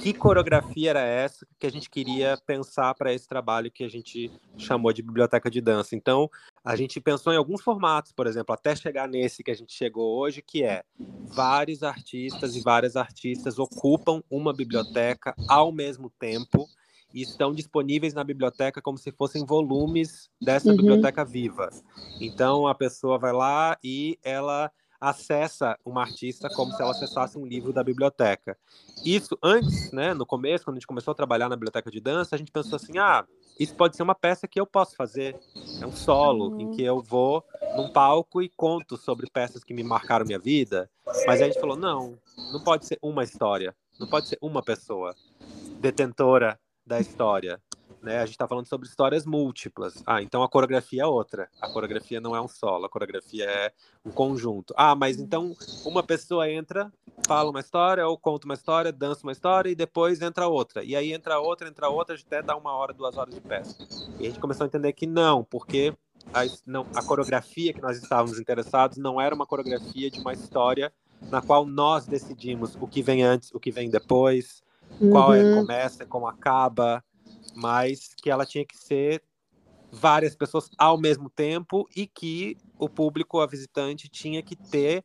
que 0.00 0.14
coreografia 0.14 0.90
era 0.90 1.00
essa 1.02 1.46
que 1.58 1.66
a 1.66 1.70
gente 1.70 1.90
queria 1.90 2.38
pensar 2.46 2.94
para 2.94 3.12
esse 3.12 3.28
trabalho 3.28 3.70
que 3.70 3.84
a 3.84 3.88
gente 3.88 4.30
chamou 4.56 4.92
de 4.92 5.02
biblioteca 5.02 5.50
de 5.50 5.60
dança. 5.60 5.96
Então, 5.96 6.30
a 6.64 6.76
gente 6.76 7.00
pensou 7.00 7.32
em 7.32 7.36
alguns 7.36 7.60
formatos, 7.60 8.12
por 8.12 8.26
exemplo, 8.26 8.54
até 8.54 8.74
chegar 8.76 9.08
nesse 9.08 9.42
que 9.42 9.50
a 9.50 9.54
gente 9.54 9.72
chegou 9.72 10.18
hoje, 10.18 10.40
que 10.40 10.62
é 10.62 10.84
vários 11.26 11.82
artistas 11.82 12.54
e 12.54 12.60
várias 12.60 12.96
artistas 12.96 13.58
ocupam 13.58 14.22
uma 14.30 14.52
biblioteca 14.52 15.34
ao 15.48 15.72
mesmo 15.72 16.08
tempo 16.10 16.68
e 17.12 17.22
estão 17.22 17.52
disponíveis 17.52 18.14
na 18.14 18.24
biblioteca 18.24 18.80
como 18.80 18.98
se 18.98 19.10
fossem 19.12 19.44
volumes 19.44 20.28
dessa 20.40 20.70
uhum. 20.70 20.76
biblioteca 20.76 21.24
viva. 21.24 21.68
Então 22.20 22.66
a 22.66 22.74
pessoa 22.74 23.18
vai 23.18 23.32
lá 23.32 23.76
e 23.82 24.18
ela 24.22 24.70
acessa 25.00 25.78
uma 25.84 26.02
artista 26.02 26.48
como 26.54 26.72
se 26.72 26.82
ela 26.82 26.90
acessasse 26.90 27.38
um 27.38 27.46
livro 27.46 27.72
da 27.72 27.82
biblioteca. 27.82 28.56
Isso 29.04 29.36
antes, 29.42 29.90
né, 29.92 30.12
no 30.12 30.26
começo, 30.26 30.64
quando 30.64 30.76
a 30.76 30.78
gente 30.78 30.86
começou 30.86 31.12
a 31.12 31.14
trabalhar 31.14 31.48
na 31.48 31.56
biblioteca 31.56 31.90
de 31.90 32.00
dança, 32.00 32.34
a 32.34 32.38
gente 32.38 32.52
pensou 32.52 32.76
assim: 32.76 32.98
ah, 32.98 33.24
isso 33.58 33.74
pode 33.74 33.96
ser 33.96 34.02
uma 34.02 34.14
peça 34.14 34.46
que 34.46 34.60
eu 34.60 34.66
posso 34.66 34.94
fazer. 34.94 35.38
É 35.80 35.86
um 35.86 35.92
solo 35.92 36.50
uhum. 36.50 36.60
em 36.60 36.70
que 36.72 36.82
eu 36.82 37.00
vou 37.00 37.42
num 37.76 37.90
palco 37.90 38.42
e 38.42 38.50
conto 38.50 38.98
sobre 38.98 39.30
peças 39.30 39.64
que 39.64 39.72
me 39.72 39.82
marcaram 39.82 40.26
minha 40.26 40.38
vida. 40.38 40.90
Mas 41.26 41.40
aí 41.40 41.44
a 41.44 41.46
gente 41.46 41.60
falou: 41.60 41.76
não, 41.76 42.18
não 42.52 42.62
pode 42.62 42.84
ser 42.84 42.98
uma 43.00 43.24
história, 43.24 43.74
não 43.98 44.06
pode 44.06 44.28
ser 44.28 44.38
uma 44.42 44.62
pessoa 44.62 45.14
detentora 45.80 46.60
da 46.90 46.98
história. 46.98 47.62
né? 48.02 48.16
A 48.18 48.26
gente 48.26 48.34
está 48.34 48.48
falando 48.48 48.66
sobre 48.66 48.88
histórias 48.88 49.24
múltiplas. 49.24 50.02
Ah, 50.04 50.20
então 50.20 50.42
a 50.42 50.48
coreografia 50.48 51.02
é 51.02 51.06
outra. 51.06 51.48
A 51.60 51.68
coreografia 51.68 52.20
não 52.20 52.34
é 52.34 52.40
um 52.40 52.48
solo, 52.48 52.86
a 52.86 52.88
coreografia 52.88 53.44
é 53.44 53.72
um 54.04 54.10
conjunto. 54.10 54.74
Ah, 54.76 54.96
mas 54.96 55.20
então 55.20 55.54
uma 55.84 56.02
pessoa 56.02 56.50
entra, 56.50 56.92
fala 57.26 57.50
uma 57.50 57.60
história, 57.60 58.06
ou 58.08 58.18
conta 58.18 58.46
uma 58.46 58.54
história, 58.54 58.90
dança 58.90 59.22
uma 59.22 59.30
história, 59.30 59.70
e 59.70 59.74
depois 59.76 60.20
entra 60.20 60.48
outra. 60.48 60.82
E 60.82 60.96
aí 60.96 61.12
entra 61.12 61.38
outra, 61.38 61.68
entra 61.68 61.88
outra, 61.88 62.16
até 62.16 62.42
dá 62.42 62.56
uma 62.56 62.72
hora, 62.72 62.92
duas 62.92 63.16
horas 63.16 63.32
de 63.32 63.40
peça. 63.40 63.76
E 64.18 64.26
a 64.26 64.30
gente 64.30 64.40
começou 64.40 64.64
a 64.64 64.66
entender 64.66 64.92
que 64.92 65.06
não, 65.06 65.44
porque 65.44 65.94
a, 66.34 66.40
não, 66.66 66.86
a 66.94 67.04
coreografia 67.04 67.72
que 67.72 67.80
nós 67.80 68.02
estávamos 68.02 68.40
interessados 68.40 68.98
não 68.98 69.20
era 69.20 69.32
uma 69.34 69.46
coreografia 69.46 70.10
de 70.10 70.18
uma 70.18 70.32
história 70.32 70.92
na 71.30 71.40
qual 71.40 71.64
nós 71.64 72.06
decidimos 72.06 72.74
o 72.80 72.88
que 72.88 73.02
vem 73.02 73.22
antes, 73.22 73.54
o 73.54 73.60
que 73.60 73.70
vem 73.70 73.90
depois, 73.90 74.62
uhum. 75.00 75.10
qual 75.10 75.34
é 75.34 75.42
uhum. 75.42 75.60
começa, 75.60 76.06
como 76.06 76.26
acaba, 76.26 77.02
mas 77.54 78.14
que 78.14 78.30
ela 78.30 78.46
tinha 78.46 78.64
que 78.64 78.76
ser 78.76 79.22
várias 79.90 80.36
pessoas 80.36 80.70
ao 80.78 80.98
mesmo 80.98 81.28
tempo 81.28 81.88
e 81.96 82.06
que 82.06 82.56
o 82.78 82.88
público, 82.88 83.40
a 83.40 83.46
visitante, 83.46 84.08
tinha 84.08 84.42
que 84.42 84.54
ter 84.54 85.04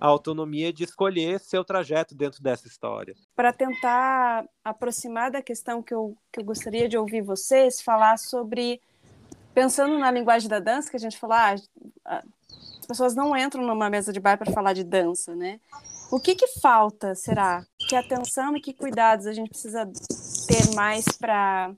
a 0.00 0.06
autonomia 0.06 0.72
de 0.72 0.82
escolher 0.82 1.38
seu 1.38 1.64
trajeto 1.64 2.14
dentro 2.14 2.42
dessa 2.42 2.66
história. 2.66 3.14
Para 3.36 3.52
tentar 3.52 4.44
aproximar 4.64 5.30
da 5.30 5.40
questão 5.40 5.82
que 5.82 5.94
eu, 5.94 6.16
que 6.32 6.40
eu 6.40 6.44
gostaria 6.44 6.88
de 6.88 6.98
ouvir 6.98 7.22
vocês 7.22 7.80
falar 7.80 8.18
sobre, 8.18 8.80
pensando 9.54 9.96
na 9.98 10.10
linguagem 10.10 10.48
da 10.48 10.58
dança, 10.58 10.90
que 10.90 10.96
a 10.96 11.00
gente 11.00 11.18
falou, 11.18 11.36
ah, 11.36 11.54
as 12.80 12.86
pessoas 12.86 13.14
não 13.14 13.36
entram 13.36 13.64
numa 13.64 13.88
mesa 13.88 14.12
de 14.12 14.18
bar 14.18 14.36
para 14.36 14.50
falar 14.50 14.72
de 14.72 14.82
dança, 14.82 15.36
né? 15.36 15.60
O 16.10 16.18
que, 16.18 16.34
que 16.34 16.48
falta, 16.60 17.14
será? 17.14 17.64
Que 17.92 17.96
atenção 17.96 18.56
e 18.56 18.60
que 18.62 18.72
cuidados 18.72 19.26
a 19.26 19.34
gente 19.34 19.50
precisa 19.50 19.84
ter 19.84 20.74
mais 20.74 21.04
para 21.08 21.74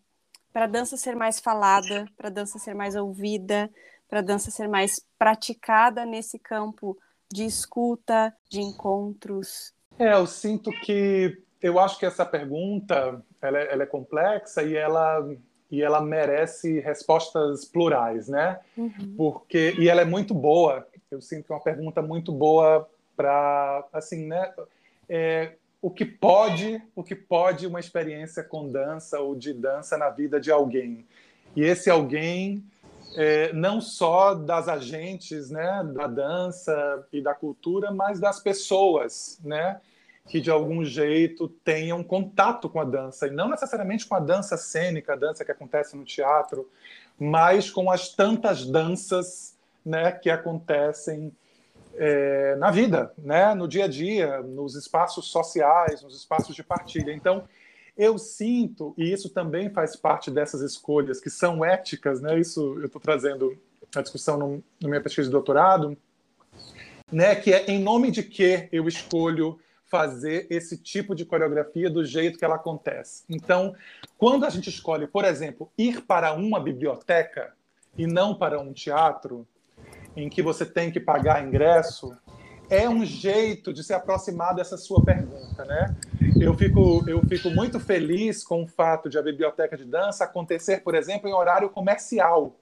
a 0.54 0.66
dança 0.68 0.96
ser 0.96 1.16
mais 1.16 1.40
falada, 1.40 2.06
para 2.16 2.28
a 2.28 2.30
dança 2.30 2.56
ser 2.56 2.72
mais 2.72 2.94
ouvida, 2.94 3.68
para 4.08 4.20
a 4.20 4.22
dança 4.22 4.48
ser 4.48 4.68
mais 4.68 5.04
praticada 5.18 6.06
nesse 6.06 6.38
campo 6.38 6.96
de 7.32 7.44
escuta, 7.44 8.32
de 8.48 8.60
encontros? 8.60 9.74
É, 9.98 10.12
eu 10.12 10.24
sinto 10.24 10.70
que 10.70 11.36
eu 11.60 11.80
acho 11.80 11.98
que 11.98 12.06
essa 12.06 12.24
pergunta 12.24 13.20
ela 13.42 13.58
é, 13.58 13.72
ela 13.72 13.82
é 13.82 13.86
complexa 13.86 14.62
e 14.62 14.76
ela 14.76 15.28
e 15.68 15.82
ela 15.82 16.00
merece 16.00 16.78
respostas 16.78 17.64
plurais, 17.64 18.28
né? 18.28 18.60
Uhum. 18.76 19.14
Porque 19.16 19.74
e 19.76 19.88
ela 19.88 20.02
é 20.02 20.04
muito 20.04 20.32
boa. 20.32 20.86
Eu 21.10 21.20
sinto 21.20 21.46
que 21.46 21.52
é 21.52 21.56
uma 21.56 21.60
pergunta 21.60 22.00
muito 22.00 22.30
boa 22.30 22.88
para 23.16 23.84
assim, 23.92 24.28
né? 24.28 24.54
É, 25.08 25.54
o 25.84 25.90
que 25.90 26.06
pode, 26.06 26.82
o 26.96 27.04
que 27.04 27.14
pode 27.14 27.66
uma 27.66 27.78
experiência 27.78 28.42
com 28.42 28.72
dança 28.72 29.20
ou 29.20 29.34
de 29.34 29.52
dança 29.52 29.98
na 29.98 30.08
vida 30.08 30.40
de 30.40 30.50
alguém. 30.50 31.06
E 31.54 31.62
esse 31.62 31.90
alguém 31.90 32.64
é, 33.14 33.52
não 33.52 33.82
só 33.82 34.34
das 34.34 34.66
agentes, 34.66 35.50
né, 35.50 35.86
da 35.94 36.06
dança 36.06 37.06
e 37.12 37.20
da 37.20 37.34
cultura, 37.34 37.92
mas 37.92 38.18
das 38.18 38.40
pessoas, 38.40 39.38
né, 39.44 39.78
que 40.26 40.40
de 40.40 40.50
algum 40.50 40.82
jeito 40.82 41.48
tenham 41.62 42.02
contato 42.02 42.66
com 42.66 42.80
a 42.80 42.84
dança 42.84 43.26
e 43.26 43.30
não 43.30 43.50
necessariamente 43.50 44.06
com 44.06 44.14
a 44.14 44.20
dança 44.20 44.56
cênica, 44.56 45.12
a 45.12 45.16
dança 45.16 45.44
que 45.44 45.52
acontece 45.52 45.94
no 45.94 46.04
teatro, 46.06 46.66
mas 47.18 47.70
com 47.70 47.90
as 47.90 48.08
tantas 48.08 48.64
danças, 48.64 49.54
né, 49.84 50.12
que 50.12 50.30
acontecem 50.30 51.30
é, 51.96 52.56
na 52.56 52.70
vida, 52.70 53.12
né? 53.18 53.54
no 53.54 53.68
dia 53.68 53.84
a 53.84 53.88
dia, 53.88 54.42
nos 54.42 54.74
espaços 54.74 55.26
sociais, 55.26 56.02
nos 56.02 56.16
espaços 56.16 56.54
de 56.54 56.62
partilha. 56.62 57.12
Então, 57.12 57.44
eu 57.96 58.18
sinto, 58.18 58.94
e 58.98 59.12
isso 59.12 59.30
também 59.30 59.70
faz 59.70 59.94
parte 59.94 60.30
dessas 60.30 60.60
escolhas 60.60 61.20
que 61.20 61.30
são 61.30 61.64
éticas, 61.64 62.20
né? 62.20 62.38
isso 62.38 62.76
eu 62.78 62.86
estou 62.86 63.00
trazendo 63.00 63.56
a 63.94 64.02
discussão 64.02 64.36
no, 64.36 64.64
minha 64.82 65.00
pesquisa 65.00 65.28
de 65.28 65.32
doutorado, 65.32 65.96
né? 67.10 67.36
que 67.36 67.52
é 67.52 67.70
em 67.70 67.80
nome 67.80 68.10
de 68.10 68.22
que 68.22 68.68
eu 68.72 68.88
escolho 68.88 69.58
fazer 69.84 70.48
esse 70.50 70.76
tipo 70.76 71.14
de 71.14 71.24
coreografia 71.24 71.88
do 71.88 72.04
jeito 72.04 72.36
que 72.36 72.44
ela 72.44 72.56
acontece. 72.56 73.22
Então, 73.28 73.76
quando 74.18 74.44
a 74.44 74.50
gente 74.50 74.68
escolhe, 74.68 75.06
por 75.06 75.24
exemplo, 75.24 75.70
ir 75.78 76.00
para 76.00 76.32
uma 76.32 76.58
biblioteca 76.58 77.52
e 77.96 78.04
não 78.04 78.34
para 78.34 78.60
um 78.60 78.72
teatro, 78.72 79.46
em 80.16 80.28
que 80.28 80.42
você 80.42 80.64
tem 80.64 80.90
que 80.90 81.00
pagar 81.00 81.44
ingresso, 81.46 82.16
é 82.70 82.88
um 82.88 83.04
jeito 83.04 83.72
de 83.72 83.82
se 83.82 83.92
aproximar 83.92 84.54
dessa 84.54 84.76
sua 84.76 85.02
pergunta, 85.04 85.64
né? 85.64 85.94
Eu 86.40 86.54
fico, 86.54 87.04
eu 87.08 87.20
fico 87.26 87.50
muito 87.50 87.78
feliz 87.78 88.42
com 88.42 88.62
o 88.62 88.66
fato 88.66 89.08
de 89.08 89.18
a 89.18 89.22
biblioteca 89.22 89.76
de 89.76 89.84
dança 89.84 90.24
acontecer, 90.24 90.82
por 90.82 90.94
exemplo, 90.94 91.28
em 91.28 91.32
horário 91.32 91.68
comercial, 91.68 92.56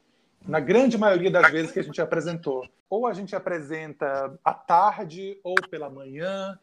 na 0.46 0.60
grande 0.60 0.98
maioria 0.98 1.30
das 1.30 1.50
vezes 1.50 1.70
que 1.70 1.78
a 1.78 1.84
gente 1.84 2.00
apresentou. 2.00 2.66
Ou 2.90 3.06
a 3.06 3.12
gente 3.12 3.34
apresenta 3.34 4.38
à 4.44 4.52
tarde 4.52 5.38
ou 5.42 5.54
pela 5.70 5.88
manhã, 5.88 6.58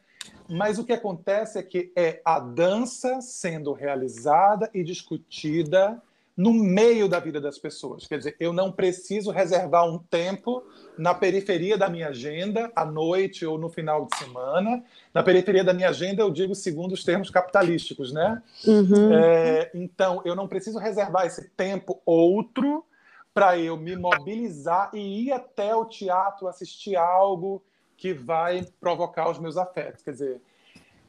mas 0.47 0.77
o 0.77 0.85
que 0.85 0.93
acontece 0.93 1.57
é 1.57 1.63
que 1.63 1.91
é 1.95 2.21
a 2.25 2.39
dança 2.39 3.21
sendo 3.21 3.73
realizada 3.73 4.69
e 4.73 4.83
discutida 4.83 6.01
no 6.39 6.53
meio 6.53 7.09
da 7.09 7.19
vida 7.19 7.41
das 7.41 7.59
pessoas. 7.59 8.07
Quer 8.07 8.17
dizer, 8.17 8.35
eu 8.39 8.53
não 8.53 8.71
preciso 8.71 9.29
reservar 9.29 9.85
um 9.85 9.97
tempo 9.97 10.63
na 10.97 11.13
periferia 11.13 11.77
da 11.77 11.89
minha 11.89 12.07
agenda, 12.07 12.71
à 12.73 12.85
noite 12.85 13.45
ou 13.45 13.57
no 13.57 13.67
final 13.67 14.05
de 14.05 14.17
semana. 14.17 14.81
Na 15.13 15.21
periferia 15.21 15.65
da 15.65 15.73
minha 15.73 15.89
agenda, 15.89 16.21
eu 16.21 16.31
digo 16.31 16.55
segundo 16.55 16.93
os 16.93 17.03
termos 17.03 17.29
capitalísticos, 17.29 18.13
né? 18.13 18.41
Uhum. 18.65 19.13
É, 19.13 19.69
então, 19.73 20.21
eu 20.23 20.33
não 20.33 20.47
preciso 20.47 20.79
reservar 20.79 21.25
esse 21.25 21.49
tempo 21.49 22.01
outro 22.05 22.85
para 23.33 23.57
eu 23.57 23.75
me 23.75 23.97
mobilizar 23.97 24.91
e 24.93 25.25
ir 25.25 25.33
até 25.33 25.75
o 25.75 25.83
teatro 25.83 26.47
assistir 26.47 26.95
algo 26.95 27.61
que 27.97 28.13
vai 28.13 28.65
provocar 28.79 29.29
os 29.29 29.37
meus 29.39 29.57
afetos. 29.57 30.01
Quer 30.03 30.11
dizer, 30.11 30.41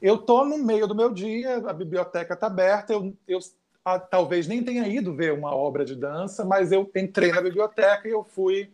eu 0.03 0.17
estou 0.17 0.45
no 0.45 0.59
meio 0.59 0.89
do 0.89 0.95
meu 0.95 1.13
dia, 1.13 1.59
a 1.59 1.73
biblioteca 1.73 2.35
está 2.35 2.49
aberta, 2.49 2.93
eu, 2.93 3.17
eu 3.29 3.39
a, 3.85 3.99
talvez 3.99 4.47
nem 4.47 4.63
tenha 4.63 4.87
ido 4.87 5.15
ver 5.15 5.33
uma 5.33 5.55
obra 5.55 5.85
de 5.85 5.97
dança, 5.97 6.45
mas 6.45 6.73
eu 6.73 6.91
entrei 6.95 7.33
na 7.33 7.41
biblioteca 7.41 8.07
e 8.07 8.11
eu 8.11 8.25
fui 8.25 8.71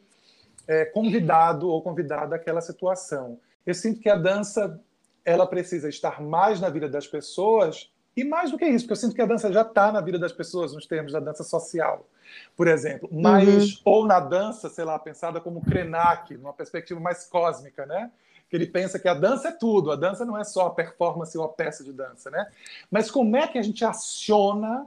é, 0.66 0.84
convidado 0.84 1.68
ou 1.68 1.82
convidada 1.82 2.36
àquela 2.36 2.61
situação. 2.61 3.38
Eu 3.64 3.74
sinto 3.74 4.00
que 4.00 4.09
a 4.09 4.16
dança 4.16 4.80
ela 5.24 5.46
precisa 5.46 5.88
estar 5.88 6.20
mais 6.20 6.61
na 6.61 6.68
vida 6.68 6.88
das 6.88 7.07
pessoas 7.07 7.90
e 8.16 8.24
mais 8.24 8.50
do 8.50 8.57
que 8.57 8.64
isso, 8.64 8.84
porque 8.84 8.92
eu 8.92 8.96
sinto 8.96 9.14
que 9.14 9.22
a 9.22 9.26
dança 9.26 9.52
já 9.52 9.62
está 9.62 9.92
na 9.92 10.00
vida 10.00 10.18
das 10.18 10.32
pessoas 10.32 10.72
nos 10.72 10.86
termos 10.86 11.12
da 11.12 11.20
dança 11.20 11.44
social, 11.44 12.09
por 12.57 12.66
exemplo, 12.66 13.09
mas 13.12 13.74
uhum. 13.74 13.80
ou 13.84 14.07
na 14.07 14.18
dança, 14.18 14.70
sei 14.70 14.84
lá, 14.84 14.98
pensada 14.98 15.40
como 15.40 15.61
Krenak, 15.61 16.34
numa 16.36 16.52
perspectiva 16.52 16.98
mais 16.98 17.24
cósmica, 17.24 17.84
né? 17.84 18.11
Que 18.48 18.57
ele 18.57 18.66
pensa 18.66 18.98
que 18.98 19.09
a 19.09 19.14
dança 19.14 19.48
é 19.48 19.52
tudo, 19.52 19.90
a 19.90 19.96
dança 19.96 20.24
não 20.24 20.38
é 20.38 20.44
só 20.44 20.68
a 20.68 20.70
performance 20.70 21.36
ou 21.36 21.44
a 21.44 21.48
peça 21.48 21.84
de 21.84 21.92
dança, 21.92 22.30
né? 22.30 22.46
Mas 22.90 23.11
como 23.11 23.36
é 23.36 23.46
que 23.46 23.59
a 23.59 23.62
gente 23.62 23.84
aciona 23.84 24.86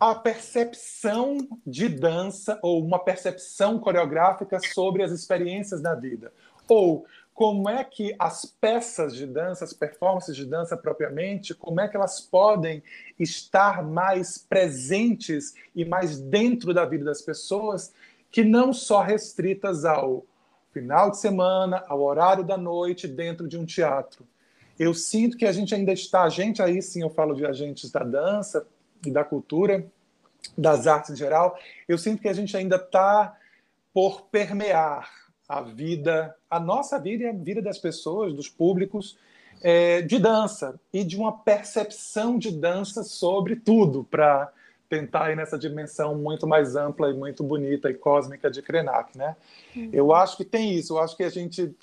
a 0.00 0.14
percepção 0.14 1.36
de 1.66 1.86
dança 1.86 2.58
ou 2.62 2.82
uma 2.82 2.98
percepção 2.98 3.78
coreográfica 3.78 4.58
sobre 4.58 5.02
as 5.02 5.12
experiências 5.12 5.82
da 5.82 5.94
vida? 5.94 6.32
Ou 6.66 7.04
como 7.34 7.68
é 7.68 7.84
que 7.84 8.14
as 8.18 8.46
peças 8.46 9.14
de 9.14 9.26
dança, 9.26 9.64
as 9.64 9.74
performances 9.74 10.34
de 10.34 10.46
dança 10.46 10.74
propriamente, 10.74 11.54
como 11.54 11.82
é 11.82 11.88
que 11.88 11.96
elas 11.96 12.18
podem 12.18 12.82
estar 13.18 13.82
mais 13.82 14.38
presentes 14.38 15.54
e 15.76 15.84
mais 15.84 16.18
dentro 16.18 16.72
da 16.72 16.86
vida 16.86 17.04
das 17.04 17.20
pessoas, 17.20 17.92
que 18.30 18.42
não 18.42 18.72
só 18.72 19.02
restritas 19.02 19.84
ao 19.84 20.24
final 20.72 21.10
de 21.10 21.18
semana, 21.18 21.84
ao 21.88 22.00
horário 22.00 22.44
da 22.44 22.56
noite, 22.56 23.06
dentro 23.06 23.46
de 23.46 23.58
um 23.58 23.66
teatro. 23.66 24.26
Eu 24.78 24.94
sinto 24.94 25.36
que 25.36 25.44
a 25.44 25.52
gente 25.52 25.74
ainda 25.74 25.92
está, 25.92 26.22
a 26.22 26.30
gente 26.30 26.62
aí 26.62 26.80
sim 26.80 27.02
eu 27.02 27.10
falo 27.10 27.34
de 27.34 27.44
agentes 27.44 27.90
da 27.90 28.02
dança, 28.02 28.66
e 29.04 29.10
da 29.10 29.24
cultura, 29.24 29.86
das 30.56 30.86
artes 30.86 31.10
em 31.10 31.16
geral, 31.16 31.58
eu 31.88 31.98
sinto 31.98 32.22
que 32.22 32.28
a 32.28 32.32
gente 32.32 32.56
ainda 32.56 32.76
está 32.76 33.36
por 33.92 34.22
permear 34.22 35.10
a 35.48 35.60
vida, 35.62 36.36
a 36.48 36.60
nossa 36.60 36.98
vida 36.98 37.24
e 37.24 37.26
a 37.26 37.32
vida 37.32 37.60
das 37.60 37.78
pessoas, 37.78 38.32
dos 38.32 38.48
públicos, 38.48 39.18
é, 39.62 40.00
de 40.02 40.18
dança 40.18 40.80
e 40.92 41.04
de 41.04 41.16
uma 41.16 41.32
percepção 41.32 42.38
de 42.38 42.50
dança 42.50 43.02
sobre 43.02 43.56
tudo, 43.56 44.04
para 44.04 44.52
tentar 44.88 45.30
ir 45.30 45.36
nessa 45.36 45.56
dimensão 45.56 46.16
muito 46.16 46.46
mais 46.46 46.74
ampla 46.74 47.10
e 47.10 47.14
muito 47.14 47.44
bonita 47.44 47.88
e 47.88 47.94
cósmica 47.94 48.50
de 48.50 48.60
Krenak, 48.60 49.16
né? 49.16 49.36
Uhum. 49.74 49.90
Eu 49.92 50.12
acho 50.12 50.36
que 50.36 50.44
tem 50.44 50.74
isso, 50.74 50.94
eu 50.94 50.98
acho 50.98 51.16
que 51.16 51.22
a 51.22 51.30
gente, 51.30 51.74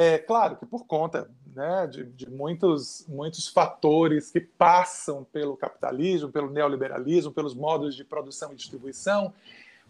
é 0.00 0.18
claro 0.18 0.56
que 0.56 0.64
por 0.64 0.86
conta 0.86 1.30
né, 1.54 1.86
de, 1.86 2.04
de, 2.04 2.30
muitos, 2.30 3.04
muitos 3.06 3.48
fatores 3.48 4.30
que 4.30 4.40
passam 4.40 5.26
pelo 5.30 5.56
capitalismo, 5.58 6.30
pelo 6.30 6.50
neoliberalismo, 6.50 7.30
pelos 7.30 7.54
modos 7.54 7.94
de 7.94 8.02
produção 8.02 8.52
e 8.52 8.56
distribuição. 8.56 9.30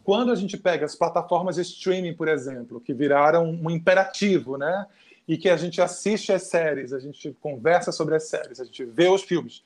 Quando 0.02 0.32
a 0.32 0.34
gente 0.34 0.56
pega 0.56 0.84
as 0.84 0.96
plataformas 0.96 1.54
de 1.54 1.62
streaming, 1.62 2.14
por 2.14 2.26
exemplo, 2.26 2.80
que 2.80 2.92
viraram 2.92 3.50
um 3.50 3.70
imperativo, 3.70 4.56
né, 4.56 4.86
e 5.28 5.38
que 5.38 5.48
a 5.48 5.56
gente 5.56 5.80
assiste 5.80 6.32
as 6.32 6.42
séries, 6.42 6.92
a 6.92 6.98
gente 6.98 7.36
conversa 7.40 7.92
sobre 7.92 8.16
as 8.16 8.24
séries, 8.24 8.58
a 8.58 8.64
gente 8.64 8.84
vê 8.84 9.08
os 9.08 9.22
filmes, 9.22 9.62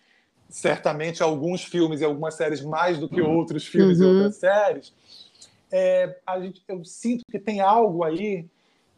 certamente 0.46 1.22
alguns 1.22 1.64
filmes 1.64 2.02
e 2.02 2.04
algumas 2.04 2.34
séries 2.34 2.60
mais 2.60 2.98
do 2.98 3.08
que 3.08 3.22
outros 3.22 3.66
filmes 3.66 3.98
uhum. 3.98 4.04
e 4.04 4.14
outras 4.16 4.36
séries, 4.36 4.92
é, 5.72 6.18
a 6.26 6.38
gente, 6.38 6.62
eu 6.68 6.84
sinto 6.84 7.24
que 7.30 7.38
tem 7.38 7.60
algo 7.60 8.04
aí 8.04 8.46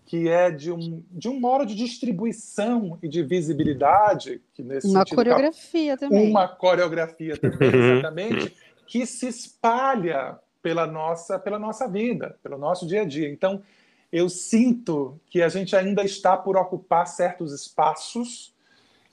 que 0.06 0.28
é 0.28 0.50
de 0.52 0.70
um, 0.70 1.02
de 1.10 1.28
um 1.28 1.38
modo 1.38 1.66
de 1.66 1.74
distribuição 1.74 2.96
e 3.02 3.08
de 3.08 3.24
visibilidade. 3.24 4.40
Que 4.54 4.62
nesse 4.62 4.86
uma 4.86 5.00
sentido, 5.00 5.16
coreografia 5.16 5.96
também. 5.96 6.30
Uma 6.30 6.48
coreografia 6.48 7.36
também, 7.36 7.68
exatamente, 7.74 8.56
que 8.86 9.04
se 9.04 9.26
espalha 9.26 10.38
pela 10.62 10.86
nossa, 10.86 11.38
pela 11.38 11.58
nossa 11.58 11.88
vida, 11.88 12.38
pelo 12.40 12.56
nosso 12.56 12.86
dia 12.86 13.02
a 13.02 13.04
dia. 13.04 13.28
Então, 13.28 13.60
eu 14.12 14.28
sinto 14.28 15.20
que 15.28 15.42
a 15.42 15.48
gente 15.48 15.74
ainda 15.74 16.04
está 16.04 16.36
por 16.36 16.56
ocupar 16.56 17.06
certos 17.08 17.52
espaços, 17.52 18.54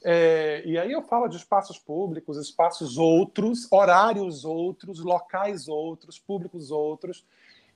é, 0.03 0.61
e 0.65 0.77
aí 0.77 0.91
eu 0.91 1.01
falo 1.01 1.27
de 1.27 1.37
espaços 1.37 1.79
públicos, 1.79 2.37
espaços 2.37 2.97
outros, 2.97 3.67
horários 3.71 4.45
outros, 4.45 4.99
locais 4.99 5.67
outros, 5.67 6.19
públicos 6.19 6.69
outros, 6.69 7.25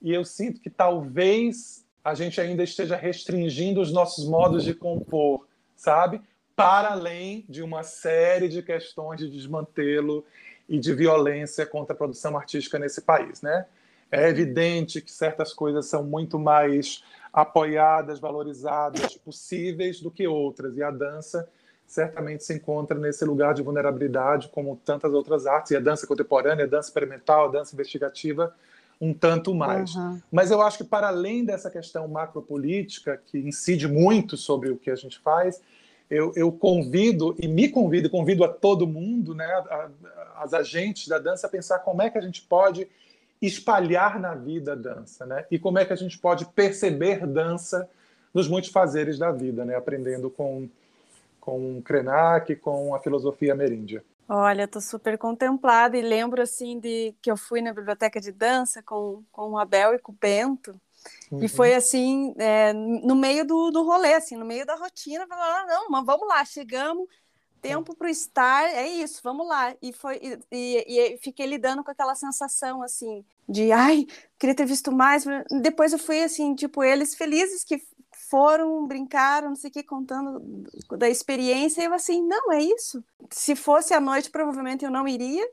e 0.02 0.14
eu 0.14 0.24
sinto 0.24 0.62
que 0.62 0.70
talvez 0.70 1.87
a 2.08 2.14
gente 2.14 2.40
ainda 2.40 2.64
esteja 2.64 2.96
restringindo 2.96 3.82
os 3.82 3.92
nossos 3.92 4.26
modos 4.26 4.64
de 4.64 4.74
compor, 4.74 5.46
sabe? 5.76 6.22
Para 6.56 6.92
além 6.94 7.44
de 7.50 7.62
uma 7.62 7.84
série 7.84 8.48
de 8.48 8.64
questões 8.64 9.20
de 9.20 9.30
desmantelo 9.30 10.24
e 10.70 10.80
de 10.80 10.94
violência 10.94 11.66
contra 11.66 11.94
a 11.94 11.98
produção 11.98 12.38
artística 12.38 12.80
nesse 12.80 13.02
país, 13.02 13.42
né? 13.42 13.66
É 14.10 14.30
evidente 14.30 15.02
que 15.02 15.12
certas 15.12 15.54
coisas 15.54 15.88
são 15.88 16.02
muito 16.02 16.40
mais 16.40 17.04
apoiadas, 17.34 18.20
valorizadas, 18.20 19.18
possíveis 19.18 20.00
do 20.00 20.10
que 20.10 20.26
outras, 20.26 20.78
e 20.78 20.84
a 20.84 20.90
dança 20.90 21.50
certamente 21.86 22.46
se 22.46 22.54
encontra 22.54 22.98
nesse 22.98 23.26
lugar 23.26 23.54
de 23.54 23.62
vulnerabilidade, 23.62 24.48
como 24.48 24.78
tantas 24.78 25.12
outras 25.12 25.46
artes, 25.46 25.72
e 25.72 25.76
a 25.76 25.82
dança 25.82 26.08
contemporânea, 26.08 26.64
a 26.64 26.70
dança 26.70 26.88
experimental, 26.88 27.50
a 27.50 27.52
dança 27.52 27.76
investigativa, 27.76 28.56
um 29.00 29.14
tanto 29.14 29.54
mais. 29.54 29.96
Uhum. 29.96 30.22
Mas 30.32 30.52
eu 30.52 30.62
acho 30.62 30.80
que, 30.80 30.84
para 30.84 31.08
além 31.08 31.46
dessa 31.46 31.70
questão 31.70 32.08
macropolítica, 32.08 33.22
que 33.26 33.38
incide 33.38 33.88
muito 33.88 34.36
sobre 34.36 34.70
o 34.70 34.78
que 34.78 34.90
a 34.90 34.96
gente 34.96 35.20
faz, 35.20 35.62
eu, 36.10 36.32
eu 36.36 36.52
convido, 36.52 37.36
e 37.40 37.48
me 37.48 37.70
convido, 37.70 38.08
e 38.08 38.10
convido 38.10 38.44
a 38.44 38.48
todo 38.48 38.88
mundo, 38.88 39.36
né, 39.36 39.46
a, 39.46 39.60
a, 39.60 40.44
as 40.44 40.54
agentes 40.54 41.08
da 41.08 41.20
dança, 41.20 41.48
a 41.48 41.50
pensar 41.50 41.80
como 41.80 42.02
é 42.02 42.10
que 42.10 42.18
a 42.18 42.22
gente 42.22 42.42
pode 42.42 42.88
espalhar 43.42 44.20
na 44.20 44.34
vida 44.34 44.74
a 44.74 44.76
dança, 44.76 45.26
né? 45.26 45.46
E 45.52 45.60
como 45.60 45.78
é 45.78 45.86
que 45.86 45.94
a 45.94 45.98
gente 45.98 46.18
pode 46.18 46.46
perceber 46.46 47.26
dança 47.28 47.88
nos 48.34 48.48
muitos 48.48 48.72
fazeres 48.72 49.20
da 49.20 49.32
vida, 49.32 49.64
né? 49.64 49.76
Aprendendo 49.76 50.30
com, 50.30 50.68
com 51.40 51.82
Krenak, 51.84 52.56
com 52.56 52.96
a 52.96 53.00
filosofia 53.00 53.54
ameríndia. 53.54 54.04
Olha, 54.30 54.64
estou 54.64 54.82
super 54.82 55.18
contemplada 55.18 55.98
e 55.98 56.02
lembro 56.02 56.42
assim 56.42 56.80
de 56.80 57.16
que 57.22 57.32
eu 57.32 57.38
fui 57.38 57.62
na 57.62 57.74
biblioteca 57.74 58.20
de 58.20 58.32
dança 58.32 58.84
com, 58.84 59.24
com 59.32 59.52
o 59.52 59.58
Abel 59.58 59.96
e 59.96 60.00
com 60.00 60.12
o 60.12 60.18
Bento. 60.20 60.80
Uhum. 61.32 61.44
E 61.44 61.48
foi 61.48 61.74
assim, 61.74 62.34
é, 62.38 62.74
no 62.74 63.16
meio 63.16 63.46
do, 63.46 63.72
do 63.72 63.84
rolê, 63.84 64.14
assim, 64.16 64.36
no 64.36 64.46
meio 64.46 64.66
da 64.66 64.76
rotina, 64.76 65.26
falar, 65.28 65.62
ah, 65.62 65.66
não, 65.66 65.90
mas 65.90 66.06
vamos 66.06 66.28
lá, 66.28 66.44
chegamos, 66.44 67.08
tempo 67.62 67.96
para 67.96 68.08
o 68.08 68.10
estar, 68.10 68.64
é 68.66 68.88
isso, 68.88 69.22
vamos 69.24 69.48
lá. 69.48 69.74
E, 69.82 69.94
foi, 69.94 70.20
e, 70.22 70.40
e, 70.52 71.14
e, 71.14 71.18
fiquei 71.20 71.46
lidando 71.46 71.84
com 71.84 71.92
aquela 71.92 72.16
sensação, 72.16 72.82
assim, 72.82 73.24
de, 73.48 73.72
ai, 73.72 74.06
queria 74.38 74.56
ter 74.56 74.66
visto 74.66 74.92
mais. 74.92 75.26
Depois 75.62 75.94
eu 75.94 76.00
fui, 76.00 76.22
assim, 76.22 76.54
tipo, 76.56 76.84
eles 76.84 77.16
felizes 77.16 77.64
que 77.64 77.82
foram, 78.30 78.86
brincaram, 78.88 79.50
não 79.50 79.56
sei 79.56 79.70
o 79.70 79.74
que, 79.74 79.84
contando 79.84 80.42
da 80.98 81.10
experiência, 81.10 81.82
e 81.82 81.86
eu 81.86 81.94
assim, 81.94 82.22
não, 82.22 82.52
é 82.52 82.62
isso. 82.62 83.04
Se 83.32 83.56
fosse 83.56 83.94
à 83.94 84.00
noite, 84.00 84.30
provavelmente 84.30 84.84
eu 84.84 84.92
não 84.92 85.08
iria. 85.08 85.48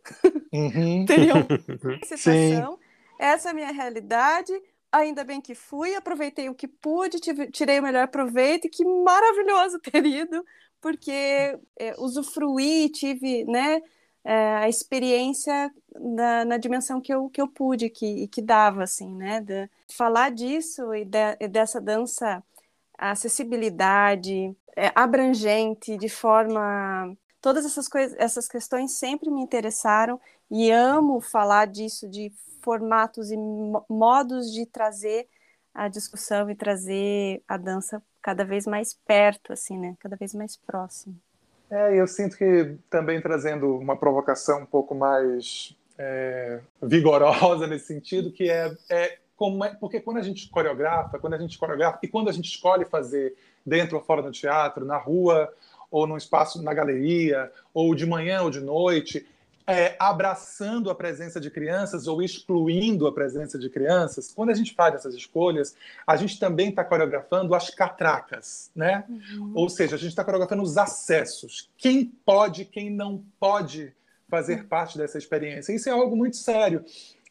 Uhum. 0.53 1.05
Teria 1.07 1.35
uma 1.47 2.05
situação. 2.05 2.77
Sim. 2.77 2.79
Essa 3.19 3.49
é 3.49 3.51
a 3.51 3.55
minha 3.55 3.73
realidade. 3.73 4.53
Ainda 4.91 5.25
bem 5.25 5.41
que 5.41 5.55
fui, 5.55 5.95
aproveitei 5.95 6.49
o 6.49 6.55
que 6.55 6.69
pude, 6.69 7.19
tirei 7.51 7.81
o 7.81 7.83
melhor 7.83 8.09
proveito, 8.09 8.67
e 8.67 8.71
que 8.71 8.85
maravilhoso 8.85 9.79
ter 9.83 10.05
ido, 10.05 10.45
porque 10.81 11.59
é, 11.79 11.95
usufruí, 11.99 12.89
tive, 12.91 13.45
né, 13.45 13.83
é, 14.25 14.55
a 14.57 14.69
experiência 14.69 15.73
na, 15.95 16.45
na, 16.45 16.57
dimensão 16.57 17.01
que 17.01 17.13
eu, 17.13 17.29
que 17.29 17.41
eu 17.41 17.49
pude, 17.49 17.91
que, 17.91 18.29
que 18.29 18.41
dava, 18.41 18.85
assim, 18.85 19.13
né, 19.15 19.41
de, 19.41 19.69
falar 19.89 20.31
disso 20.31 20.95
e, 20.95 21.05
de, 21.05 21.37
e 21.41 21.49
dessa 21.49 21.81
dança 21.81 22.43
a 23.05 23.11
acessibilidade 23.11 24.57
é, 24.75 24.91
abrangente, 24.95 25.99
de 25.99 26.09
forma. 26.09 27.15
Todas 27.39 27.67
essas 27.67 27.87
coisas, 27.87 28.17
essas 28.19 28.49
questões 28.49 28.93
sempre 28.93 29.31
me 29.31 29.43
interessaram 29.43 30.19
e 30.51 30.71
amo 30.71 31.21
falar 31.21 31.67
disso, 31.67 32.09
de 32.09 32.33
formatos 32.63 33.31
e 33.31 33.37
modos 33.91 34.51
de 34.51 34.65
trazer 34.65 35.29
a 35.75 35.87
discussão 35.87 36.49
e 36.49 36.55
trazer 36.55 37.43
a 37.47 37.59
dança 37.59 38.03
cada 38.23 38.43
vez 38.43 38.67
mais 38.67 38.95
perto, 39.07 39.53
assim, 39.53 39.77
né? 39.77 39.95
Cada 40.01 40.17
vez 40.17 40.33
mais 40.33 40.57
próximo. 40.57 41.15
É, 41.71 41.95
eu 42.01 42.07
sinto 42.07 42.39
que 42.39 42.75
também 42.89 43.21
trazendo 43.21 43.77
uma 43.77 43.99
provocação 43.99 44.63
um 44.63 44.67
pouco 44.67 44.95
mais 44.95 45.77
é, 45.99 46.59
vigorosa 46.83 47.67
nesse 47.67 47.87
sentido, 47.87 48.33
que 48.33 48.49
é, 48.49 48.75
é 48.89 49.19
como 49.37 49.65
é, 49.65 49.75
porque 49.75 50.01
quando 50.01 50.19
a 50.19 50.23
gente 50.23 50.49
coreografa, 50.49 51.19
quando 51.19 51.35
a 51.35 51.39
gente 51.39 51.59
coreografa 51.59 51.99
e 52.03 52.09
quando 52.09 52.29
a 52.29 52.33
gente 52.33 52.49
escolhe 52.49 52.85
fazer 52.85 53.35
dentro 53.65 53.97
ou 53.97 54.03
fora 54.03 54.23
do 54.23 54.31
teatro, 54.31 54.85
na 54.85 54.97
rua 54.97 55.53
ou 55.91 56.07
no 56.07 56.17
espaço, 56.17 56.63
na 56.63 56.75
galeria, 56.75 57.53
ou 57.73 57.95
de 57.95 58.05
manhã 58.05 58.43
ou 58.43 58.51
de 58.51 58.61
noite, 58.61 59.27
é, 59.67 59.97
abraçando 59.99 60.91
a 60.91 60.95
presença 60.95 61.41
de 61.41 61.51
crianças 61.51 62.07
ou 62.07 62.23
excluindo 62.23 63.07
a 63.07 63.13
presença 63.13 63.59
de 63.59 63.71
crianças, 63.71 64.33
quando 64.35 64.51
a 64.51 64.55
gente 64.55 64.75
faz 64.75 64.95
essas 64.95 65.15
escolhas, 65.15 65.75
a 66.07 66.17
gente 66.17 66.39
também 66.39 66.69
está 66.69 66.85
coreografando 66.85 67.55
as 67.55 67.71
catracas, 67.71 68.71
né? 68.75 69.05
Uhum. 69.09 69.53
Ou 69.55 69.69
seja, 69.69 69.97
a 69.97 69.99
gente 69.99 70.11
está 70.11 70.25
coreografando 70.25 70.63
os 70.63 70.77
acessos. 70.77 71.71
Quem 71.79 72.05
pode, 72.05 72.67
quem 72.67 72.91
não 72.91 73.25
pode 73.41 73.95
fazer 74.29 74.61
uhum. 74.61 74.67
parte 74.67 74.99
dessa 74.99 75.17
experiência. 75.17 75.73
Isso 75.73 75.89
é 75.89 75.93
algo 75.93 76.17
muito 76.17 76.37
sério. 76.37 76.85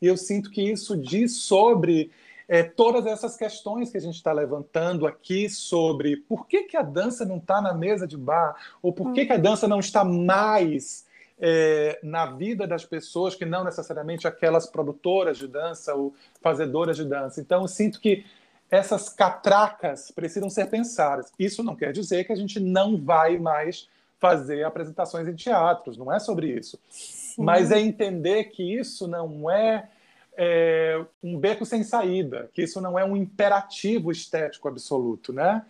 E 0.04 0.08
eu 0.08 0.18
sinto 0.18 0.52
que 0.52 0.62
isso 0.62 0.98
diz 0.98 1.38
sobre 1.38 2.12
é, 2.46 2.62
todas 2.62 3.06
essas 3.06 3.38
questões 3.38 3.90
que 3.90 3.96
a 3.96 4.02
gente 4.02 4.16
está 4.16 4.34
levantando 4.34 5.08
aqui 5.08 5.50
sobre 5.50 6.18
por 6.18 6.46
que, 6.46 6.64
que 6.64 6.76
a 6.76 6.82
dança 6.82 7.24
não 7.24 7.38
está 7.38 7.62
na 7.62 7.74
mesa 7.74 8.06
de 8.06 8.18
bar, 8.18 8.54
ou 8.82 8.92
por 8.92 9.14
que, 9.14 9.26
que 9.26 9.32
a 9.32 9.38
uhum. 9.38 9.42
dança 9.42 9.66
não 9.66 9.80
está 9.80 10.04
mais 10.04 11.06
é, 11.40 12.02
na 12.04 12.26
vida 12.26 12.68
das 12.68 12.84
pessoas 12.84 13.34
que 13.34 13.46
não 13.46 13.64
necessariamente 13.64 14.28
aquelas 14.28 14.68
produtoras 14.68 15.38
de 15.38 15.48
dança 15.48 15.96
ou 15.96 16.14
fazedoras 16.42 16.98
de 16.98 17.06
dança. 17.06 17.40
Então, 17.40 17.62
eu 17.62 17.68
sinto 17.70 18.02
que 18.02 18.26
essas 18.70 19.08
catracas 19.08 20.12
precisam 20.12 20.50
ser 20.50 20.66
pensadas. 20.66 21.32
Isso 21.40 21.64
não 21.64 21.78
quer 21.78 21.94
dizer 21.94 22.26
que 22.26 22.34
a 22.34 22.36
gente 22.36 22.60
não 22.60 22.98
vai 22.98 23.38
mais 23.38 23.88
fazer 24.20 24.66
apresentações 24.66 25.30
em 25.30 25.36
teatros, 25.36 25.98
não 25.98 26.12
é 26.12 26.20
sobre 26.20 26.48
isso. 26.48 26.78
Sim. 26.90 27.42
Mas 27.42 27.72
é 27.72 27.80
entender 27.80 28.46
que 28.46 28.64
isso 28.64 29.08
não 29.08 29.50
é 29.50 29.90
é, 30.38 31.04
um 31.22 31.38
beco 31.38 31.66
sem 31.66 31.84
saída, 31.84 32.50
que 32.54 32.64
isso 32.64 32.82
não 32.82 32.98
é 32.98 33.06
um 33.06 33.16
imperativo 33.16 34.12
estético 34.12 34.68
absoluto, 34.68 35.32
né? 35.32 35.64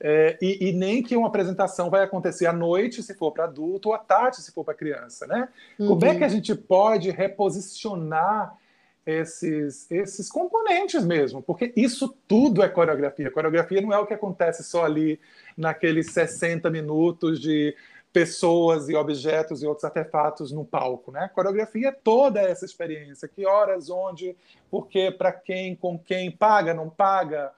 É, 0.00 0.38
e, 0.40 0.68
e, 0.68 0.72
nem 0.72 1.02
que 1.02 1.16
uma 1.16 1.26
apresentação 1.26 1.90
vai 1.90 2.04
acontecer 2.04 2.46
à 2.46 2.52
noite 2.52 3.02
se 3.02 3.14
for 3.14 3.32
para 3.32 3.44
adulto 3.44 3.88
ou 3.88 3.94
à 3.94 3.98
tarde 3.98 4.36
se 4.36 4.52
for 4.52 4.64
para 4.64 4.74
criança, 4.74 5.26
né? 5.26 5.48
Uhum. 5.76 5.88
Como 5.88 6.04
é 6.04 6.16
que 6.16 6.22
a 6.22 6.28
gente 6.28 6.54
pode 6.54 7.10
reposicionar 7.10 8.56
esses, 9.04 9.90
esses 9.90 10.30
componentes 10.30 11.04
mesmo? 11.04 11.42
Porque 11.42 11.72
isso 11.74 12.16
tudo 12.28 12.62
é 12.62 12.68
coreografia. 12.68 13.28
Coreografia 13.28 13.80
não 13.80 13.92
é 13.92 13.98
o 13.98 14.06
que 14.06 14.14
acontece 14.14 14.62
só 14.62 14.84
ali 14.84 15.18
naqueles 15.56 16.12
60 16.12 16.70
minutos 16.70 17.40
de 17.40 17.74
pessoas 18.18 18.88
e 18.88 18.96
objetos 18.96 19.62
e 19.62 19.66
outros 19.66 19.84
artefatos 19.84 20.50
no 20.50 20.64
palco, 20.64 21.12
né? 21.12 21.30
Coreografia 21.32 21.90
é 21.90 21.92
toda 21.92 22.40
essa 22.40 22.64
experiência, 22.64 23.28
que 23.28 23.46
horas, 23.46 23.88
onde, 23.88 24.36
por 24.68 24.88
quê, 24.88 25.12
para 25.16 25.30
quem, 25.30 25.76
com 25.76 25.96
quem, 25.96 26.28
paga, 26.28 26.74
não 26.74 26.90
paga, 26.90 27.52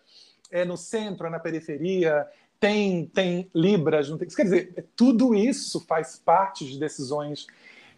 é 0.50 0.62
no 0.62 0.76
centro, 0.76 1.26
é 1.26 1.30
na 1.30 1.38
periferia, 1.38 2.28
tem 2.58 3.06
tem 3.06 3.50
libras, 3.54 4.10
não 4.10 4.18
tem, 4.18 4.28
quer 4.28 4.42
dizer, 4.42 4.86
tudo 4.94 5.34
isso 5.34 5.80
faz 5.86 6.18
parte 6.18 6.66
de 6.66 6.78
decisões 6.78 7.46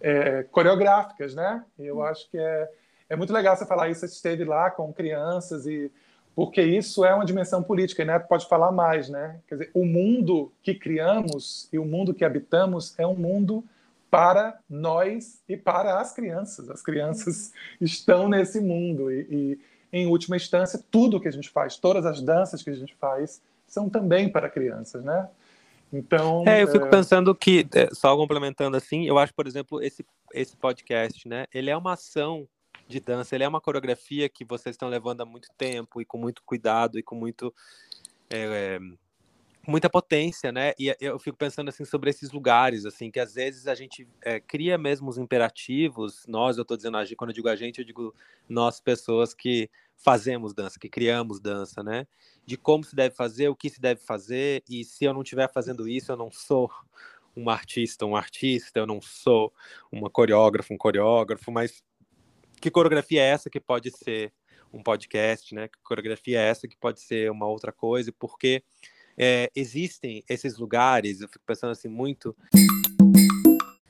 é, 0.01 0.45
coreográficas, 0.45 1.35
né? 1.35 1.65
Eu 1.77 2.01
acho 2.01 2.31
que 2.31 2.39
é 2.39 2.71
é 3.09 3.17
muito 3.17 3.33
legal 3.33 3.57
você 3.57 3.67
falar 3.67 3.91
isso. 3.91 4.01
Você 4.01 4.07
esteve 4.07 4.45
lá 4.45 4.71
com 4.71 4.91
crianças 4.93 5.67
e 5.67 5.91
porque 6.35 6.63
isso 6.63 7.05
é 7.05 7.15
uma 7.15 7.25
dimensão 7.25 7.63
política, 7.63 8.03
e 8.03 8.05
Neto 8.05 8.27
pode 8.27 8.49
falar 8.49 8.73
mais, 8.73 9.09
né? 9.09 9.39
Quer 9.47 9.55
dizer, 9.57 9.71
o 9.75 9.85
mundo 9.85 10.53
que 10.63 10.75
criamos 10.75 11.69
e 11.73 11.79
o 11.79 11.85
mundo 11.85 12.15
que 12.15 12.25
habitamos 12.25 12.99
é 12.99 13.07
um 13.07 13.15
mundo 13.15 13.65
para 14.11 14.59
nós 14.69 15.43
e 15.49 15.57
para 15.57 16.01
as 16.01 16.13
crianças. 16.13 16.69
As 16.71 16.83
crianças 16.83 17.53
estão 17.81 18.29
nesse 18.29 18.61
mundo 18.61 19.11
e, 19.11 19.27
e 19.31 19.59
em 19.93 20.07
última 20.07 20.37
instância, 20.37 20.83
tudo 20.91 21.21
que 21.21 21.29
a 21.29 21.33
gente 21.33 21.51
faz, 21.51 21.77
todas 21.77 22.07
as 22.07 22.23
danças 22.23 22.63
que 22.63 22.71
a 22.71 22.75
gente 22.75 22.95
faz, 22.95 23.43
são 23.67 23.91
também 23.91 24.29
para 24.29 24.49
crianças, 24.49 25.05
né? 25.05 25.29
Então, 25.93 26.45
é, 26.47 26.63
eu 26.63 26.69
fico 26.69 26.87
é... 26.87 26.89
pensando 26.89 27.35
que, 27.35 27.67
é, 27.75 27.89
só 27.93 28.17
complementando 28.17 28.77
assim, 28.77 29.07
eu 29.07 29.19
acho, 29.19 29.35
por 29.35 29.47
exemplo, 29.47 29.83
esse, 29.83 30.05
esse 30.33 30.57
podcast, 30.57 31.29
né? 31.29 31.45
Ele 31.53 31.69
é 31.69 31.77
uma 31.77 31.93
ação 31.93 32.49
de 32.93 33.01
dança, 33.01 33.35
ele 33.35 33.45
é 33.45 33.49
uma 33.49 33.61
coreografia 33.61 34.29
que 34.29 34.45
vocês 34.45 34.75
estão 34.75 34.89
levando 34.89 35.23
há 35.23 35.27
muito 35.27 35.49
tempo 35.57 36.01
e 36.01 36.05
com 36.05 36.19
muito 36.19 36.43
cuidado 36.45 36.99
e 36.99 37.03
com 37.03 37.15
muito 37.15 37.53
é, 38.31 38.79
muita 39.67 39.89
potência, 39.89 40.51
né? 40.51 40.73
E 40.79 40.95
eu 41.01 41.19
fico 41.19 41.37
pensando 41.37 41.69
assim 41.69 41.85
sobre 41.85 42.11
esses 42.11 42.33
lugares, 42.33 42.85
assim, 42.85 43.11
que 43.11 43.21
às 43.21 43.35
vezes 43.35 43.67
a 43.67 43.75
gente 43.75 44.09
é, 44.23 44.41
cria 44.41 44.77
mesmo 44.77 45.09
os 45.09 45.19
imperativos. 45.19 46.25
Nós, 46.27 46.57
eu 46.57 46.63
estou 46.63 46.77
dizendo 46.77 46.99
quando 47.17 47.31
eu 47.31 47.35
digo 47.35 47.49
a 47.49 47.57
gente, 47.57 47.79
eu 47.79 47.85
digo 47.85 48.15
nós 48.49 48.81
pessoas 48.81 49.35
que 49.35 49.71
fazemos 49.97 50.53
dança, 50.53 50.79
que 50.81 50.89
criamos 50.89 51.41
dança, 51.41 51.83
né? 51.83 52.07
De 52.45 52.57
como 52.57 52.83
se 52.83 52.97
deve 52.97 53.15
fazer, 53.15 53.49
o 53.49 53.57
que 53.57 53.71
se 53.71 53.81
deve 53.81 54.01
fazer 54.01 54.63
e 54.69 54.85
se 54.85 55.05
eu 55.05 55.15
não 55.15 55.23
estiver 55.23 55.51
fazendo 55.53 55.89
isso, 55.89 56.11
eu 56.11 56.17
não 56.17 56.31
sou 56.31 56.71
uma 57.35 57.53
artista, 57.53 58.05
um 58.05 58.17
artista, 58.17 58.81
eu 58.81 58.87
não 58.87 59.01
sou 59.01 59.53
uma 59.91 60.11
coreógrafa, 60.11 60.75
um 60.75 60.77
coreógrafo, 60.77 61.51
mas 61.51 61.83
que 62.63 62.71
coreografia 62.71 63.21
é 63.21 63.27
essa 63.27 63.51
que 63.51 63.59
pode 63.59 63.91
ser 63.91 64.33
um 64.73 64.83
podcast, 64.83 65.53
né? 65.53 65.67
Que 65.67 65.79
coreografia 65.83 66.41
é 66.41 66.49
essa 66.49 66.69
que 66.69 66.77
pode 66.77 67.01
ser 67.01 67.29
uma 67.31 67.47
outra 67.47 67.73
coisa? 67.73 68.13
Porque 68.17 68.63
é, 69.19 69.51
existem 69.55 70.23
esses 70.29 70.57
lugares, 70.57 71.21
eu 71.21 71.29
fico 71.29 71.45
pensando 71.45 71.73
assim 71.73 71.89
muito. 71.89 72.35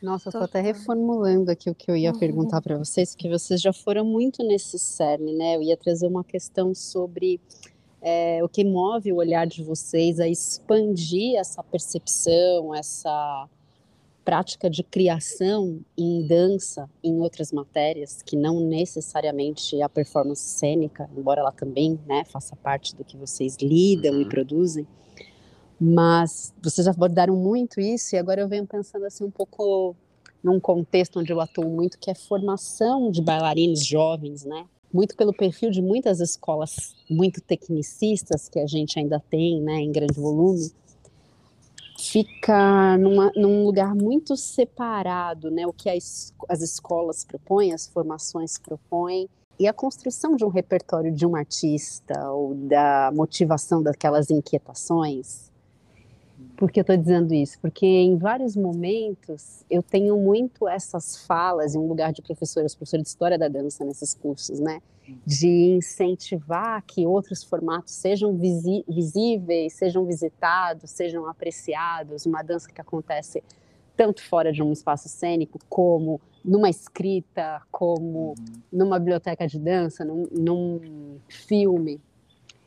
Nossa, 0.03 0.31
eu 0.31 0.33
tô 0.33 0.39
até 0.39 0.61
reformulando 0.61 1.51
aqui 1.51 1.71
o 1.71 1.75
que 1.75 1.91
eu 1.91 1.97
ia 1.97 2.13
uhum. 2.13 2.19
perguntar 2.19 2.63
para 2.63 2.79
vocês, 2.79 3.15
porque 3.15 3.29
vocês 3.29 3.61
já 3.61 3.73
foram 3.75 4.05
muito 4.05 4.43
nesse 4.43 4.79
cerne, 4.79 5.35
né? 5.35 5.57
Eu 5.57 5.63
ia 5.63 5.77
trazer 5.77 6.07
uma 6.07 6.25
questão 6.25 6.75
sobre 6.75 7.41
é, 8.01 8.43
o 8.43 8.49
que 8.49 8.65
move 8.65 9.13
o 9.13 9.17
olhar 9.17 9.47
de 9.47 9.63
vocês 9.63 10.19
a 10.19 10.27
expandir 10.27 11.39
essa 11.39 11.63
percepção, 11.63 12.75
essa 12.75 13.49
prática 14.25 14.71
de 14.71 14.83
criação 14.83 15.81
em 15.97 16.27
dança, 16.27 16.89
em 17.03 17.21
outras 17.21 17.53
matérias, 17.53 18.23
que 18.23 18.37
não 18.37 18.61
necessariamente 18.61 19.81
a 19.83 19.89
performance 19.89 20.43
cênica, 20.43 21.09
embora 21.17 21.41
ela 21.41 21.53
também 21.53 21.99
né, 22.07 22.25
faça 22.25 22.57
parte 22.57 22.95
do 22.95 23.05
que 23.05 23.17
vocês 23.17 23.57
lidam 23.61 24.15
uhum. 24.15 24.21
e 24.23 24.29
produzem. 24.29 24.87
Mas 25.81 26.55
vocês 26.63 26.87
abordaram 26.87 27.37
muito 27.37 27.81
isso 27.81 28.15
e 28.15 28.19
agora 28.19 28.41
eu 28.41 28.49
venho 28.49 28.67
pensando 28.67 29.05
assim 29.05 29.25
um 29.25 29.31
pouco 29.31 29.97
num 30.43 30.59
contexto 30.59 31.21
onde 31.21 31.33
eu 31.33 31.41
atuo 31.41 31.69
muito, 31.69 31.99
que 31.99 32.11
é 32.11 32.15
formação 32.15 33.11
de 33.11 33.23
bailarinos 33.23 33.85
jovens, 33.85 34.45
né? 34.45 34.67
Muito 34.93 35.17
pelo 35.17 35.33
perfil 35.33 35.71
de 35.71 35.81
muitas 35.81 36.21
escolas 36.21 36.95
muito 37.09 37.41
tecnicistas 37.41 38.49
que 38.49 38.59
a 38.59 38.67
gente 38.67 38.99
ainda 38.99 39.21
tem, 39.31 39.61
né, 39.61 39.77
em 39.77 39.91
grande 39.91 40.21
volume, 40.21 40.71
fica 42.11 42.97
numa, 42.99 43.31
num 43.37 43.65
lugar 43.65 43.95
muito 43.95 44.37
separado, 44.37 45.51
né? 45.51 45.67
O 45.67 45.73
que 45.73 45.89
as, 45.89 46.35
as 46.49 46.61
escolas 46.61 47.25
propõem, 47.25 47.73
as 47.73 47.87
formações 47.87 48.59
propõem, 48.59 49.29
e 49.59 49.69
a 49.69 49.73
construção 49.73 50.35
de 50.35 50.45
um 50.45 50.49
repertório 50.49 51.13
de 51.13 51.25
um 51.25 51.37
artista, 51.37 52.31
ou 52.31 52.55
da 52.55 53.13
motivação 53.15 53.83
daquelas 53.83 54.31
inquietações. 54.31 55.53
Por 56.57 56.71
que 56.71 56.81
eu 56.81 56.83
estou 56.83 56.97
dizendo 56.97 57.33
isso? 57.33 57.59
Porque 57.61 57.87
em 57.87 58.17
vários 58.17 58.57
momentos 58.57 59.65
eu 59.71 59.83
tenho 59.83 60.17
muito 60.17 60.69
essas 60.69 61.25
falas 61.25 61.75
em 61.75 61.79
um 61.79 61.87
lugar 61.87 62.13
de 62.13 62.21
professora, 62.21 62.67
professora 62.67 63.03
de 63.03 63.09
história 63.09 63.39
da 63.39 63.49
dança 63.49 63.85
nesses 63.85 64.15
cursos, 64.15 64.59
né? 64.59 64.81
De 65.27 65.49
incentivar 65.77 66.83
que 66.87 67.07
outros 67.07 67.43
formatos 67.43 67.93
sejam 67.93 68.37
visi 68.37 68.85
visíveis, 68.89 69.73
sejam 69.73 70.05
visitados, 70.05 70.91
sejam 70.91 71.27
apreciados, 71.27 72.27
uma 72.27 72.43
dança 72.43 72.71
que 72.71 72.81
acontece 72.81 73.43
tanto 73.97 74.23
fora 74.23 74.53
de 74.53 74.63
um 74.63 74.73
espaço 74.73 75.09
cênico 75.09 75.59
como 75.69 76.21
numa 76.45 76.69
escrita, 76.69 77.63
como 77.71 78.31
uhum. 78.31 78.35
numa 78.73 78.99
biblioteca 78.99 79.47
de 79.47 79.59
dança, 79.59 80.05
num, 80.05 80.27
num 80.31 81.19
filme. 81.29 82.01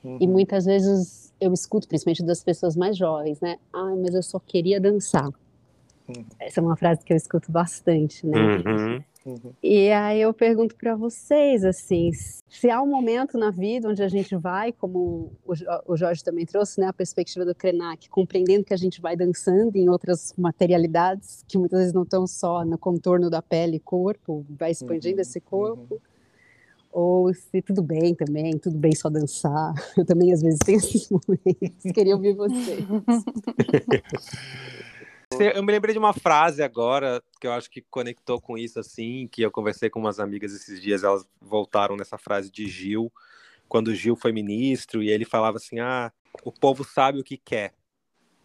Uhum. 0.04 0.18
E 0.22 0.28
muitas 0.28 0.66
vezes 0.66 1.34
eu 1.42 1.52
escuto, 1.52 1.88
principalmente 1.88 2.24
das 2.24 2.44
pessoas 2.44 2.76
mais 2.76 2.96
jovens, 2.96 3.42
né? 3.42 3.58
Ai, 3.74 3.96
mas 3.96 4.14
eu 4.14 4.24
só 4.24 4.40
queria 4.40 4.80
dançar. 4.80 5.28
Uhum. 6.08 6.26
Essa 6.40 6.60
é 6.60 6.64
uma 6.64 6.78
frase 6.78 7.04
que 7.04 7.12
eu 7.12 7.18
escuto 7.18 7.52
bastante, 7.52 8.26
né? 8.26 8.38
Uhum. 9.26 9.54
E 9.62 9.90
aí 9.90 10.22
eu 10.22 10.32
pergunto 10.32 10.76
para 10.76 10.96
vocês, 10.96 11.66
assim, 11.66 12.12
se 12.14 12.70
há 12.70 12.80
um 12.80 12.86
momento 12.86 13.40
na 13.40 13.50
vida 13.50 13.90
onde 13.90 14.04
a 14.04 14.08
gente 14.08 14.36
vai, 14.36 14.72
como 14.72 15.32
o 15.88 15.98
Jorge 15.98 16.24
também 16.24 16.46
trouxe, 16.46 16.80
né, 16.80 16.88
a 16.88 16.94
perspectiva 16.94 17.44
do 17.44 17.56
Krenak, 17.56 18.08
compreendendo 18.08 18.64
que 18.64 18.74
a 18.74 18.78
gente 18.78 19.02
vai 19.02 19.16
dançando 19.16 19.76
em 19.78 19.90
outras 19.90 20.32
materialidades, 20.38 21.44
que 21.48 21.58
muitas 21.58 21.80
vezes 21.80 21.94
não 21.94 22.04
estão 22.04 22.28
só 22.28 22.64
no 22.64 22.78
contorno 22.78 23.28
da 23.28 23.42
pele 23.42 23.78
e 23.78 23.80
corpo, 23.80 24.46
vai 24.48 24.70
expandindo 24.70 25.16
uhum. 25.16 25.22
esse 25.22 25.42
corpo, 25.42 25.96
uhum. 25.96 26.00
ou 26.92 27.34
se 27.34 27.64
tudo 27.64 27.82
bem 27.82 28.14
também, 28.14 28.60
tudo 28.60 28.78
bem 28.78 28.94
só 28.94 29.10
dançar. 29.10 29.74
Eu 29.98 30.06
também 30.06 30.34
às 30.34 30.44
vezes 30.44 30.60
tenho 30.60 30.78
esses 30.78 31.10
momentos, 31.10 31.92
queria 31.92 32.16
ouvir 32.16 32.36
vocês. 32.36 32.86
Eu 35.44 35.64
me 35.64 35.72
lembrei 35.72 35.94
de 35.94 36.00
uma 36.00 36.14
frase 36.14 36.64
agora 36.64 37.24
que 37.40 37.48
eu 37.48 37.52
acho 37.52 37.70
que 37.70 37.82
conectou 37.82 38.40
com 38.40 38.58
isso 38.58 38.80
assim, 38.80 39.28
que 39.28 39.42
eu 39.42 39.52
conversei 39.52 39.90
com 39.90 40.00
umas 40.00 40.20
amigas 40.20 40.54
esses 40.54 40.82
dias, 40.82 41.04
elas 41.04 41.28
voltaram 41.42 41.96
nessa 41.96 42.18
frase 42.18 42.52
de 42.52 42.68
Gil, 42.68 43.12
quando 43.68 43.94
Gil 43.96 44.16
foi 44.16 44.32
ministro 44.32 45.02
e 45.04 45.10
ele 45.10 45.26
falava 45.26 45.58
assim: 45.58 45.80
"Ah, 45.80 46.12
o 46.44 46.52
povo 46.52 46.84
sabe 46.84 47.20
o 47.20 47.24
que 47.24 47.38
quer, 47.38 47.74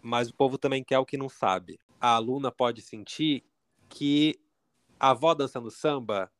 mas 0.03 0.29
o 0.31 0.35
povo 0.35 0.59
também 0.59 0.83
quer 0.83 0.99
o 0.99 1.07
que 1.07 1.17
não 1.17 1.29
sabe". 1.29 1.79
A 2.01 2.15
aluna 2.15 2.51
pode 2.51 2.83
sentir 2.83 3.45
que 3.89 4.41
a 4.99 5.11
avó 5.11 5.35
dançando 5.35 5.71
samba, 5.71 6.31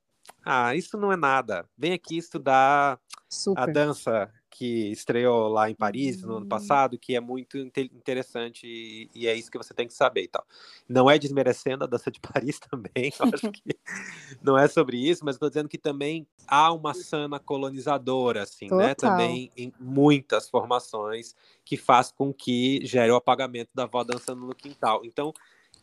ah, 0.45 0.75
isso 0.75 0.97
não 0.97 1.13
é 1.13 1.17
nada. 1.17 1.69
Vem 1.77 1.93
aqui 1.93 2.17
estudar 2.17 3.01
Super. 3.29 3.63
a 3.63 3.67
dança 3.67 4.33
que 4.51 4.91
estreou 4.91 5.49
lá 5.49 5.71
em 5.71 5.75
Paris 5.75 6.23
no 6.23 6.33
ano 6.33 6.43
uhum. 6.43 6.49
passado, 6.49 6.99
que 6.99 7.15
é 7.15 7.21
muito 7.21 7.57
interessante 7.57 8.67
e, 8.67 9.09
e, 9.15 9.29
é 9.29 9.35
isso 9.35 9.51
que 9.51 9.57
você 9.57 9.73
tem 9.73 9.87
que 9.87 9.95
saber 9.95 10.25
e 10.25 10.29
tal. 10.29 10.45
Não 10.89 11.09
é 11.09 11.19
desmerecendo 11.19 11.85
a 11.85 11.87
dança 11.87 12.11
de 12.11 12.19
Paris 12.21 12.59
também, 12.59 13.13
acho 13.19 13.51
que 13.53 13.63
não 14.43 14.59
é 14.59 14.67
sobre 14.67 14.99
isso, 14.99 15.25
mas 15.25 15.37
estou 15.37 15.49
dizendo 15.49 15.69
que 15.69 15.79
também 15.79 16.27
há 16.47 16.73
uma 16.73 16.93
sana 16.93 17.39
colonizadora, 17.39 18.43
assim, 18.43 18.67
né, 18.67 18.95
Total. 18.95 19.13
né? 19.13 19.19
Também 19.27 19.53
em 19.57 19.73
muitas 19.79 20.49
formações 20.49 21.35
que 21.65 21.77
faz 21.77 22.11
com 22.11 22.33
que 22.35 22.85
gere 22.85 23.13
o 23.13 23.17
apagamento 23.17 23.71
da 23.75 23.85
avó 23.85 24.03
dançando 24.03 24.45
no 24.45 24.55
quintal. 24.55 25.03
Então, 25.05 25.33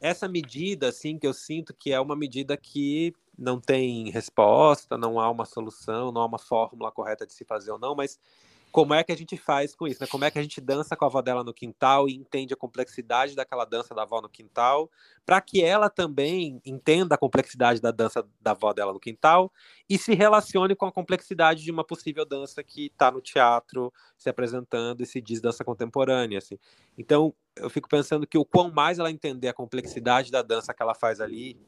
essa 0.01 0.27
medida, 0.27 0.89
assim, 0.89 1.17
que 1.17 1.25
eu 1.25 1.33
sinto 1.33 1.73
que 1.73 1.91
é 1.91 1.99
uma 1.99 2.15
medida 2.15 2.55
que 2.57 3.13
não 3.37 3.59
tem 3.59 4.09
resposta, 4.09 4.97
não 4.97 5.19
há 5.19 5.29
uma 5.29 5.45
solução, 5.45 6.11
não 6.11 6.21
há 6.21 6.25
uma 6.25 6.39
fórmula 6.39 6.91
correta 6.91 7.25
de 7.25 7.33
se 7.33 7.45
fazer 7.45 7.71
ou 7.71 7.79
não, 7.79 7.95
mas 7.95 8.19
como 8.77 8.93
é 8.93 9.03
que 9.03 9.11
a 9.11 9.17
gente 9.17 9.35
faz 9.35 9.73
com 9.73 9.87
isso, 9.87 9.99
né? 9.99 10.05
Como 10.05 10.23
é 10.23 10.29
que 10.29 10.37
a 10.37 10.41
gente 10.43 10.61
dança 10.61 10.95
com 10.95 11.03
a 11.03 11.07
avó 11.07 11.19
dela 11.19 11.43
no 11.43 11.51
quintal 11.51 12.07
e 12.07 12.13
entende 12.13 12.53
a 12.53 12.55
complexidade 12.55 13.35
daquela 13.35 13.65
dança 13.65 13.95
da 13.95 14.03
avó 14.03 14.21
no 14.21 14.29
quintal, 14.29 14.87
para 15.25 15.41
que 15.41 15.63
ela 15.63 15.89
também 15.89 16.61
entenda 16.63 17.15
a 17.15 17.17
complexidade 17.17 17.81
da 17.81 17.89
dança 17.89 18.23
da 18.39 18.51
avó 18.51 18.71
dela 18.73 18.93
no 18.93 18.99
quintal 18.99 19.51
e 19.89 19.97
se 19.97 20.13
relacione 20.13 20.75
com 20.75 20.85
a 20.85 20.91
complexidade 20.91 21.63
de 21.63 21.71
uma 21.71 21.83
possível 21.83 22.23
dança 22.23 22.63
que 22.63 22.85
está 22.85 23.09
no 23.09 23.19
teatro 23.19 23.91
se 24.15 24.29
apresentando 24.29 25.01
e 25.01 25.07
se 25.07 25.19
diz 25.19 25.41
dança 25.41 25.65
contemporânea, 25.65 26.37
assim. 26.37 26.59
Então, 26.95 27.33
eu 27.55 27.71
fico 27.71 27.89
pensando 27.89 28.27
que 28.27 28.37
o 28.37 28.45
quão 28.45 28.71
mais 28.71 28.99
ela 28.99 29.09
entender 29.09 29.47
a 29.47 29.53
complexidade 29.53 30.29
da 30.31 30.43
dança 30.43 30.71
que 30.71 30.83
ela 30.83 30.93
faz 30.93 31.19
ali, 31.19 31.59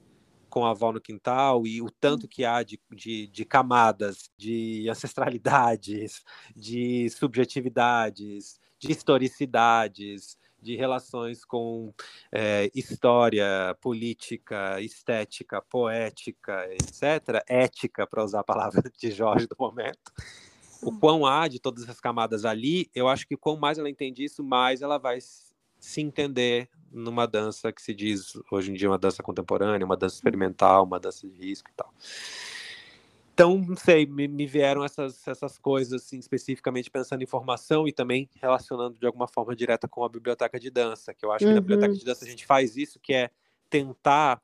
com 0.50 0.66
a 0.66 0.72
avó 0.72 0.92
no 0.92 1.00
quintal 1.00 1.66
e 1.66 1.82
o 1.82 1.90
tanto 1.90 2.28
que 2.28 2.44
há 2.44 2.64
de, 2.64 2.80
de, 2.92 3.28
de 3.28 3.46
camadas, 3.46 4.30
de 4.38 4.88
ancestralidades, 4.90 6.24
de 6.56 7.10
subjetividades, 7.10 8.60
de 8.80 8.92
historicidades, 8.92 10.38
de 10.62 10.76
relações 10.76 11.46
com 11.46 11.94
é, 12.32 12.70
história, 12.76 13.76
política, 13.82 14.82
estética, 14.82 15.62
poética, 15.62 16.68
etc., 16.74 17.44
ética, 17.48 18.06
para 18.06 18.24
usar 18.24 18.42
a 18.42 18.44
palavra 18.44 18.84
de 18.98 19.12
Jorge 19.12 19.48
do 19.48 19.56
momento. 19.58 20.12
O 20.82 20.98
quão 20.98 21.26
há 21.26 21.48
de 21.48 21.60
todas 21.60 21.84
essas 21.84 22.00
camadas 22.00 22.46
ali, 22.46 22.90
eu 22.96 23.08
acho 23.08 23.28
que 23.28 23.36
quanto 23.36 23.60
mais 23.60 23.78
ela 23.78 23.90
entende 23.90 24.24
isso, 24.24 24.44
mais 24.44 24.82
ela 24.82 24.98
vai 24.98 25.20
se 25.80 26.02
entender 26.02 26.70
numa 26.92 27.26
dança 27.26 27.72
que 27.72 27.82
se 27.82 27.94
diz 27.94 28.34
hoje 28.52 28.72
em 28.72 28.74
dia 28.74 28.90
uma 28.90 28.98
dança 28.98 29.24
contemporânea, 29.24 29.86
uma 29.86 29.98
dança 29.98 30.16
experimental, 30.16 30.84
uma 30.84 31.00
dança 31.00 31.28
de 31.28 31.34
risco 31.34 31.70
e 31.70 31.74
tal. 31.74 31.94
Então, 33.34 33.58
não 33.58 33.78
sei, 33.78 34.06
me, 34.06 34.28
me 34.28 34.46
vieram 34.46 34.84
essas, 34.84 35.26
essas 35.26 35.58
coisas, 35.58 36.04
assim, 36.04 36.20
especificamente 36.20 36.92
pensando 36.92 37.24
em 37.24 37.26
formação 37.26 37.88
e 37.88 37.94
também 37.94 38.30
relacionando 38.36 38.98
de 39.00 39.06
alguma 39.06 39.30
forma 39.30 39.56
direta 39.56 39.88
com 39.88 40.04
a 40.04 40.10
biblioteca 40.10 40.60
de 40.60 40.70
dança, 40.70 41.14
que 41.14 41.26
eu 41.26 41.32
acho 41.32 41.46
uhum. 41.46 41.52
que 41.52 41.56
na 41.56 41.62
biblioteca 41.62 41.94
uhum. 41.94 41.98
de 41.98 42.04
dança 42.04 42.26
a 42.26 42.28
gente 42.28 42.46
faz 42.46 42.76
isso, 42.76 43.00
que 43.00 43.14
é 43.14 43.30
tentar, 43.70 44.42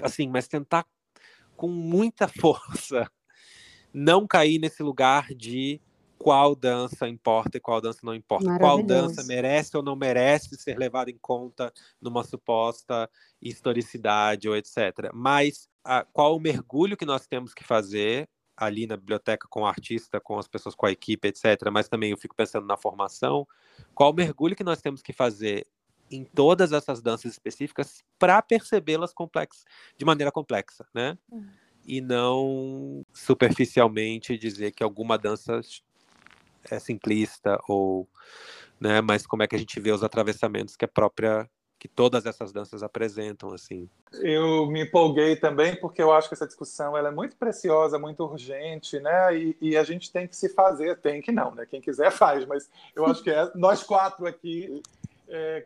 assim, 0.00 0.26
mas 0.28 0.48
tentar 0.48 0.86
com 1.54 1.68
muita 1.68 2.26
força 2.40 3.10
não 3.92 4.26
cair 4.26 4.58
nesse 4.58 4.82
lugar 4.82 5.34
de 5.34 5.82
qual 6.22 6.54
dança 6.54 7.08
importa 7.08 7.56
e 7.56 7.60
qual 7.60 7.80
dança 7.80 8.00
não 8.02 8.14
importa, 8.14 8.58
qual 8.58 8.82
dança 8.82 9.24
merece 9.24 9.74
ou 9.74 9.82
não 9.82 9.96
merece 9.96 10.54
ser 10.56 10.76
levada 10.76 11.10
em 11.10 11.16
conta 11.16 11.72
numa 11.98 12.22
suposta 12.22 13.08
historicidade 13.40 14.46
ou 14.46 14.54
etc. 14.54 15.10
Mas 15.14 15.66
a, 15.82 16.04
qual 16.04 16.36
o 16.36 16.40
mergulho 16.40 16.94
que 16.94 17.06
nós 17.06 17.26
temos 17.26 17.54
que 17.54 17.64
fazer 17.64 18.28
ali 18.54 18.86
na 18.86 18.98
biblioteca 18.98 19.48
com 19.48 19.62
o 19.62 19.66
artista, 19.66 20.20
com 20.20 20.38
as 20.38 20.46
pessoas, 20.46 20.74
com 20.74 20.84
a 20.84 20.92
equipe, 20.92 21.26
etc. 21.26 21.70
Mas 21.72 21.88
também 21.88 22.10
eu 22.10 22.18
fico 22.18 22.36
pensando 22.36 22.66
na 22.66 22.76
formação, 22.76 23.48
qual 23.94 24.10
o 24.10 24.14
mergulho 24.14 24.54
que 24.54 24.62
nós 24.62 24.82
temos 24.82 25.00
que 25.00 25.14
fazer 25.14 25.66
em 26.10 26.22
todas 26.22 26.70
essas 26.70 27.00
danças 27.00 27.32
específicas 27.32 28.04
para 28.18 28.42
percebê-las 28.42 29.14
complexas, 29.14 29.64
de 29.96 30.04
maneira 30.04 30.30
complexa, 30.30 30.84
né? 30.92 31.16
Uhum. 31.30 31.48
E 31.86 32.02
não 32.02 33.06
superficialmente 33.14 34.36
dizer 34.36 34.72
que 34.72 34.82
alguma 34.82 35.16
dança 35.16 35.62
é 36.70 36.78
simplista 36.78 37.58
ou, 37.68 38.08
né? 38.80 39.00
Mas 39.00 39.26
como 39.26 39.42
é 39.42 39.46
que 39.46 39.56
a 39.56 39.58
gente 39.58 39.78
vê 39.80 39.92
os 39.92 40.02
atravessamentos 40.02 40.76
que 40.76 40.84
a 40.84 40.88
própria 40.88 41.48
que 41.80 41.88
todas 41.88 42.26
essas 42.26 42.52
danças 42.52 42.82
apresentam 42.82 43.54
assim. 43.54 43.88
Eu 44.12 44.66
me 44.66 44.84
empolguei 44.84 45.34
também 45.34 45.74
porque 45.74 46.02
eu 46.02 46.12
acho 46.12 46.28
que 46.28 46.34
essa 46.34 46.46
discussão 46.46 46.94
ela 46.94 47.08
é 47.08 47.10
muito 47.10 47.36
preciosa, 47.36 47.98
muito 47.98 48.22
urgente, 48.22 49.00
né? 49.00 49.34
E, 49.34 49.56
e 49.62 49.76
a 49.78 49.82
gente 49.82 50.12
tem 50.12 50.28
que 50.28 50.36
se 50.36 50.50
fazer, 50.50 51.00
tem 51.00 51.22
que 51.22 51.32
não, 51.32 51.54
né? 51.54 51.64
Quem 51.64 51.80
quiser 51.80 52.12
faz, 52.12 52.44
mas 52.44 52.70
eu 52.94 53.06
acho 53.06 53.22
que 53.22 53.30
é, 53.30 53.50
nós 53.54 53.82
quatro 53.82 54.26
aqui 54.26 54.82
é, 55.26 55.64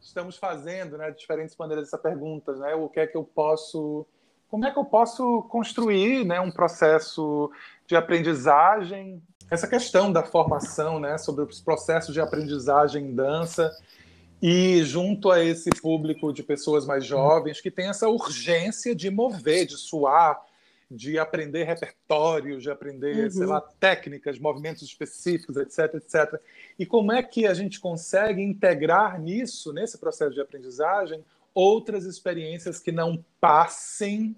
estamos 0.00 0.36
fazendo, 0.36 0.96
né? 0.96 1.10
Diferentes 1.10 1.56
maneiras 1.56 1.88
essa 1.88 1.98
pergunta, 1.98 2.52
né? 2.52 2.76
O 2.76 2.88
que 2.88 3.00
é 3.00 3.06
que 3.08 3.16
eu 3.16 3.24
posso, 3.24 4.06
como 4.48 4.64
é 4.66 4.70
que 4.70 4.78
eu 4.78 4.84
posso 4.84 5.42
construir, 5.50 6.24
né? 6.24 6.40
Um 6.40 6.52
processo 6.52 7.50
de 7.88 7.96
aprendizagem 7.96 9.20
essa 9.50 9.66
questão 9.68 10.12
da 10.12 10.22
formação, 10.22 10.98
né, 10.98 11.18
sobre 11.18 11.44
os 11.44 11.60
processos 11.60 12.12
de 12.12 12.20
aprendizagem 12.20 13.04
em 13.04 13.14
dança 13.14 13.76
e 14.42 14.82
junto 14.84 15.30
a 15.30 15.42
esse 15.42 15.70
público 15.70 16.32
de 16.32 16.42
pessoas 16.42 16.84
mais 16.84 17.04
jovens 17.04 17.60
que 17.60 17.70
tem 17.70 17.88
essa 17.88 18.08
urgência 18.08 18.94
de 18.94 19.10
mover, 19.10 19.66
de 19.66 19.76
suar, 19.76 20.44
de 20.90 21.18
aprender 21.18 21.64
repertório, 21.64 22.60
de 22.60 22.70
aprender, 22.70 23.24
uhum. 23.24 23.30
sei 23.30 23.46
lá, 23.46 23.60
técnicas, 23.60 24.38
movimentos 24.38 24.82
específicos, 24.82 25.56
etc, 25.56 25.94
etc. 25.94 26.40
E 26.78 26.86
como 26.86 27.12
é 27.12 27.22
que 27.22 27.46
a 27.46 27.54
gente 27.54 27.80
consegue 27.80 28.40
integrar 28.42 29.20
nisso, 29.20 29.72
nesse 29.72 29.98
processo 29.98 30.34
de 30.34 30.40
aprendizagem, 30.40 31.24
outras 31.54 32.04
experiências 32.04 32.78
que 32.78 32.92
não 32.92 33.24
passem 33.40 34.36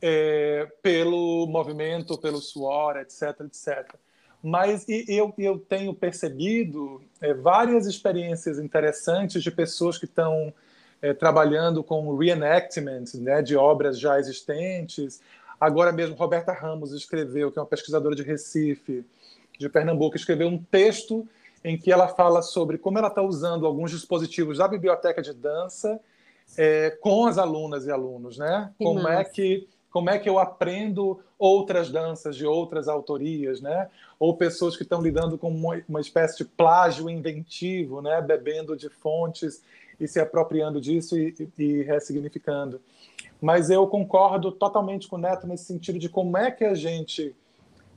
é, 0.00 0.68
pelo 0.82 1.46
movimento, 1.46 2.18
pelo 2.18 2.38
suor, 2.38 2.96
etc, 2.98 3.40
etc. 3.40 3.94
Mas 4.42 4.84
eu, 4.88 5.32
eu 5.38 5.58
tenho 5.58 5.94
percebido 5.94 7.00
é, 7.20 7.32
várias 7.32 7.86
experiências 7.86 8.58
interessantes 8.58 9.42
de 9.42 9.50
pessoas 9.50 9.96
que 9.96 10.04
estão 10.04 10.52
é, 11.00 11.14
trabalhando 11.14 11.82
com 11.84 12.16
reenactment 12.16 13.04
né, 13.14 13.40
de 13.40 13.56
obras 13.56 13.98
já 13.98 14.18
existentes. 14.18 15.20
Agora 15.60 15.92
mesmo, 15.92 16.16
Roberta 16.16 16.52
Ramos 16.52 16.92
escreveu, 16.92 17.52
que 17.52 17.58
é 17.58 17.62
uma 17.62 17.68
pesquisadora 17.68 18.16
de 18.16 18.22
Recife, 18.22 19.04
de 19.58 19.68
Pernambuco, 19.68 20.16
escreveu 20.16 20.48
um 20.48 20.58
texto 20.58 21.26
em 21.64 21.78
que 21.78 21.92
ela 21.92 22.08
fala 22.08 22.42
sobre 22.42 22.78
como 22.78 22.98
ela 22.98 23.08
está 23.08 23.22
usando 23.22 23.66
alguns 23.66 23.92
dispositivos 23.92 24.58
da 24.58 24.66
biblioteca 24.66 25.22
de 25.22 25.32
dança 25.32 26.00
é, 26.56 26.90
com 27.00 27.26
as 27.26 27.38
alunas 27.38 27.86
e 27.86 27.90
alunos, 27.90 28.36
né? 28.36 28.72
Que 28.76 28.84
como 28.84 29.02
massa. 29.02 29.20
é 29.20 29.24
que 29.24 29.68
como 29.92 30.08
é 30.08 30.18
que 30.18 30.28
eu 30.28 30.38
aprendo 30.38 31.20
outras 31.38 31.90
danças 31.90 32.34
de 32.34 32.46
outras 32.46 32.88
autorias, 32.88 33.60
né? 33.60 33.90
Ou 34.18 34.34
pessoas 34.34 34.74
que 34.74 34.82
estão 34.82 35.02
lidando 35.02 35.36
com 35.36 35.50
uma, 35.50 36.00
espécie 36.00 36.38
de 36.38 36.44
plágio 36.46 37.10
inventivo, 37.10 38.00
né? 38.00 38.20
Bebendo 38.22 38.74
de 38.74 38.88
fontes 38.88 39.62
e 40.00 40.08
se 40.08 40.18
apropriando 40.18 40.80
disso 40.80 41.18
e, 41.18 41.48
e 41.58 41.82
ressignificando. 41.82 42.80
Mas 43.40 43.68
eu 43.68 43.86
concordo 43.86 44.50
totalmente 44.50 45.06
com 45.06 45.16
o 45.16 45.18
Neto 45.18 45.46
nesse 45.46 45.64
sentido 45.64 45.98
de 45.98 46.08
como 46.08 46.38
é 46.38 46.50
que 46.50 46.64
a 46.64 46.74
gente 46.74 47.36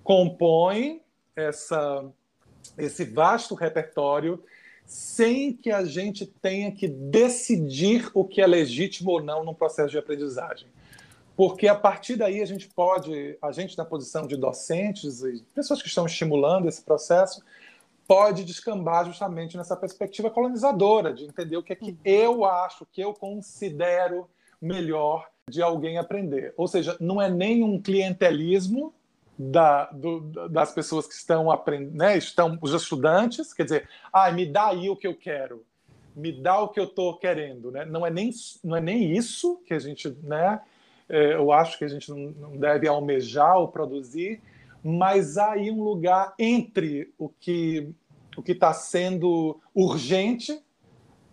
compõe 0.04 1.02
essa, 1.34 2.04
esse 2.78 3.06
vasto 3.06 3.56
repertório 3.56 4.43
sem 4.86 5.54
que 5.54 5.72
a 5.72 5.86
gente 5.86 6.26
tenha 6.26 6.72
que 6.72 6.88
decidir 6.88 8.12
o 8.14 8.26
que 8.26 8.41
é 8.41 8.46
legítimo 8.46 9.12
ou 9.12 9.24
não 9.24 9.43
no 9.43 9.56
processo 9.56 9.89
de 9.89 9.98
aprendizagem 9.98 10.68
porque 11.36 11.68
a 11.68 11.76
partir 11.76 12.16
daí 12.16 12.42
a 12.42 12.46
gente 12.46 12.68
pode, 12.70 13.38
a 13.42 13.52
gente 13.52 13.78
na 13.78 13.84
posição 13.84 14.26
de 14.26 14.38
docentes 14.38 15.22
e 15.22 15.44
pessoas 15.54 15.82
que 15.82 15.88
estão 15.88 16.06
estimulando 16.06 16.68
esse 16.68 16.82
processo, 16.82 17.44
pode 18.08 18.44
descambar 18.44 19.06
justamente 19.06 19.58
nessa 19.58 19.76
perspectiva 19.76 20.30
colonizadora, 20.30 21.14
de 21.14 21.26
entender 21.26 21.58
o 21.58 21.64
que 21.64 21.74
é 21.74 21.76
que 21.76 21.98
eu 22.06 22.46
acho, 22.46 22.84
o 22.84 22.88
que 22.88 23.02
eu 23.02 23.14
considero 23.14 24.30
melhor 24.62 25.28
de 25.50 25.62
alguém 25.62 25.98
aprender. 25.98 26.54
Ou 26.56 26.68
seja, 26.68 26.96
não 27.00 27.22
é 27.22 27.30
nem 27.30 27.64
um 27.64 27.82
clientelismo 27.82 28.94
da, 29.38 29.86
do, 29.92 30.22
das 30.50 30.72
pessoas 30.72 31.06
que 31.08 31.14
estão 31.14 31.52
aprendendo, 31.52 31.98
né, 31.98 32.18
estão 32.18 32.58
os 32.62 32.72
estudantes, 32.74 33.54
quer 33.54 33.64
dizer, 33.64 33.90
ah, 34.14 34.32
me 34.32 34.46
dá 34.46 34.68
aí 34.68 34.90
o 34.90 34.96
que 34.96 35.06
eu 35.06 35.16
quero, 35.16 35.66
me 36.16 36.32
dá 36.32 36.62
o 36.62 36.70
que 36.70 36.80
eu 36.80 36.86
estou 36.86 37.18
querendo, 37.18 37.72
né? 37.72 37.84
Não 37.84 38.06
é 38.06 38.10
nem 38.10 38.32
não 38.64 38.78
é 38.78 38.82
nem 38.82 39.12
isso 39.12 39.62
que 39.66 39.74
a 39.74 39.80
gente, 39.80 40.10
né? 40.24 40.62
É, 41.08 41.34
eu 41.34 41.51
acho 41.51 41.78
que 41.78 41.86
a 41.86 41.88
gente 41.88 42.10
não 42.12 42.58
deve 42.58 42.88
almejar 42.88 43.58
ou 43.58 43.68
produzir, 43.68 44.41
mas 44.84 45.38
há 45.38 45.51
aí 45.51 45.72
um 45.72 45.84
lugar 45.84 46.34
entre 46.38 47.14
o 47.18 47.30
que 47.30 47.93
o 48.38 48.43
que 48.43 48.51
está 48.51 48.74
sendo 48.74 49.62
urgente 49.74 50.62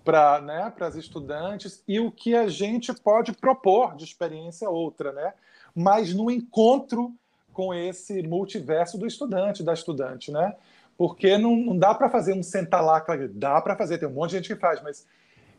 para 0.04 0.40
né, 0.40 0.72
as 0.78 0.94
estudantes 0.94 1.82
e 1.86 1.98
o 1.98 2.12
que 2.12 2.36
a 2.36 2.46
gente 2.46 2.94
pode 2.94 3.32
propor 3.32 3.96
de 3.96 4.04
experiência 4.04 4.70
outra, 4.70 5.10
né? 5.12 5.34
mas 5.74 6.14
no 6.14 6.30
encontro 6.30 7.14
com 7.52 7.74
esse 7.74 8.22
multiverso 8.22 8.98
do 8.98 9.06
estudante, 9.06 9.62
da 9.62 9.74
estudante, 9.74 10.30
né? 10.30 10.54
Porque 10.96 11.36
não, 11.36 11.56
não 11.56 11.78
dá 11.78 11.94
para 11.94 12.08
fazer 12.08 12.32
um 12.32 12.42
sentar 12.42 12.82
lá, 12.82 13.04
dá 13.34 13.60
para 13.60 13.76
fazer, 13.76 13.98
tem 13.98 14.08
um 14.08 14.12
monte 14.12 14.30
de 14.30 14.36
gente 14.36 14.54
que 14.54 14.60
faz, 14.60 14.82
mas 14.82 15.06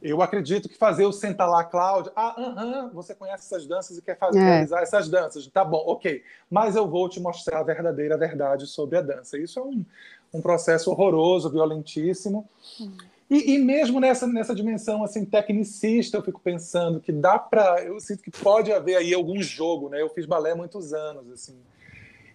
eu 0.03 0.21
acredito 0.21 0.67
que 0.67 0.77
fazer 0.77 1.05
o 1.05 1.13
Senta 1.13 1.45
Lá, 1.45 1.63
Cláudia. 1.63 2.11
Ah, 2.13 2.35
uh 2.37 2.55
-huh, 2.55 2.93
você 2.93 3.15
conhece 3.15 3.45
essas 3.45 3.65
danças 3.65 3.97
e 3.97 4.01
quer 4.01 4.17
fazer, 4.17 4.39
é. 4.39 4.43
realizar 4.43 4.81
essas 4.81 5.07
danças. 5.07 5.47
Tá 5.47 5.63
bom, 5.63 5.81
ok. 5.87 6.21
Mas 6.51 6.75
eu 6.75 6.85
vou 6.87 7.07
te 7.07 7.21
mostrar 7.21 7.59
a 7.59 7.63
verdadeira 7.63 8.17
verdade 8.17 8.67
sobre 8.67 8.97
a 8.97 9.01
dança. 9.01 9.37
Isso 9.37 9.59
é 9.59 9.63
um, 9.63 9.85
um 10.33 10.41
processo 10.41 10.91
horroroso, 10.91 11.49
violentíssimo. 11.49 12.49
Hum. 12.81 12.91
E, 13.29 13.53
e, 13.53 13.57
mesmo 13.57 13.99
nessa, 14.01 14.27
nessa 14.27 14.53
dimensão 14.53 15.03
assim 15.03 15.23
tecnicista, 15.23 16.17
eu 16.17 16.21
fico 16.21 16.41
pensando 16.41 16.99
que 16.99 17.11
dá 17.11 17.39
para. 17.39 17.81
Eu 17.81 17.97
sinto 18.01 18.21
que 18.21 18.29
pode 18.29 18.73
haver 18.73 18.97
aí 18.97 19.13
algum 19.13 19.41
jogo, 19.41 19.87
né? 19.87 20.01
Eu 20.01 20.09
fiz 20.09 20.25
balé 20.25 20.51
há 20.51 20.55
muitos 20.55 20.93
anos, 20.93 21.31
assim. 21.31 21.55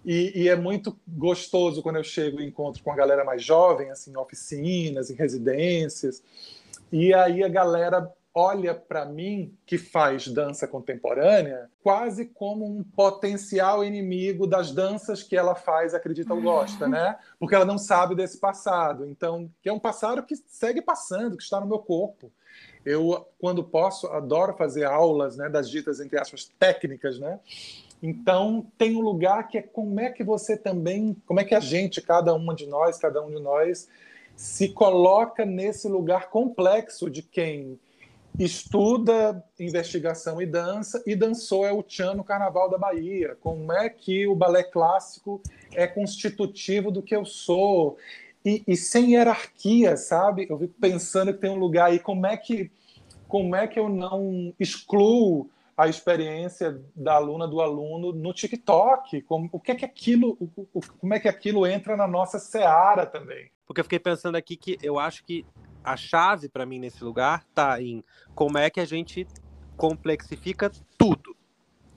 E, 0.04 0.44
e, 0.44 0.48
é 0.48 0.56
muito 0.56 0.98
gostoso 1.06 1.82
quando 1.82 1.96
eu 1.96 2.04
chego 2.04 2.40
e 2.40 2.46
encontro 2.46 2.82
com 2.82 2.90
a 2.90 2.96
galera 2.96 3.24
mais 3.24 3.44
jovem, 3.44 3.90
assim, 3.90 4.12
em 4.12 4.16
oficinas, 4.16 5.10
em 5.10 5.14
residências 5.14 6.22
e 6.90 7.12
aí 7.14 7.42
a 7.42 7.48
galera 7.48 8.12
olha 8.38 8.72
para 8.72 9.04
mim, 9.04 9.52
que 9.66 9.76
faz 9.76 10.28
dança 10.28 10.68
contemporânea, 10.68 11.68
quase 11.82 12.26
como 12.26 12.64
um 12.64 12.84
potencial 12.84 13.84
inimigo 13.84 14.46
das 14.46 14.70
danças 14.70 15.24
que 15.24 15.36
ela 15.36 15.56
faz, 15.56 15.92
acredita 15.92 16.32
ou 16.32 16.40
gosta, 16.40 16.86
né? 16.86 17.18
Porque 17.38 17.54
ela 17.54 17.64
não 17.64 17.78
sabe 17.78 18.14
desse 18.14 18.38
passado. 18.38 19.06
Então, 19.06 19.50
que 19.60 19.68
é 19.68 19.72
um 19.72 19.78
passado 19.78 20.22
que 20.22 20.36
segue 20.36 20.80
passando, 20.80 21.36
que 21.36 21.42
está 21.42 21.60
no 21.60 21.66
meu 21.66 21.80
corpo. 21.80 22.30
Eu, 22.84 23.26
quando 23.40 23.64
posso, 23.64 24.06
adoro 24.06 24.56
fazer 24.56 24.84
aulas, 24.84 25.36
né, 25.36 25.48
das 25.48 25.68
ditas 25.68 25.98
entre 25.98 26.18
aspas 26.18 26.50
técnicas, 26.58 27.18
né? 27.18 27.40
Então, 28.00 28.70
tem 28.78 28.94
um 28.94 29.00
lugar 29.00 29.48
que 29.48 29.58
é 29.58 29.62
como 29.62 29.98
é 29.98 30.10
que 30.10 30.22
você 30.22 30.56
também, 30.56 31.16
como 31.26 31.40
é 31.40 31.44
que 31.44 31.54
a 31.54 31.60
gente, 31.60 32.00
cada 32.00 32.32
uma 32.34 32.54
de 32.54 32.66
nós, 32.66 32.98
cada 32.98 33.20
um 33.20 33.30
de 33.30 33.40
nós, 33.40 33.88
se 34.38 34.68
coloca 34.68 35.44
nesse 35.44 35.88
lugar 35.88 36.30
complexo 36.30 37.10
de 37.10 37.22
quem 37.22 37.76
estuda 38.38 39.44
investigação 39.58 40.40
e 40.40 40.46
dança 40.46 41.02
e 41.04 41.16
dançou 41.16 41.66
é 41.66 41.72
o 41.72 41.82
Tchan 41.82 42.14
no 42.14 42.22
Carnaval 42.22 42.70
da 42.70 42.78
Bahia. 42.78 43.36
Como 43.40 43.72
é 43.72 43.90
que 43.90 44.28
o 44.28 44.36
balé 44.36 44.62
clássico 44.62 45.42
é 45.74 45.88
constitutivo 45.88 46.92
do 46.92 47.02
que 47.02 47.16
eu 47.16 47.24
sou? 47.24 47.98
E, 48.44 48.62
e 48.64 48.76
sem 48.76 49.14
hierarquia, 49.14 49.96
sabe? 49.96 50.46
Eu 50.48 50.56
fico 50.56 50.74
pensando 50.80 51.34
que 51.34 51.40
tem 51.40 51.50
um 51.50 51.58
lugar 51.58 51.86
aí, 51.86 51.98
como 51.98 52.24
é 52.24 52.36
que, 52.36 52.70
como 53.26 53.56
é 53.56 53.66
que 53.66 53.80
eu 53.80 53.88
não 53.88 54.54
excluo 54.56 55.50
a 55.76 55.88
experiência 55.88 56.80
da 56.94 57.14
aluna 57.14 57.48
do 57.48 57.60
aluno 57.60 58.12
no 58.12 58.32
TikTok? 58.32 59.20
Como, 59.22 59.48
o 59.50 59.58
que 59.58 59.72
é 59.72 59.74
que 59.74 59.84
aquilo, 59.84 60.36
o, 60.72 60.80
como 60.80 61.12
é 61.12 61.18
que 61.18 61.26
aquilo 61.26 61.66
entra 61.66 61.96
na 61.96 62.06
nossa 62.06 62.38
seara 62.38 63.04
também? 63.04 63.50
Porque 63.68 63.80
eu 63.80 63.84
fiquei 63.84 63.98
pensando 63.98 64.34
aqui 64.34 64.56
que 64.56 64.78
eu 64.82 64.98
acho 64.98 65.22
que 65.22 65.44
a 65.84 65.94
chave 65.94 66.48
para 66.48 66.64
mim 66.64 66.78
nesse 66.78 67.04
lugar 67.04 67.44
tá 67.54 67.80
em 67.80 68.02
como 68.34 68.56
é 68.56 68.70
que 68.70 68.80
a 68.80 68.84
gente 68.86 69.28
complexifica 69.76 70.72
tudo. 70.96 71.36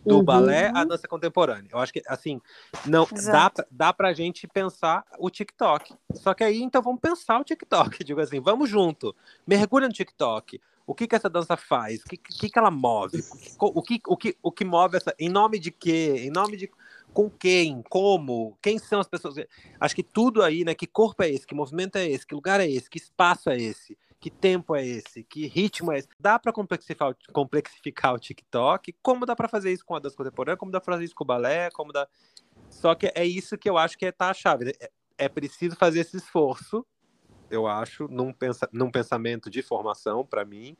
do 0.05 0.17
uhum. 0.17 0.23
balé 0.23 0.71
à 0.73 0.83
dança 0.83 1.07
contemporânea. 1.07 1.69
Eu 1.71 1.77
acho 1.77 1.93
que, 1.93 2.01
assim, 2.07 2.41
não 2.87 3.07
dá, 3.31 3.51
dá 3.69 3.93
pra 3.93 4.13
gente 4.13 4.47
pensar 4.47 5.05
o 5.19 5.29
TikTok. 5.29 5.93
Só 6.15 6.33
que 6.33 6.43
aí, 6.43 6.61
então, 6.61 6.81
vamos 6.81 6.99
pensar 6.99 7.39
o 7.39 7.43
TikTok. 7.43 8.01
Digo 8.03 8.19
assim, 8.19 8.39
vamos 8.39 8.67
junto. 8.67 9.15
Mergulha 9.45 9.87
no 9.87 9.93
TikTok. 9.93 10.59
O 10.87 10.95
que, 10.95 11.07
que 11.07 11.15
essa 11.15 11.29
dança 11.29 11.55
faz? 11.55 12.01
O 12.01 12.05
que, 12.05 12.17
que, 12.17 12.49
que 12.49 12.59
ela 12.59 12.71
move? 12.71 13.23
O 13.59 13.81
que, 13.83 14.01
o, 14.07 14.17
que, 14.17 14.35
o 14.41 14.51
que 14.51 14.65
move 14.65 14.97
essa. 14.97 15.13
Em 15.19 15.29
nome 15.29 15.59
de 15.59 15.69
quê? 15.69 16.15
Em 16.17 16.31
nome 16.31 16.57
de. 16.57 16.69
Com 17.13 17.29
quem? 17.29 17.81
Como? 17.89 18.57
Quem 18.61 18.79
são 18.79 18.99
as 18.99 19.07
pessoas? 19.07 19.35
Acho 19.79 19.95
que 19.95 20.03
tudo 20.03 20.41
aí, 20.41 20.63
né? 20.63 20.73
Que 20.73 20.87
corpo 20.87 21.23
é 21.23 21.29
esse? 21.29 21.45
Que 21.45 21.53
movimento 21.53 21.97
é 21.97 22.07
esse? 22.07 22.25
Que 22.25 22.35
lugar 22.35 22.59
é 22.61 22.69
esse? 22.69 22.89
Que 22.89 22.97
espaço 22.97 23.49
é 23.49 23.57
esse? 23.57 23.97
que 24.21 24.29
tempo 24.29 24.75
é 24.75 24.85
esse, 24.85 25.23
que 25.23 25.47
ritmo 25.47 25.91
é 25.91 25.97
esse. 25.97 26.07
Dá 26.19 26.37
para 26.37 26.53
complexificar, 26.53 27.17
complexificar 27.33 28.13
o 28.13 28.19
TikTok, 28.19 28.95
como 29.01 29.25
dá 29.25 29.35
para 29.35 29.47
fazer 29.47 29.73
isso 29.73 29.83
com 29.83 29.95
a 29.95 29.99
dança 29.99 30.15
contemporânea, 30.15 30.55
como 30.55 30.71
dá 30.71 30.79
para 30.79 30.93
fazer 30.93 31.05
isso 31.05 31.15
com 31.15 31.23
o 31.23 31.27
balé, 31.27 31.71
como 31.71 31.91
dá. 31.91 32.07
Só 32.69 32.93
que 32.93 33.11
é 33.15 33.25
isso 33.25 33.57
que 33.57 33.67
eu 33.67 33.79
acho 33.79 33.97
que 33.97 34.05
é 34.05 34.11
tá 34.11 34.29
a 34.29 34.33
chave. 34.33 34.73
É, 34.79 34.91
é 35.17 35.27
preciso 35.27 35.75
fazer 35.75 36.01
esse 36.01 36.17
esforço, 36.17 36.85
eu 37.49 37.65
acho, 37.65 38.07
num, 38.07 38.31
pensa, 38.31 38.69
num 38.71 38.91
pensamento 38.91 39.49
de 39.49 39.63
formação, 39.63 40.23
para 40.23 40.45
mim, 40.45 40.77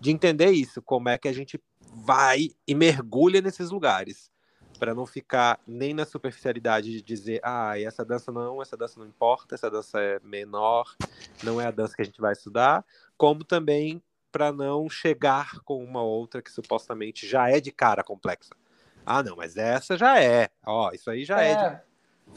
de 0.00 0.12
entender 0.12 0.52
isso, 0.52 0.80
como 0.80 1.08
é 1.08 1.18
que 1.18 1.26
a 1.26 1.32
gente 1.32 1.60
vai 1.82 2.50
e 2.66 2.74
mergulha 2.76 3.40
nesses 3.40 3.70
lugares 3.70 4.30
para 4.78 4.94
não 4.94 5.06
ficar 5.06 5.58
nem 5.66 5.94
na 5.94 6.04
superficialidade 6.04 6.90
de 6.90 7.02
dizer, 7.02 7.40
ah, 7.42 7.78
essa 7.78 8.04
dança 8.04 8.30
não, 8.30 8.60
essa 8.60 8.76
dança 8.76 8.98
não 8.98 9.06
importa, 9.06 9.54
essa 9.54 9.70
dança 9.70 10.00
é 10.00 10.20
menor, 10.22 10.94
não 11.42 11.60
é 11.60 11.66
a 11.66 11.70
dança 11.70 11.94
que 11.94 12.02
a 12.02 12.04
gente 12.04 12.20
vai 12.20 12.32
estudar, 12.32 12.84
como 13.16 13.44
também 13.44 14.02
para 14.30 14.52
não 14.52 14.88
chegar 14.88 15.60
com 15.60 15.82
uma 15.82 16.02
outra 16.02 16.42
que 16.42 16.50
supostamente 16.50 17.26
já 17.26 17.48
é 17.48 17.60
de 17.60 17.70
cara 17.70 18.02
complexa. 18.02 18.54
Ah, 19.06 19.22
não, 19.22 19.36
mas 19.36 19.56
essa 19.56 19.96
já 19.96 20.20
é. 20.20 20.48
Ó, 20.66 20.90
isso 20.92 21.10
aí 21.10 21.24
já 21.24 21.42
é, 21.42 21.52
é 21.52 21.70
de... 21.70 21.80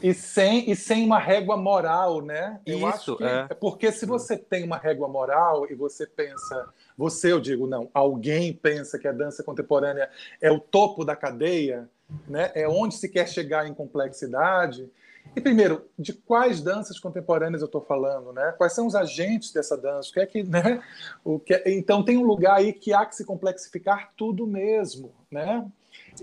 E 0.00 0.14
sem, 0.14 0.70
e 0.70 0.76
sem 0.76 1.04
uma 1.04 1.18
régua 1.18 1.56
moral, 1.56 2.20
né? 2.20 2.60
Eu 2.64 2.88
Isso, 2.90 3.16
é. 3.20 3.48
é. 3.50 3.54
Porque 3.54 3.90
se 3.90 4.06
você 4.06 4.36
tem 4.36 4.64
uma 4.64 4.76
régua 4.76 5.08
moral 5.08 5.66
e 5.68 5.74
você 5.74 6.06
pensa, 6.06 6.68
você, 6.96 7.32
eu 7.32 7.40
digo, 7.40 7.66
não, 7.66 7.90
alguém 7.92 8.52
pensa 8.52 8.98
que 8.98 9.08
a 9.08 9.12
dança 9.12 9.42
contemporânea 9.42 10.08
é 10.40 10.52
o 10.52 10.60
topo 10.60 11.04
da 11.04 11.16
cadeia, 11.16 11.88
né? 12.28 12.50
é 12.54 12.68
onde 12.68 12.94
se 12.94 13.08
quer 13.08 13.28
chegar 13.28 13.66
em 13.66 13.74
complexidade. 13.74 14.88
E 15.36 15.40
primeiro, 15.40 15.86
de 15.98 16.12
quais 16.12 16.62
danças 16.62 16.98
contemporâneas 16.98 17.60
eu 17.60 17.66
estou 17.66 17.82
falando, 17.82 18.32
né? 18.32 18.54
Quais 18.56 18.72
são 18.72 18.86
os 18.86 18.94
agentes 18.94 19.52
dessa 19.52 19.76
dança? 19.76 20.08
O 20.08 20.12
que 20.12 20.20
é 20.20 20.26
que, 20.26 20.42
né? 20.42 20.82
O 21.22 21.38
que 21.38 21.54
é... 21.54 21.70
Então 21.70 22.02
tem 22.02 22.16
um 22.16 22.24
lugar 22.24 22.56
aí 22.56 22.72
que 22.72 22.94
há 22.94 23.04
que 23.04 23.14
se 23.14 23.24
complexificar 23.24 24.12
tudo 24.16 24.46
mesmo, 24.46 25.12
né? 25.30 25.66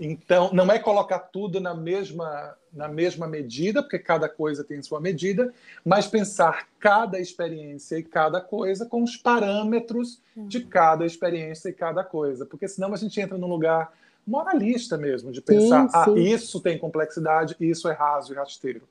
Então 0.00 0.50
não 0.52 0.70
é 0.70 0.78
colocar 0.78 1.18
tudo 1.18 1.60
na 1.60 1.74
mesma 1.74 2.56
na 2.72 2.88
mesma 2.88 3.26
medida, 3.26 3.82
porque 3.82 3.98
cada 3.98 4.28
coisa 4.28 4.62
tem 4.62 4.82
sua 4.82 5.00
medida, 5.00 5.50
mas 5.82 6.06
pensar 6.06 6.68
cada 6.78 7.18
experiência 7.18 7.96
e 7.96 8.02
cada 8.02 8.38
coisa 8.38 8.84
com 8.84 9.02
os 9.02 9.16
parâmetros 9.16 10.20
de 10.36 10.60
cada 10.60 11.06
experiência 11.06 11.70
e 11.70 11.72
cada 11.72 12.04
coisa, 12.04 12.44
porque 12.44 12.68
senão 12.68 12.92
a 12.92 12.96
gente 12.96 13.18
entra 13.18 13.38
num 13.38 13.46
lugar 13.46 13.90
moralista 14.26 14.98
mesmo, 14.98 15.30
de 15.30 15.40
pensar, 15.40 15.88
sim, 15.88 15.90
ah, 15.94 16.04
sim. 16.04 16.14
ah, 16.14 16.18
isso 16.18 16.60
tem 16.60 16.78
complexidade, 16.78 17.56
isso 17.60 17.88
é 17.88 17.92
raso 17.92 18.32
e 18.32 18.36
rasteiro. 18.36 18.88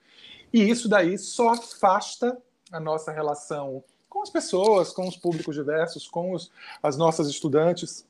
E 0.53 0.69
isso 0.69 0.87
daí 0.87 1.17
só 1.17 1.49
afasta 1.49 2.37
a 2.71 2.79
nossa 2.79 3.11
relação 3.11 3.83
com 4.09 4.21
as 4.21 4.29
pessoas, 4.29 4.91
com 4.91 5.07
os 5.07 5.17
públicos 5.17 5.55
diversos, 5.55 6.07
com 6.07 6.31
os, 6.31 6.49
as 6.81 6.95
nossas 6.95 7.27
estudantes. 7.27 8.07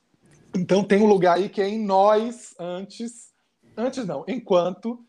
Então 0.56 0.84
tem 0.84 1.02
um 1.02 1.08
lugar 1.08 1.38
aí 1.38 1.50
que 1.50 1.62
é 1.62 1.68
em 1.68 1.84
nós 1.84 2.54
antes, 2.60 3.32
antes 3.76 4.06
não, 4.06 4.24
enquanto, 4.28 5.04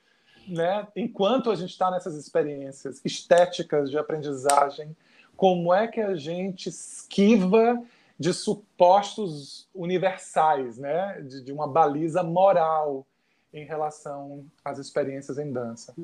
né, 0.49 0.89
enquanto 0.97 1.51
a 1.51 1.55
gente 1.55 1.71
está 1.71 1.91
nessas 1.91 2.14
experiências 2.14 3.03
estéticas 3.05 3.91
de 3.91 3.99
aprendizagem, 3.99 4.97
como 5.37 5.73
é 5.73 5.87
que 5.87 6.01
a 6.01 6.17
gente 6.17 6.71
esquiva 6.71 7.83
de 8.19 8.33
supostos 8.33 9.69
universais, 9.75 10.79
né? 10.79 11.21
de, 11.23 11.45
de 11.45 11.53
uma 11.53 11.69
baliza 11.69 12.23
moral 12.23 13.07
em 13.53 13.64
relação 13.64 14.45
às 14.64 14.79
experiências 14.79 15.39
em 15.39 15.53
dança. 15.53 15.95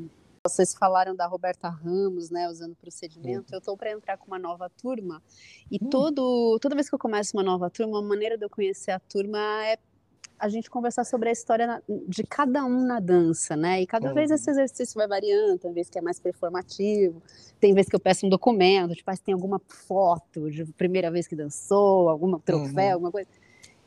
Vocês 0.45 0.75
falaram 0.75 1.15
da 1.15 1.27
Roberta 1.27 1.69
Ramos, 1.69 2.29
né, 2.29 2.49
usando 2.49 2.75
procedimento. 2.75 3.51
Uhum. 3.51 3.55
Eu 3.55 3.59
estou 3.59 3.77
para 3.77 3.93
entrar 3.93 4.17
com 4.17 4.27
uma 4.27 4.39
nova 4.39 4.69
turma 4.69 5.23
e 5.71 5.79
uhum. 5.81 5.89
todo, 5.89 6.59
toda 6.61 6.75
vez 6.75 6.89
que 6.89 6.95
eu 6.95 6.99
começo 6.99 7.37
uma 7.37 7.45
nova 7.45 7.71
turma, 7.71 8.01
a 8.01 8.03
maneira 8.03 8.37
de 8.37 8.45
eu 8.45 8.51
conhecer 8.51 8.91
a 8.91 8.99
turma 8.99 9.39
é 9.65 9.79
a 10.43 10.49
gente 10.49 10.69
conversar 10.69 11.05
sobre 11.05 11.29
a 11.29 11.33
história 11.33 11.81
de 12.09 12.25
cada 12.25 12.65
um 12.65 12.85
na 12.85 12.99
dança, 12.99 13.55
né? 13.55 13.81
E 13.81 13.87
cada 13.87 14.09
uhum. 14.09 14.15
vez 14.15 14.29
esse 14.29 14.51
exercício 14.51 14.97
vai 14.97 15.07
variando, 15.07 15.57
tem 15.57 15.73
vez 15.73 15.89
que 15.89 15.97
é 15.97 16.03
mais 16.03 16.19
performativo, 16.19 17.23
tem 17.61 17.73
vez 17.73 17.89
que 17.89 17.95
eu 17.95 18.01
peço 18.01 18.27
um 18.27 18.29
documento, 18.29 18.93
tipo, 18.93 19.09
ah, 19.09 19.15
se 19.15 19.23
tem 19.23 19.35
alguma 19.35 19.61
foto 19.87 20.51
de 20.51 20.65
primeira 20.73 21.13
vez 21.13 21.29
que 21.29 21.37
dançou, 21.37 22.09
alguma 22.09 22.41
troféu, 22.41 22.89
uhum. 22.89 22.93
alguma 22.95 23.13
coisa. 23.13 23.29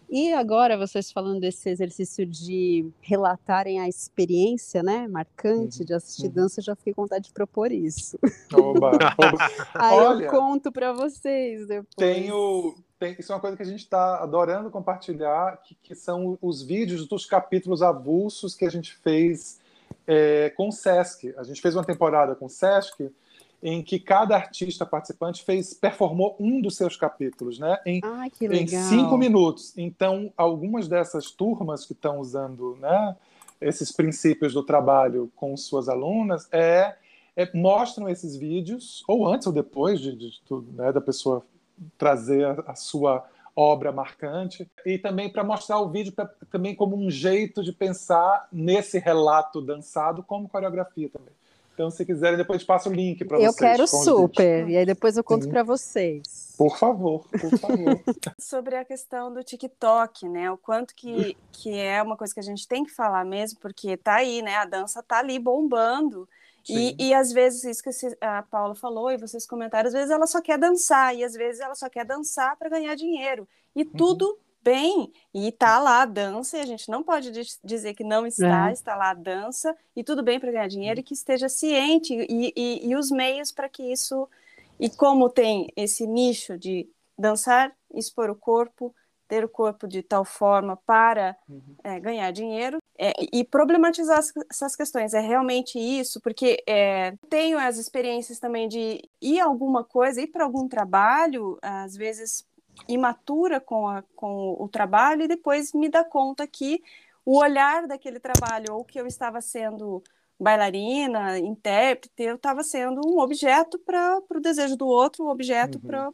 E 0.10 0.32
agora, 0.32 0.78
vocês 0.78 1.12
falando 1.12 1.42
desse 1.42 1.70
exercício 1.70 2.26
de 2.26 2.90
relatarem 3.02 3.82
a 3.82 3.90
experiência, 3.90 4.82
né, 4.82 5.10
marcante 5.10 5.80
uhum. 5.80 5.86
de 5.86 5.94
assistir 5.94 6.28
uhum. 6.28 6.34
dança, 6.34 6.62
eu 6.62 6.64
já 6.64 6.76
fiquei 6.78 6.94
com 6.94 7.02
vontade 7.02 7.26
de 7.26 7.34
propor 7.34 7.70
isso. 7.70 8.18
Oba, 8.54 8.92
oba. 9.20 9.52
Aí 9.74 10.00
Olha, 10.00 10.24
eu 10.24 10.32
conto 10.32 10.72
para 10.72 10.94
vocês 10.94 11.68
depois. 11.68 11.96
Tenho, 11.98 12.76
tem, 13.06 13.16
isso 13.20 13.32
é 13.32 13.36
uma 13.36 13.42
coisa 13.42 13.56
que 13.56 13.64
a 13.64 13.66
gente 13.66 13.82
está 13.82 14.18
adorando 14.18 14.72
compartilhar, 14.72 15.62
que, 15.64 15.76
que, 15.84 15.94
são 15.94 16.38
os 16.42 16.64
vídeos 16.64 17.08
dos 17.08 17.26
capítulos 17.26 17.84
avulsos 17.84 18.56
que 18.56 18.66
a 18.66 18.72
gente 18.72 18.96
fez 18.96 19.60
é, 20.08 20.50
com 20.52 20.70
o 20.70 20.72
Sesc. 20.72 21.34
A 21.38 21.44
gente 21.44 21.62
fez 21.62 21.76
uma 21.76 21.84
temporada 21.84 22.36
com 22.36 22.46
o 22.46 22.50
Sesc 22.50 23.12
em 23.62 23.82
que 23.82 24.00
cada 24.00 24.36
artista 24.36 24.86
participante 24.86 25.44
fez 25.44 25.74
performou 25.74 26.36
um 26.40 26.62
dos 26.62 26.76
seus 26.76 26.96
capítulos, 26.96 27.58
né? 27.58 27.78
Em, 27.86 28.02
Ai, 28.04 28.32
em 28.42 28.68
cinco 28.68 29.18
minutos. 29.18 29.74
Então, 29.78 30.32
algumas 30.36 30.88
dessas 30.88 31.32
turmas 31.32 31.86
que 31.86 31.94
estão 31.94 32.20
usando, 32.20 32.78
né, 32.80 33.16
esses 33.62 33.92
princípios 33.92 34.54
do 34.54 34.64
trabalho 34.64 35.32
com 35.36 35.56
suas 35.56 35.88
alunas 35.90 36.48
é, 36.52 36.96
é 37.36 37.50
mostram 37.58 38.10
esses 38.10 38.36
vídeos 38.36 39.04
ou 39.08 39.28
antes 39.28 39.48
ou 39.48 39.54
depois 39.54 40.00
de, 40.00 40.16
de, 40.16 40.30
de 40.30 40.72
né, 40.74 40.92
da 40.92 41.02
pessoa 41.02 41.44
trazer 41.98 42.46
a, 42.46 42.72
a 42.72 42.76
sua 42.76 43.26
obra 43.56 43.92
marcante 43.92 44.70
e 44.86 44.98
também 44.98 45.30
para 45.30 45.44
mostrar 45.44 45.80
o 45.80 45.90
vídeo 45.90 46.12
pra, 46.12 46.30
também 46.52 46.76
como 46.76 46.96
um 46.96 47.10
jeito 47.10 47.64
de 47.64 47.72
pensar 47.72 48.48
nesse 48.52 49.00
relato 49.00 49.62
dançado 49.62 50.22
como 50.22 50.50
coreografia 50.50 51.10
também. 51.10 51.34
Então, 51.76 51.92
se 51.92 52.06
quiserem, 52.06 52.38
depois 52.38 52.64
passo 52.64 52.90
o 52.90 52.94
link 52.94 53.26
para 53.26 53.38
vocês. 53.38 53.52
Eu 53.52 53.54
quero 53.54 53.86
super, 53.86 54.70
e 54.70 54.78
aí 54.78 54.86
depois 54.86 55.18
eu 55.18 55.24
conto 55.24 55.50
para 55.50 55.62
vocês. 55.62 56.56
Por 56.58 56.78
favor, 56.78 57.26
por 57.30 57.60
favor. 57.60 58.00
Sobre 58.40 58.78
a 58.78 58.86
questão 58.86 59.32
do 59.32 59.44
TikTok, 59.44 60.30
né? 60.30 60.50
O 60.50 60.58
quanto 60.58 60.96
que, 60.96 61.36
que 61.52 61.78
é 61.78 62.02
uma 62.02 62.16
coisa 62.16 62.34
que 62.34 62.40
a 62.40 62.44
gente 62.44 62.66
tem 62.66 62.86
que 62.86 62.92
falar 62.92 63.26
mesmo, 63.26 63.60
porque 63.60 63.98
tá 63.98 64.16
aí, 64.16 64.42
né? 64.42 64.56
A 64.56 64.64
dança 64.64 65.04
tá 65.04 65.20
ali 65.20 65.38
bombando. 65.38 66.30
E, 66.68 66.96
e 67.00 67.14
às 67.14 67.32
vezes, 67.32 67.64
isso 67.64 67.84
que 67.84 67.90
a 68.22 68.42
Paula 68.42 68.76
falou 68.76 69.12
e 69.12 69.18
vocês 69.18 69.46
comentaram, 69.46 69.88
às 69.88 69.94
vezes 69.94 70.10
ela 70.10 70.26
só 70.26 70.42
quer 70.42 70.58
dançar, 70.58 71.16
e 71.16 71.24
às 71.24 71.34
vezes 71.34 71.62
ela 71.62 71.76
só 71.76 71.88
quer 71.90 72.06
dançar 72.06 72.56
para 72.58 72.70
ganhar 72.70 72.96
dinheiro. 72.96 73.48
E 73.76 73.84
uhum. 73.84 73.90
tudo 73.96 74.40
bem, 74.64 75.14
e 75.32 75.50
está 75.50 75.80
lá 75.80 76.02
a 76.02 76.06
dança, 76.06 76.58
e 76.58 76.62
a 76.62 76.66
gente 76.66 76.90
não 76.90 77.04
pode 77.04 77.32
dizer 77.64 77.94
que 77.94 78.04
não 78.04 78.26
está, 78.26 78.70
é. 78.70 78.74
está 78.74 78.96
lá 78.96 79.12
a 79.12 79.14
dança, 79.14 79.76
e 79.96 80.04
tudo 80.04 80.24
bem 80.24 80.40
para 80.40 80.52
ganhar 80.52 80.68
dinheiro, 80.68 81.00
e 81.00 81.04
que 81.04 81.14
esteja 81.14 81.48
ciente, 81.48 82.14
e, 82.14 82.52
e, 82.56 82.90
e 82.90 82.96
os 82.96 83.12
meios 83.12 83.52
para 83.52 83.70
que 83.70 83.84
isso. 83.84 84.28
E 84.80 84.90
como 84.90 85.30
tem 85.30 85.72
esse 85.76 86.08
nicho 86.08 86.58
de 86.58 86.90
dançar, 87.18 87.72
expor 87.94 88.30
o 88.32 88.36
corpo, 88.36 88.94
ter 89.28 89.46
o 89.46 89.50
corpo 89.50 89.88
de 89.88 90.02
tal 90.02 90.26
forma 90.26 90.78
para 90.78 91.38
uhum. 91.48 91.62
é, 91.84 92.00
ganhar 92.00 92.32
dinheiro 92.32 92.80
é, 92.98 93.14
e 93.34 93.44
problematizar 93.44 94.20
essas 94.50 94.76
questões. 94.76 95.14
É 95.14 95.20
realmente 95.20 95.78
isso, 95.78 96.22
porque 96.22 96.64
é, 96.68 97.14
tenho 97.30 97.58
as 97.58 97.78
experiências 97.78 98.40
também 98.40 98.68
de 98.68 99.08
ir 99.22 99.40
alguma 99.40 99.84
coisa, 99.84 100.22
ir 100.22 100.28
para 100.28 100.44
algum 100.44 100.68
trabalho, 100.68 101.58
às 101.62 101.96
vezes 101.96 102.46
imatura 102.88 103.60
com, 103.60 103.88
a, 103.88 104.04
com 104.16 104.56
o 104.60 104.68
trabalho, 104.68 105.24
e 105.24 105.28
depois 105.28 105.74
me 105.74 105.90
dá 105.90 106.04
conta 106.04 106.46
que 106.46 106.82
o 107.26 107.38
olhar 107.38 107.88
daquele 107.88 108.20
trabalho, 108.20 108.74
ou 108.74 108.84
que 108.84 109.00
eu 109.00 109.08
estava 109.08 109.42
sendo 109.42 110.04
bailarina, 110.40 111.40
intérprete, 111.40 112.24
eu 112.24 112.36
estava 112.36 112.64
sendo 112.64 113.02
um 113.06 113.20
objeto 113.20 113.80
para 113.80 114.22
o 114.30 114.40
desejo 114.40 114.76
do 114.76 114.86
outro, 114.86 115.26
um 115.26 115.30
objeto 115.30 115.80
uhum. 115.82 116.14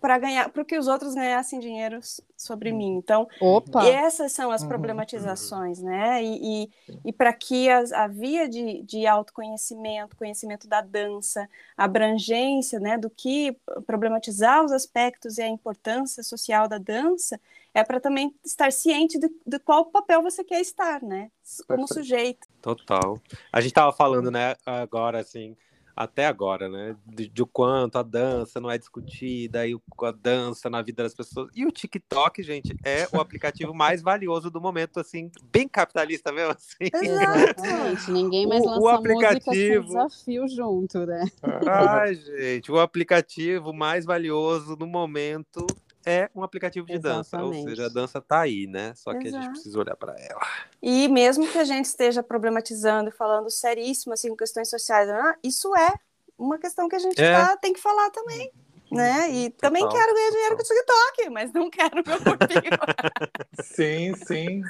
Para 0.00 0.18
ganhar, 0.18 0.48
para 0.48 0.64
que 0.64 0.78
os 0.78 0.88
outros 0.88 1.14
ganhassem 1.14 1.58
dinheiro 1.58 2.00
sobre 2.36 2.70
uhum. 2.70 2.78
mim. 2.78 2.96
Então, 2.96 3.28
Opa. 3.40 3.86
essas 3.86 4.32
são 4.32 4.50
as 4.50 4.62
uhum. 4.62 4.68
problematizações, 4.68 5.80
né? 5.80 6.22
E, 6.22 6.64
e, 6.64 6.70
e 7.06 7.12
para 7.12 7.32
que 7.32 7.68
as, 7.68 7.92
a 7.92 8.06
via 8.06 8.48
de, 8.48 8.82
de 8.82 9.06
autoconhecimento, 9.06 10.16
conhecimento 10.16 10.68
da 10.68 10.80
dança, 10.80 11.48
abrangência, 11.76 12.78
né, 12.78 12.96
do 12.98 13.10
que 13.10 13.56
problematizar 13.86 14.64
os 14.64 14.72
aspectos 14.72 15.38
e 15.38 15.42
a 15.42 15.48
importância 15.48 16.22
social 16.22 16.68
da 16.68 16.78
dança, 16.78 17.40
é 17.74 17.82
para 17.82 18.00
também 18.00 18.34
estar 18.44 18.70
ciente 18.70 19.18
de, 19.18 19.30
de, 19.46 19.58
qual 19.58 19.86
papel 19.86 20.22
você 20.22 20.44
quer 20.44 20.60
estar, 20.60 21.02
né? 21.02 21.30
Como 21.66 21.86
Perfeito. 21.86 21.94
sujeito. 21.94 22.48
Total. 22.60 23.18
A 23.52 23.60
gente 23.60 23.70
estava 23.70 23.92
falando, 23.92 24.30
né, 24.30 24.54
agora, 24.66 25.20
assim, 25.20 25.56
até 25.94 26.26
agora, 26.26 26.68
né? 26.68 26.96
De, 27.06 27.28
de, 27.28 27.44
quanto 27.44 27.96
a 27.96 28.02
dança 28.02 28.60
não 28.60 28.70
é 28.70 28.78
discutida 28.78 29.66
e 29.66 29.74
a 29.74 30.10
dança 30.10 30.70
na 30.70 30.82
vida 30.82 31.02
das 31.02 31.14
pessoas. 31.14 31.50
E 31.54 31.66
o 31.66 31.70
TikTok, 31.70 32.42
gente, 32.42 32.74
é 32.84 33.06
o 33.12 33.20
aplicativo 33.20 33.74
mais 33.74 34.02
valioso 34.02 34.50
do 34.50 34.60
momento, 34.60 35.00
assim, 35.00 35.30
bem 35.50 35.68
capitalista 35.68 36.32
mesmo, 36.32 36.52
assim. 36.56 36.90
Exatamente. 36.92 38.10
Ninguém 38.10 38.46
mais 38.46 38.62
o, 38.62 38.66
lança 38.66 38.80
o 38.80 38.88
aplicativo... 38.88 39.84
desafio 39.84 40.48
junto, 40.48 41.06
né? 41.06 41.24
Ai, 41.68 42.14
gente, 42.14 42.72
o 42.72 42.80
aplicativo 42.80 43.72
mais 43.72 44.04
valioso 44.04 44.76
no 44.76 44.86
momento 44.86 45.66
é 46.04 46.30
um 46.34 46.42
aplicativo 46.42 46.86
de 46.86 46.94
Exatamente. 46.94 47.30
dança, 47.30 47.42
ou 47.42 47.54
seja, 47.54 47.86
a 47.86 47.88
dança 47.88 48.18
está 48.18 48.40
aí, 48.40 48.66
né? 48.66 48.92
Só 48.94 49.12
que 49.14 49.28
Exato. 49.28 49.36
a 49.36 49.42
gente 49.42 49.52
precisa 49.52 49.78
olhar 49.78 49.96
para 49.96 50.14
ela. 50.18 50.40
E 50.82 51.08
mesmo 51.08 51.46
que 51.46 51.58
a 51.58 51.64
gente 51.64 51.86
esteja 51.86 52.22
problematizando 52.22 53.10
e 53.10 53.12
falando 53.12 53.50
seríssimo 53.50 54.12
assim 54.12 54.28
com 54.28 54.36
questões 54.36 54.68
sociais, 54.68 55.08
ah, 55.08 55.36
isso 55.42 55.74
é 55.76 55.92
uma 56.38 56.58
questão 56.58 56.88
que 56.88 56.96
a 56.96 56.98
gente 56.98 57.20
é. 57.20 57.32
tá, 57.32 57.56
tem 57.56 57.72
que 57.72 57.80
falar 57.80 58.10
também. 58.10 58.50
Né? 58.90 59.30
E 59.30 59.50
Total. 59.50 59.70
também 59.70 59.88
quero 59.88 60.14
ganhar 60.14 60.30
dinheiro 60.30 60.56
com 60.56 60.62
o 60.62 60.66
TikTok, 60.66 61.30
mas 61.30 61.52
não 61.52 61.70
quero 61.70 62.02
meu 62.06 62.22
corpinho. 62.22 62.60
sim, 63.62 64.14
sim. 64.16 64.62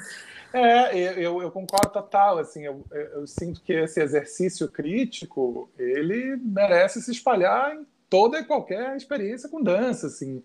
É, 0.53 0.95
eu, 1.17 1.41
eu 1.41 1.51
concordo 1.51 1.91
total. 1.91 2.37
Assim, 2.37 2.63
eu, 2.63 2.85
eu 2.91 3.27
sinto 3.27 3.61
que 3.61 3.73
esse 3.73 3.99
exercício 3.99 4.69
crítico 4.69 5.69
ele 5.77 6.37
merece 6.37 7.01
se 7.01 7.11
espalhar 7.11 7.75
em 7.75 7.85
toda 8.09 8.39
e 8.39 8.45
qualquer 8.45 8.95
experiência 8.95 9.49
com 9.49 9.61
dança. 9.61 10.07
Assim, 10.07 10.41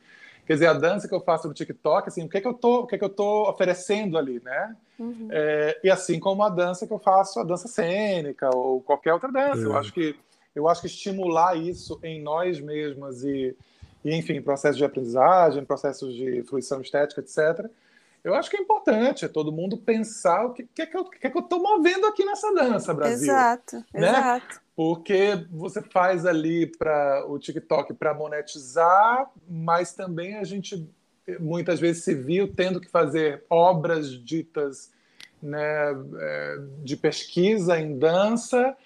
Quer 0.49 0.55
dizer, 0.55 0.67
a 0.69 0.73
dança 0.73 1.07
que 1.07 1.15
eu 1.15 1.21
faço 1.21 1.47
no 1.47 1.53
TikTok, 1.53 2.09
assim, 2.09 2.25
o 2.25 2.29
que 2.29 2.39
é 2.39 2.41
que 2.41 2.49
eu 2.49 2.55
tô, 2.55 2.81
o 2.81 2.87
que 2.87 2.95
é 2.95 2.99
que 2.99 3.05
eu 3.05 3.11
tô 3.11 3.51
oferecendo 3.51 4.17
ali, 4.17 4.41
né? 4.43 4.75
Uhum. 4.99 5.29
É, 5.31 5.79
e 5.85 5.91
assim 5.91 6.19
como 6.19 6.43
a 6.43 6.49
dança 6.49 6.87
que 6.87 6.93
eu 6.93 6.99
faço, 6.99 7.39
a 7.39 7.45
dança 7.45 7.69
cênica 7.69 8.49
ou 8.57 8.81
qualquer 8.81 9.13
outra 9.13 9.31
dança, 9.31 9.59
uhum. 9.59 9.67
eu 9.67 9.77
acho 9.77 9.93
que 9.93 10.17
eu 10.57 10.67
acho 10.67 10.81
que 10.81 10.87
estimular 10.87 11.55
isso 11.55 12.01
em 12.03 12.23
nós 12.23 12.61
mesmas 12.61 13.23
e, 13.23 13.55
e 14.03 14.15
enfim, 14.15 14.41
processos 14.41 14.79
de 14.79 14.87
aprendizagem, 14.87 15.67
processos 15.67 16.15
de 16.15 16.43
fruição 16.45 16.81
estética, 16.81 17.21
etc. 17.21 17.71
Eu 18.25 18.35
acho 18.35 18.49
que 18.49 18.57
é 18.57 18.61
importante 18.63 19.27
é 19.27 19.29
todo 19.29 19.53
mundo 19.53 19.77
pensar 19.77 20.47
o 20.47 20.55
que, 20.55 20.63
que, 20.75 20.81
é 20.81 20.87
que 20.87 20.97
eu 20.97 21.05
que 21.05 21.27
é 21.27 21.31
estou 21.31 21.61
movendo 21.61 22.07
aqui 22.07 22.25
nessa 22.25 22.51
dança, 22.55 22.95
Brasil. 22.95 23.31
Exato, 23.31 23.77
né? 23.93 24.09
exato 24.09 24.68
porque 24.79 25.45
você 25.51 25.83
faz 25.83 26.25
ali 26.25 26.65
para 26.65 27.27
o 27.27 27.37
TikTok 27.37 27.95
para 27.95 28.15
monetizar, 28.15 29.29
mas 29.51 29.93
também 29.93 30.37
a 30.37 30.45
gente 30.45 30.89
muitas 31.41 31.81
vezes 31.81 32.05
se 32.05 32.15
viu 32.15 32.55
tendo 32.55 32.81
que 32.81 32.89
fazer 32.89 33.45
obras 33.51 34.09
ditas 34.09 34.93
né, 35.43 35.59
é, 36.21 36.59
de 36.85 36.97
pesquisa 36.97 37.77
em 37.77 37.99
dança 37.99 38.77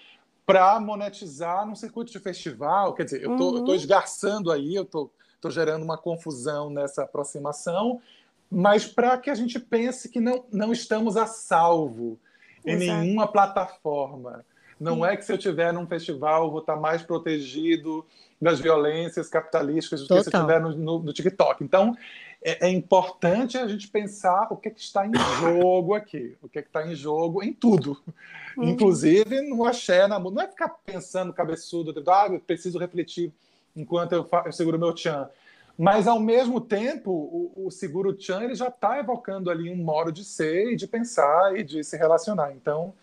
para 0.47 0.79
monetizar 0.79 1.63
num 1.63 1.75
circuito 1.75 2.11
de 2.11 2.17
festival. 2.17 2.95
Quer 2.95 3.03
dizer, 3.03 3.21
eu 3.21 3.33
estou 3.33 3.59
uhum. 3.59 3.75
esgarçando 3.75 4.51
aí, 4.51 4.73
eu 4.73 4.85
estou 4.85 5.11
gerando 5.51 5.83
uma 5.83 5.95
confusão 5.95 6.71
nessa 6.71 7.03
aproximação, 7.03 8.01
mas 8.49 8.87
para 8.87 9.15
que 9.19 9.29
a 9.29 9.35
gente 9.35 9.59
pense 9.59 10.09
que 10.09 10.19
não, 10.19 10.43
não 10.51 10.71
estamos 10.73 11.17
a 11.17 11.27
salvo 11.27 12.17
em 12.65 12.71
Exato. 12.71 12.99
nenhuma 12.99 13.27
plataforma. 13.27 14.43
Não 14.83 15.05
é 15.05 15.15
que 15.15 15.23
se 15.23 15.31
eu 15.31 15.37
estiver 15.37 15.71
num 15.73 15.87
festival 15.87 16.45
eu 16.45 16.51
vou 16.51 16.59
estar 16.59 16.75
mais 16.75 17.01
protegido 17.01 18.05
das 18.41 18.59
violências 18.59 19.29
capitalísticas 19.29 20.01
do 20.01 20.07
Total. 20.07 20.23
que 20.23 20.29
se 20.29 20.35
eu 20.35 20.39
estiver 20.39 20.59
no, 20.59 20.75
no, 20.75 20.99
no 20.99 21.13
TikTok. 21.13 21.63
Então, 21.63 21.95
é, 22.43 22.67
é, 22.67 22.69
importante 22.69 23.57
a 23.57 23.65
gente 23.65 23.87
pensar 23.87 24.47
o 24.51 24.57
que, 24.57 24.67
é 24.67 24.71
que 24.71 24.81
está 24.81 25.07
em 25.07 25.13
jogo 25.39 25.93
aqui, 25.93 26.35
o 26.41 26.49
que, 26.49 26.59
é 26.59 26.61
que 26.61 26.67
está 26.67 26.85
em 26.85 26.93
jogo 26.93 27.41
em 27.41 27.53
tudo, 27.53 27.97
uhum. 28.57 28.65
inclusive 28.65 29.41
no 29.41 29.63
axé, 29.65 30.07
na 30.07 30.19
Não 30.19 30.41
é 30.41 30.47
ficar 30.47 30.67
pensando 30.85 31.31
cabeçudo, 31.31 31.93
ah, 32.07 32.27
eu 32.29 32.39
preciso 32.41 32.77
refletir 32.77 33.31
enquanto 33.73 34.11
eu, 34.11 34.27
eu 34.45 34.51
seguro 34.51 34.77
meu 34.77 34.93
tchan. 34.93 35.29
Mas, 35.77 36.05
ao 36.05 36.19
mesmo 36.19 36.61
tempo, 36.61 37.11
o, 37.11 37.67
o 37.67 37.71
seguro 37.71 38.13
tchan 38.13 38.43
ele 38.43 38.55
já 38.55 38.67
está 38.67 38.99
evocando 38.99 39.49
ali 39.49 39.71
um 39.71 39.77
modo 39.77 40.11
de 40.11 40.23
ser 40.23 40.73
e 40.73 40.75
de 40.75 40.85
pensar 40.85 41.57
e 41.57 41.63
de 41.63 41.83
se 41.83 41.97
relacionar. 41.97 42.51
Então, 42.51 42.93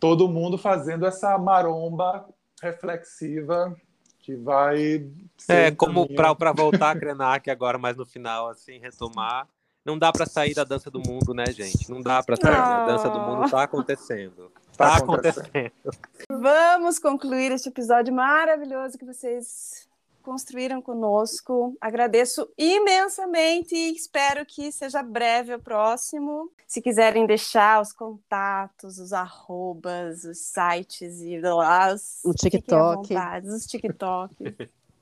todo 0.00 0.28
mundo 0.28 0.56
fazendo 0.56 1.06
essa 1.06 1.36
maromba 1.38 2.26
reflexiva 2.62 3.76
que 4.18 4.34
vai 4.34 5.06
é 5.48 5.70
como 5.70 6.06
para 6.08 6.32
voltar 6.52 6.90
a 6.90 6.98
Krenak 6.98 7.50
agora 7.50 7.78
mais 7.78 7.96
no 7.96 8.06
final 8.06 8.48
assim 8.48 8.78
retomar. 8.78 9.46
Não 9.84 9.98
dá 9.98 10.12
para 10.12 10.26
sair 10.26 10.54
da 10.54 10.62
dança 10.62 10.90
do 10.90 11.00
mundo 11.00 11.32
né 11.32 11.46
gente? 11.46 11.90
Não 11.90 12.02
dá 12.02 12.22
para 12.22 12.36
sair 12.36 12.54
a 12.54 12.86
dança 12.86 13.08
do 13.08 13.18
mundo 13.20 13.44
está 13.44 13.62
acontecendo. 13.62 14.52
Está 14.70 14.96
acontecendo. 14.96 15.46
acontecendo. 15.46 15.72
Vamos 16.30 16.98
concluir 16.98 17.52
este 17.52 17.68
episódio 17.68 18.14
maravilhoso 18.14 18.98
que 18.98 19.04
vocês 19.04 19.88
construíram 20.20 20.80
conosco. 20.80 21.76
Agradeço 21.80 22.48
imensamente 22.56 23.74
e 23.74 23.94
espero 23.94 24.44
que 24.46 24.70
seja 24.70 25.02
breve 25.02 25.54
o 25.54 25.58
próximo. 25.58 26.50
Se 26.66 26.80
quiserem 26.80 27.26
deixar 27.26 27.80
os 27.80 27.92
contatos, 27.92 28.98
os 28.98 29.12
arrobas, 29.12 30.24
os 30.24 30.38
sites 30.38 31.20
e 31.20 31.40
lá, 31.40 31.92
os, 31.92 32.20
o 32.24 32.32
TikTok. 32.32 33.14
Vontade, 33.14 33.48
os 33.48 33.66
TikTok. 33.66 34.34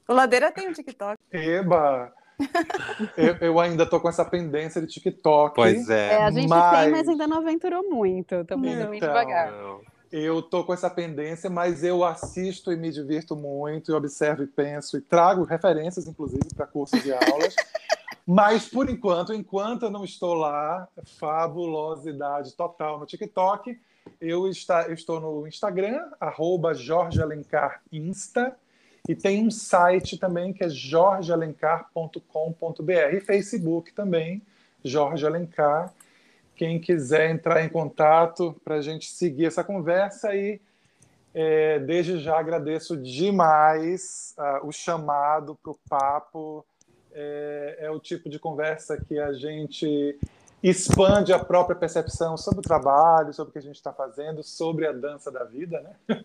o 0.08 0.12
Ladeira 0.12 0.50
tem 0.50 0.68
um 0.68 0.72
TikTok. 0.72 1.18
Eba! 1.30 2.12
eu, 3.16 3.36
eu, 3.40 3.60
ainda 3.60 3.84
tô 3.84 4.00
com 4.00 4.08
essa 4.08 4.24
pendência 4.24 4.80
de 4.80 4.86
TikTok. 4.86 5.56
Pois 5.56 5.90
é. 5.90 6.14
é 6.14 6.24
a 6.24 6.30
gente 6.30 6.48
mas... 6.48 6.80
tem, 6.80 6.90
mas 6.92 7.08
ainda 7.08 7.26
não 7.26 7.38
aventurou 7.38 7.82
muito. 7.90 8.44
Também 8.44 8.74
então, 8.74 8.88
muito 8.88 9.00
devagar. 9.00 9.50
Não 9.50 9.97
eu 10.10 10.42
tô 10.42 10.64
com 10.64 10.72
essa 10.72 10.88
pendência, 10.88 11.50
mas 11.50 11.84
eu 11.84 12.04
assisto 12.04 12.72
e 12.72 12.76
me 12.76 12.90
divirto 12.90 13.36
muito, 13.36 13.90
e 13.90 13.94
observo 13.94 14.42
e 14.42 14.46
penso 14.46 14.96
e 14.96 15.00
trago 15.00 15.44
referências, 15.44 16.06
inclusive, 16.06 16.48
para 16.56 16.66
cursos 16.66 17.04
e 17.04 17.12
aulas. 17.12 17.54
mas 18.26 18.68
por 18.68 18.88
enquanto, 18.88 19.34
enquanto 19.34 19.84
eu 19.84 19.90
não 19.90 20.04
estou 20.04 20.34
lá, 20.34 20.88
fabulosidade 21.18 22.54
total 22.54 22.98
no 22.98 23.06
TikTok. 23.06 23.78
Eu, 24.20 24.48
está, 24.48 24.88
eu 24.88 24.94
estou 24.94 25.20
no 25.20 25.46
Instagram, 25.46 26.02
arroba 26.18 26.72
Jorge 26.72 27.20
Alencar 27.20 27.82
Insta, 27.92 28.56
e 29.06 29.14
tem 29.14 29.46
um 29.46 29.50
site 29.50 30.18
também 30.18 30.52
que 30.52 30.64
é 30.64 30.68
jorgealencar.com.br, 30.68 33.14
e 33.14 33.20
Facebook 33.20 33.92
também, 33.92 34.42
Jorge 34.82 35.26
Alencar. 35.26 35.92
Quem 36.58 36.80
quiser 36.80 37.30
entrar 37.30 37.64
em 37.64 37.68
contato 37.68 38.60
para 38.64 38.74
a 38.74 38.82
gente 38.82 39.08
seguir 39.12 39.46
essa 39.46 39.62
conversa 39.62 40.34
e 40.34 40.60
é, 41.32 41.78
desde 41.78 42.18
já 42.18 42.36
agradeço 42.36 42.96
demais 42.96 44.34
uh, 44.36 44.66
o 44.66 44.72
chamado 44.72 45.56
para 45.62 45.70
o 45.70 45.78
papo. 45.88 46.66
É, 47.12 47.78
é, 47.82 47.90
o 47.92 48.00
tipo 48.00 48.28
de 48.28 48.40
conversa 48.40 49.00
que 49.00 49.20
a 49.20 49.32
gente 49.32 50.18
expande 50.62 51.32
a 51.32 51.38
própria 51.38 51.76
percepção 51.76 52.36
sobre 52.36 52.60
o 52.60 52.62
trabalho, 52.62 53.32
sobre 53.32 53.50
o 53.50 53.52
que 53.52 53.58
a 53.58 53.62
gente 53.62 53.76
está 53.76 53.92
fazendo, 53.92 54.42
sobre 54.42 54.86
a 54.86 54.92
dança 54.92 55.30
da 55.30 55.44
vida, 55.44 55.80
né? 55.80 56.24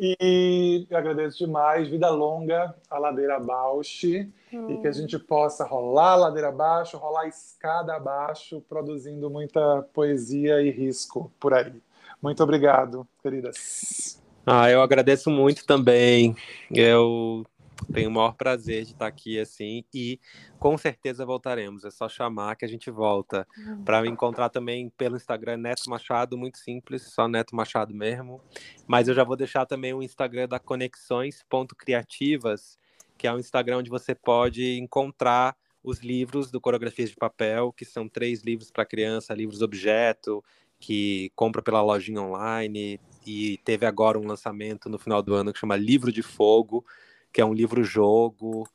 E 0.00 0.86
agradeço 0.92 1.38
demais, 1.38 1.88
vida 1.88 2.08
longa, 2.08 2.74
a 2.88 2.98
ladeira 2.98 3.40
Bausch, 3.40 4.04
hum. 4.52 4.70
e 4.70 4.80
que 4.80 4.86
a 4.86 4.92
gente 4.92 5.18
possa 5.18 5.64
rolar 5.64 6.12
a 6.12 6.16
ladeira 6.16 6.48
abaixo, 6.48 6.96
rolar 6.96 7.22
a 7.22 7.28
escada 7.28 7.94
abaixo, 7.94 8.62
produzindo 8.68 9.28
muita 9.28 9.82
poesia 9.92 10.62
e 10.62 10.70
risco 10.70 11.32
por 11.40 11.52
aí. 11.52 11.82
Muito 12.22 12.42
obrigado, 12.42 13.06
queridas. 13.22 14.22
Ah, 14.46 14.70
eu 14.70 14.80
agradeço 14.80 15.30
muito 15.30 15.66
também. 15.66 16.34
Eu 16.70 17.44
tenho 17.92 18.10
o 18.10 18.12
maior 18.12 18.32
prazer 18.32 18.84
de 18.84 18.92
estar 18.92 19.06
aqui 19.06 19.38
assim 19.38 19.84
e 19.94 20.18
com 20.58 20.76
certeza 20.76 21.24
voltaremos. 21.24 21.84
É 21.84 21.90
só 21.90 22.08
chamar 22.08 22.56
que 22.56 22.64
a 22.64 22.68
gente 22.68 22.90
volta. 22.90 23.46
Uhum. 23.56 23.84
Para 23.84 24.02
me 24.02 24.08
encontrar 24.08 24.48
também 24.48 24.88
pelo 24.90 25.16
Instagram 25.16 25.58
Neto 25.58 25.88
Machado, 25.88 26.36
muito 26.36 26.58
simples, 26.58 27.02
só 27.02 27.28
Neto 27.28 27.54
Machado 27.54 27.94
mesmo. 27.94 28.40
Mas 28.86 29.08
eu 29.08 29.14
já 29.14 29.24
vou 29.24 29.36
deixar 29.36 29.66
também 29.66 29.94
o 29.94 30.02
Instagram 30.02 30.48
da 30.48 30.58
Conexões.criativas, 30.58 32.78
que 33.16 33.26
é 33.26 33.32
um 33.32 33.38
Instagram 33.38 33.78
onde 33.78 33.90
você 33.90 34.14
pode 34.14 34.78
encontrar 34.78 35.56
os 35.82 36.00
livros 36.00 36.50
do 36.50 36.60
Coreografias 36.60 37.10
de 37.10 37.16
Papel, 37.16 37.72
que 37.72 37.84
são 37.84 38.08
três 38.08 38.42
livros 38.42 38.70
para 38.70 38.84
criança, 38.84 39.34
livros 39.34 39.62
objeto, 39.62 40.44
que 40.78 41.32
compra 41.34 41.62
pela 41.62 41.82
lojinha 41.82 42.20
online. 42.20 43.00
E 43.26 43.58
teve 43.64 43.86
agora 43.86 44.18
um 44.18 44.26
lançamento 44.26 44.88
no 44.88 44.98
final 44.98 45.22
do 45.22 45.34
ano 45.34 45.52
que 45.52 45.58
chama 45.58 45.76
Livro 45.76 46.10
de 46.10 46.22
Fogo, 46.22 46.84
que 47.32 47.40
é 47.40 47.44
um 47.44 47.52
livro-jogo 47.52 48.68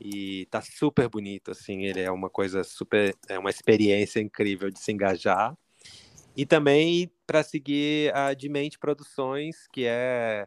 e 0.00 0.46
tá 0.46 0.62
super 0.62 1.08
bonito, 1.08 1.50
assim, 1.50 1.84
ele 1.84 2.00
é 2.00 2.10
uma 2.10 2.30
coisa 2.30 2.64
super, 2.64 3.14
é 3.28 3.38
uma 3.38 3.50
experiência 3.50 4.18
incrível 4.18 4.70
de 4.70 4.78
se 4.78 4.90
engajar. 4.90 5.54
E 6.36 6.46
também 6.46 7.10
para 7.26 7.42
seguir 7.42 8.14
a 8.14 8.32
Dimente 8.32 8.78
Produções, 8.78 9.66
que 9.72 9.84
é 9.84 10.46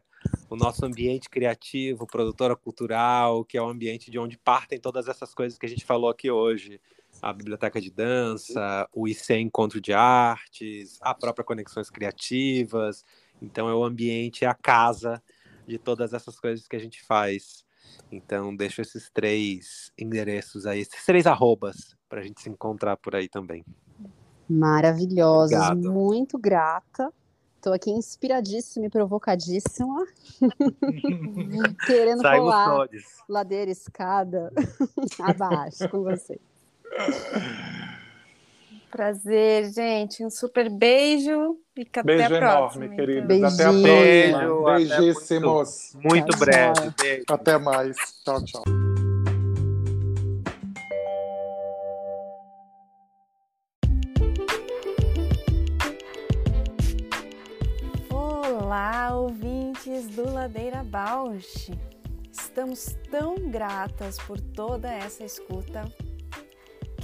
o 0.50 0.56
nosso 0.56 0.84
ambiente 0.84 1.28
criativo, 1.30 2.06
produtora 2.06 2.56
cultural, 2.56 3.44
que 3.44 3.56
é 3.56 3.62
o 3.62 3.68
ambiente 3.68 4.10
de 4.10 4.18
onde 4.18 4.36
partem 4.38 4.80
todas 4.80 5.06
essas 5.06 5.32
coisas 5.34 5.58
que 5.58 5.66
a 5.66 5.68
gente 5.68 5.84
falou 5.84 6.10
aqui 6.10 6.30
hoje. 6.30 6.80
a 7.22 7.32
Biblioteca 7.32 7.80
de 7.80 7.90
Dança, 7.90 8.88
o 8.92 9.06
IC 9.06 9.34
Encontro 9.34 9.80
de 9.80 9.92
Artes, 9.92 10.98
a 11.00 11.14
própria 11.14 11.44
Conexões 11.44 11.88
Criativas. 11.88 13.04
Então, 13.40 13.68
é 13.68 13.74
o 13.74 13.84
ambiente, 13.84 14.44
é 14.44 14.48
a 14.48 14.54
casa 14.54 15.22
de 15.66 15.78
todas 15.78 16.12
essas 16.12 16.38
coisas 16.38 16.66
que 16.66 16.76
a 16.76 16.78
gente 16.78 17.02
faz. 17.04 17.64
Então, 18.10 18.54
deixo 18.54 18.80
esses 18.80 19.10
três 19.10 19.92
endereços 19.98 20.66
aí, 20.66 20.80
esses 20.80 21.04
três 21.04 21.26
arrobas, 21.26 21.96
para 22.08 22.20
a 22.20 22.22
gente 22.22 22.40
se 22.40 22.48
encontrar 22.48 22.96
por 22.96 23.14
aí 23.14 23.28
também. 23.28 23.64
Maravilhosos, 24.48 25.56
Obrigado. 25.56 25.92
muito 25.92 26.38
grata. 26.38 27.12
Estou 27.56 27.72
aqui 27.72 27.90
inspiradíssima 27.90 28.86
e 28.86 28.90
provocadíssima. 28.90 30.06
Querendo 31.86 32.20
Saímos 32.20 32.44
pular 32.44 32.76
todos. 32.76 33.02
ladeira, 33.26 33.70
escada, 33.70 34.52
abaixo 35.18 35.88
com 35.88 36.02
você. 36.02 36.38
Prazer, 38.94 39.72
gente. 39.72 40.24
Um 40.24 40.30
super 40.30 40.70
beijo 40.70 41.58
e 41.76 41.82
até 41.82 42.00
beijo 42.04 42.36
a 42.36 42.38
próxima. 42.38 42.84
enorme, 42.84 42.96
queridos. 42.96 43.26
Beijinho. 43.26 43.48
Até 43.48 43.64
a 43.64 44.62
próxima. 44.62 44.96
Beijíssimos. 44.96 45.92
Muito, 45.94 46.08
muito 46.08 46.38
breve. 46.38 46.94
Beijo. 47.02 47.24
Até 47.28 47.58
mais. 47.58 47.96
Tchau, 48.24 48.44
tchau. 48.44 48.62
Olá, 58.12 59.16
ouvintes 59.16 60.06
do 60.10 60.32
Ladeira 60.32 60.84
Bausch. 60.84 61.72
Estamos 62.30 62.96
tão 63.10 63.34
gratas 63.50 64.18
por 64.18 64.40
toda 64.40 64.88
essa 64.88 65.24
escuta 65.24 65.82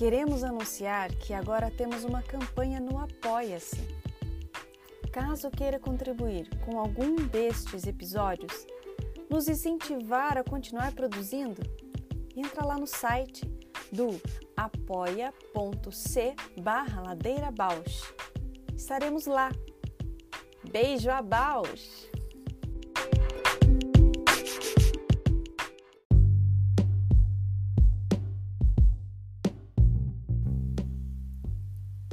Queremos 0.01 0.43
anunciar 0.43 1.15
que 1.15 1.35
agora 1.35 1.71
temos 1.71 2.05
uma 2.05 2.23
campanha 2.23 2.81
no 2.81 2.97
Apoia-se. 2.97 3.77
Caso 5.13 5.51
queira 5.51 5.79
contribuir 5.79 6.49
com 6.61 6.81
algum 6.81 7.17
destes 7.17 7.87
episódios, 7.87 8.67
nos 9.29 9.47
incentivar 9.47 10.39
a 10.39 10.43
continuar 10.43 10.95
produzindo, 10.95 11.61
entra 12.35 12.65
lá 12.65 12.79
no 12.79 12.87
site 12.87 13.45
do 13.93 14.19
apoia.c 14.57 16.35
barra. 16.63 17.03
Estaremos 18.75 19.27
lá. 19.27 19.51
Beijo 20.73 21.11
a 21.11 21.21
Bausch! 21.21 22.10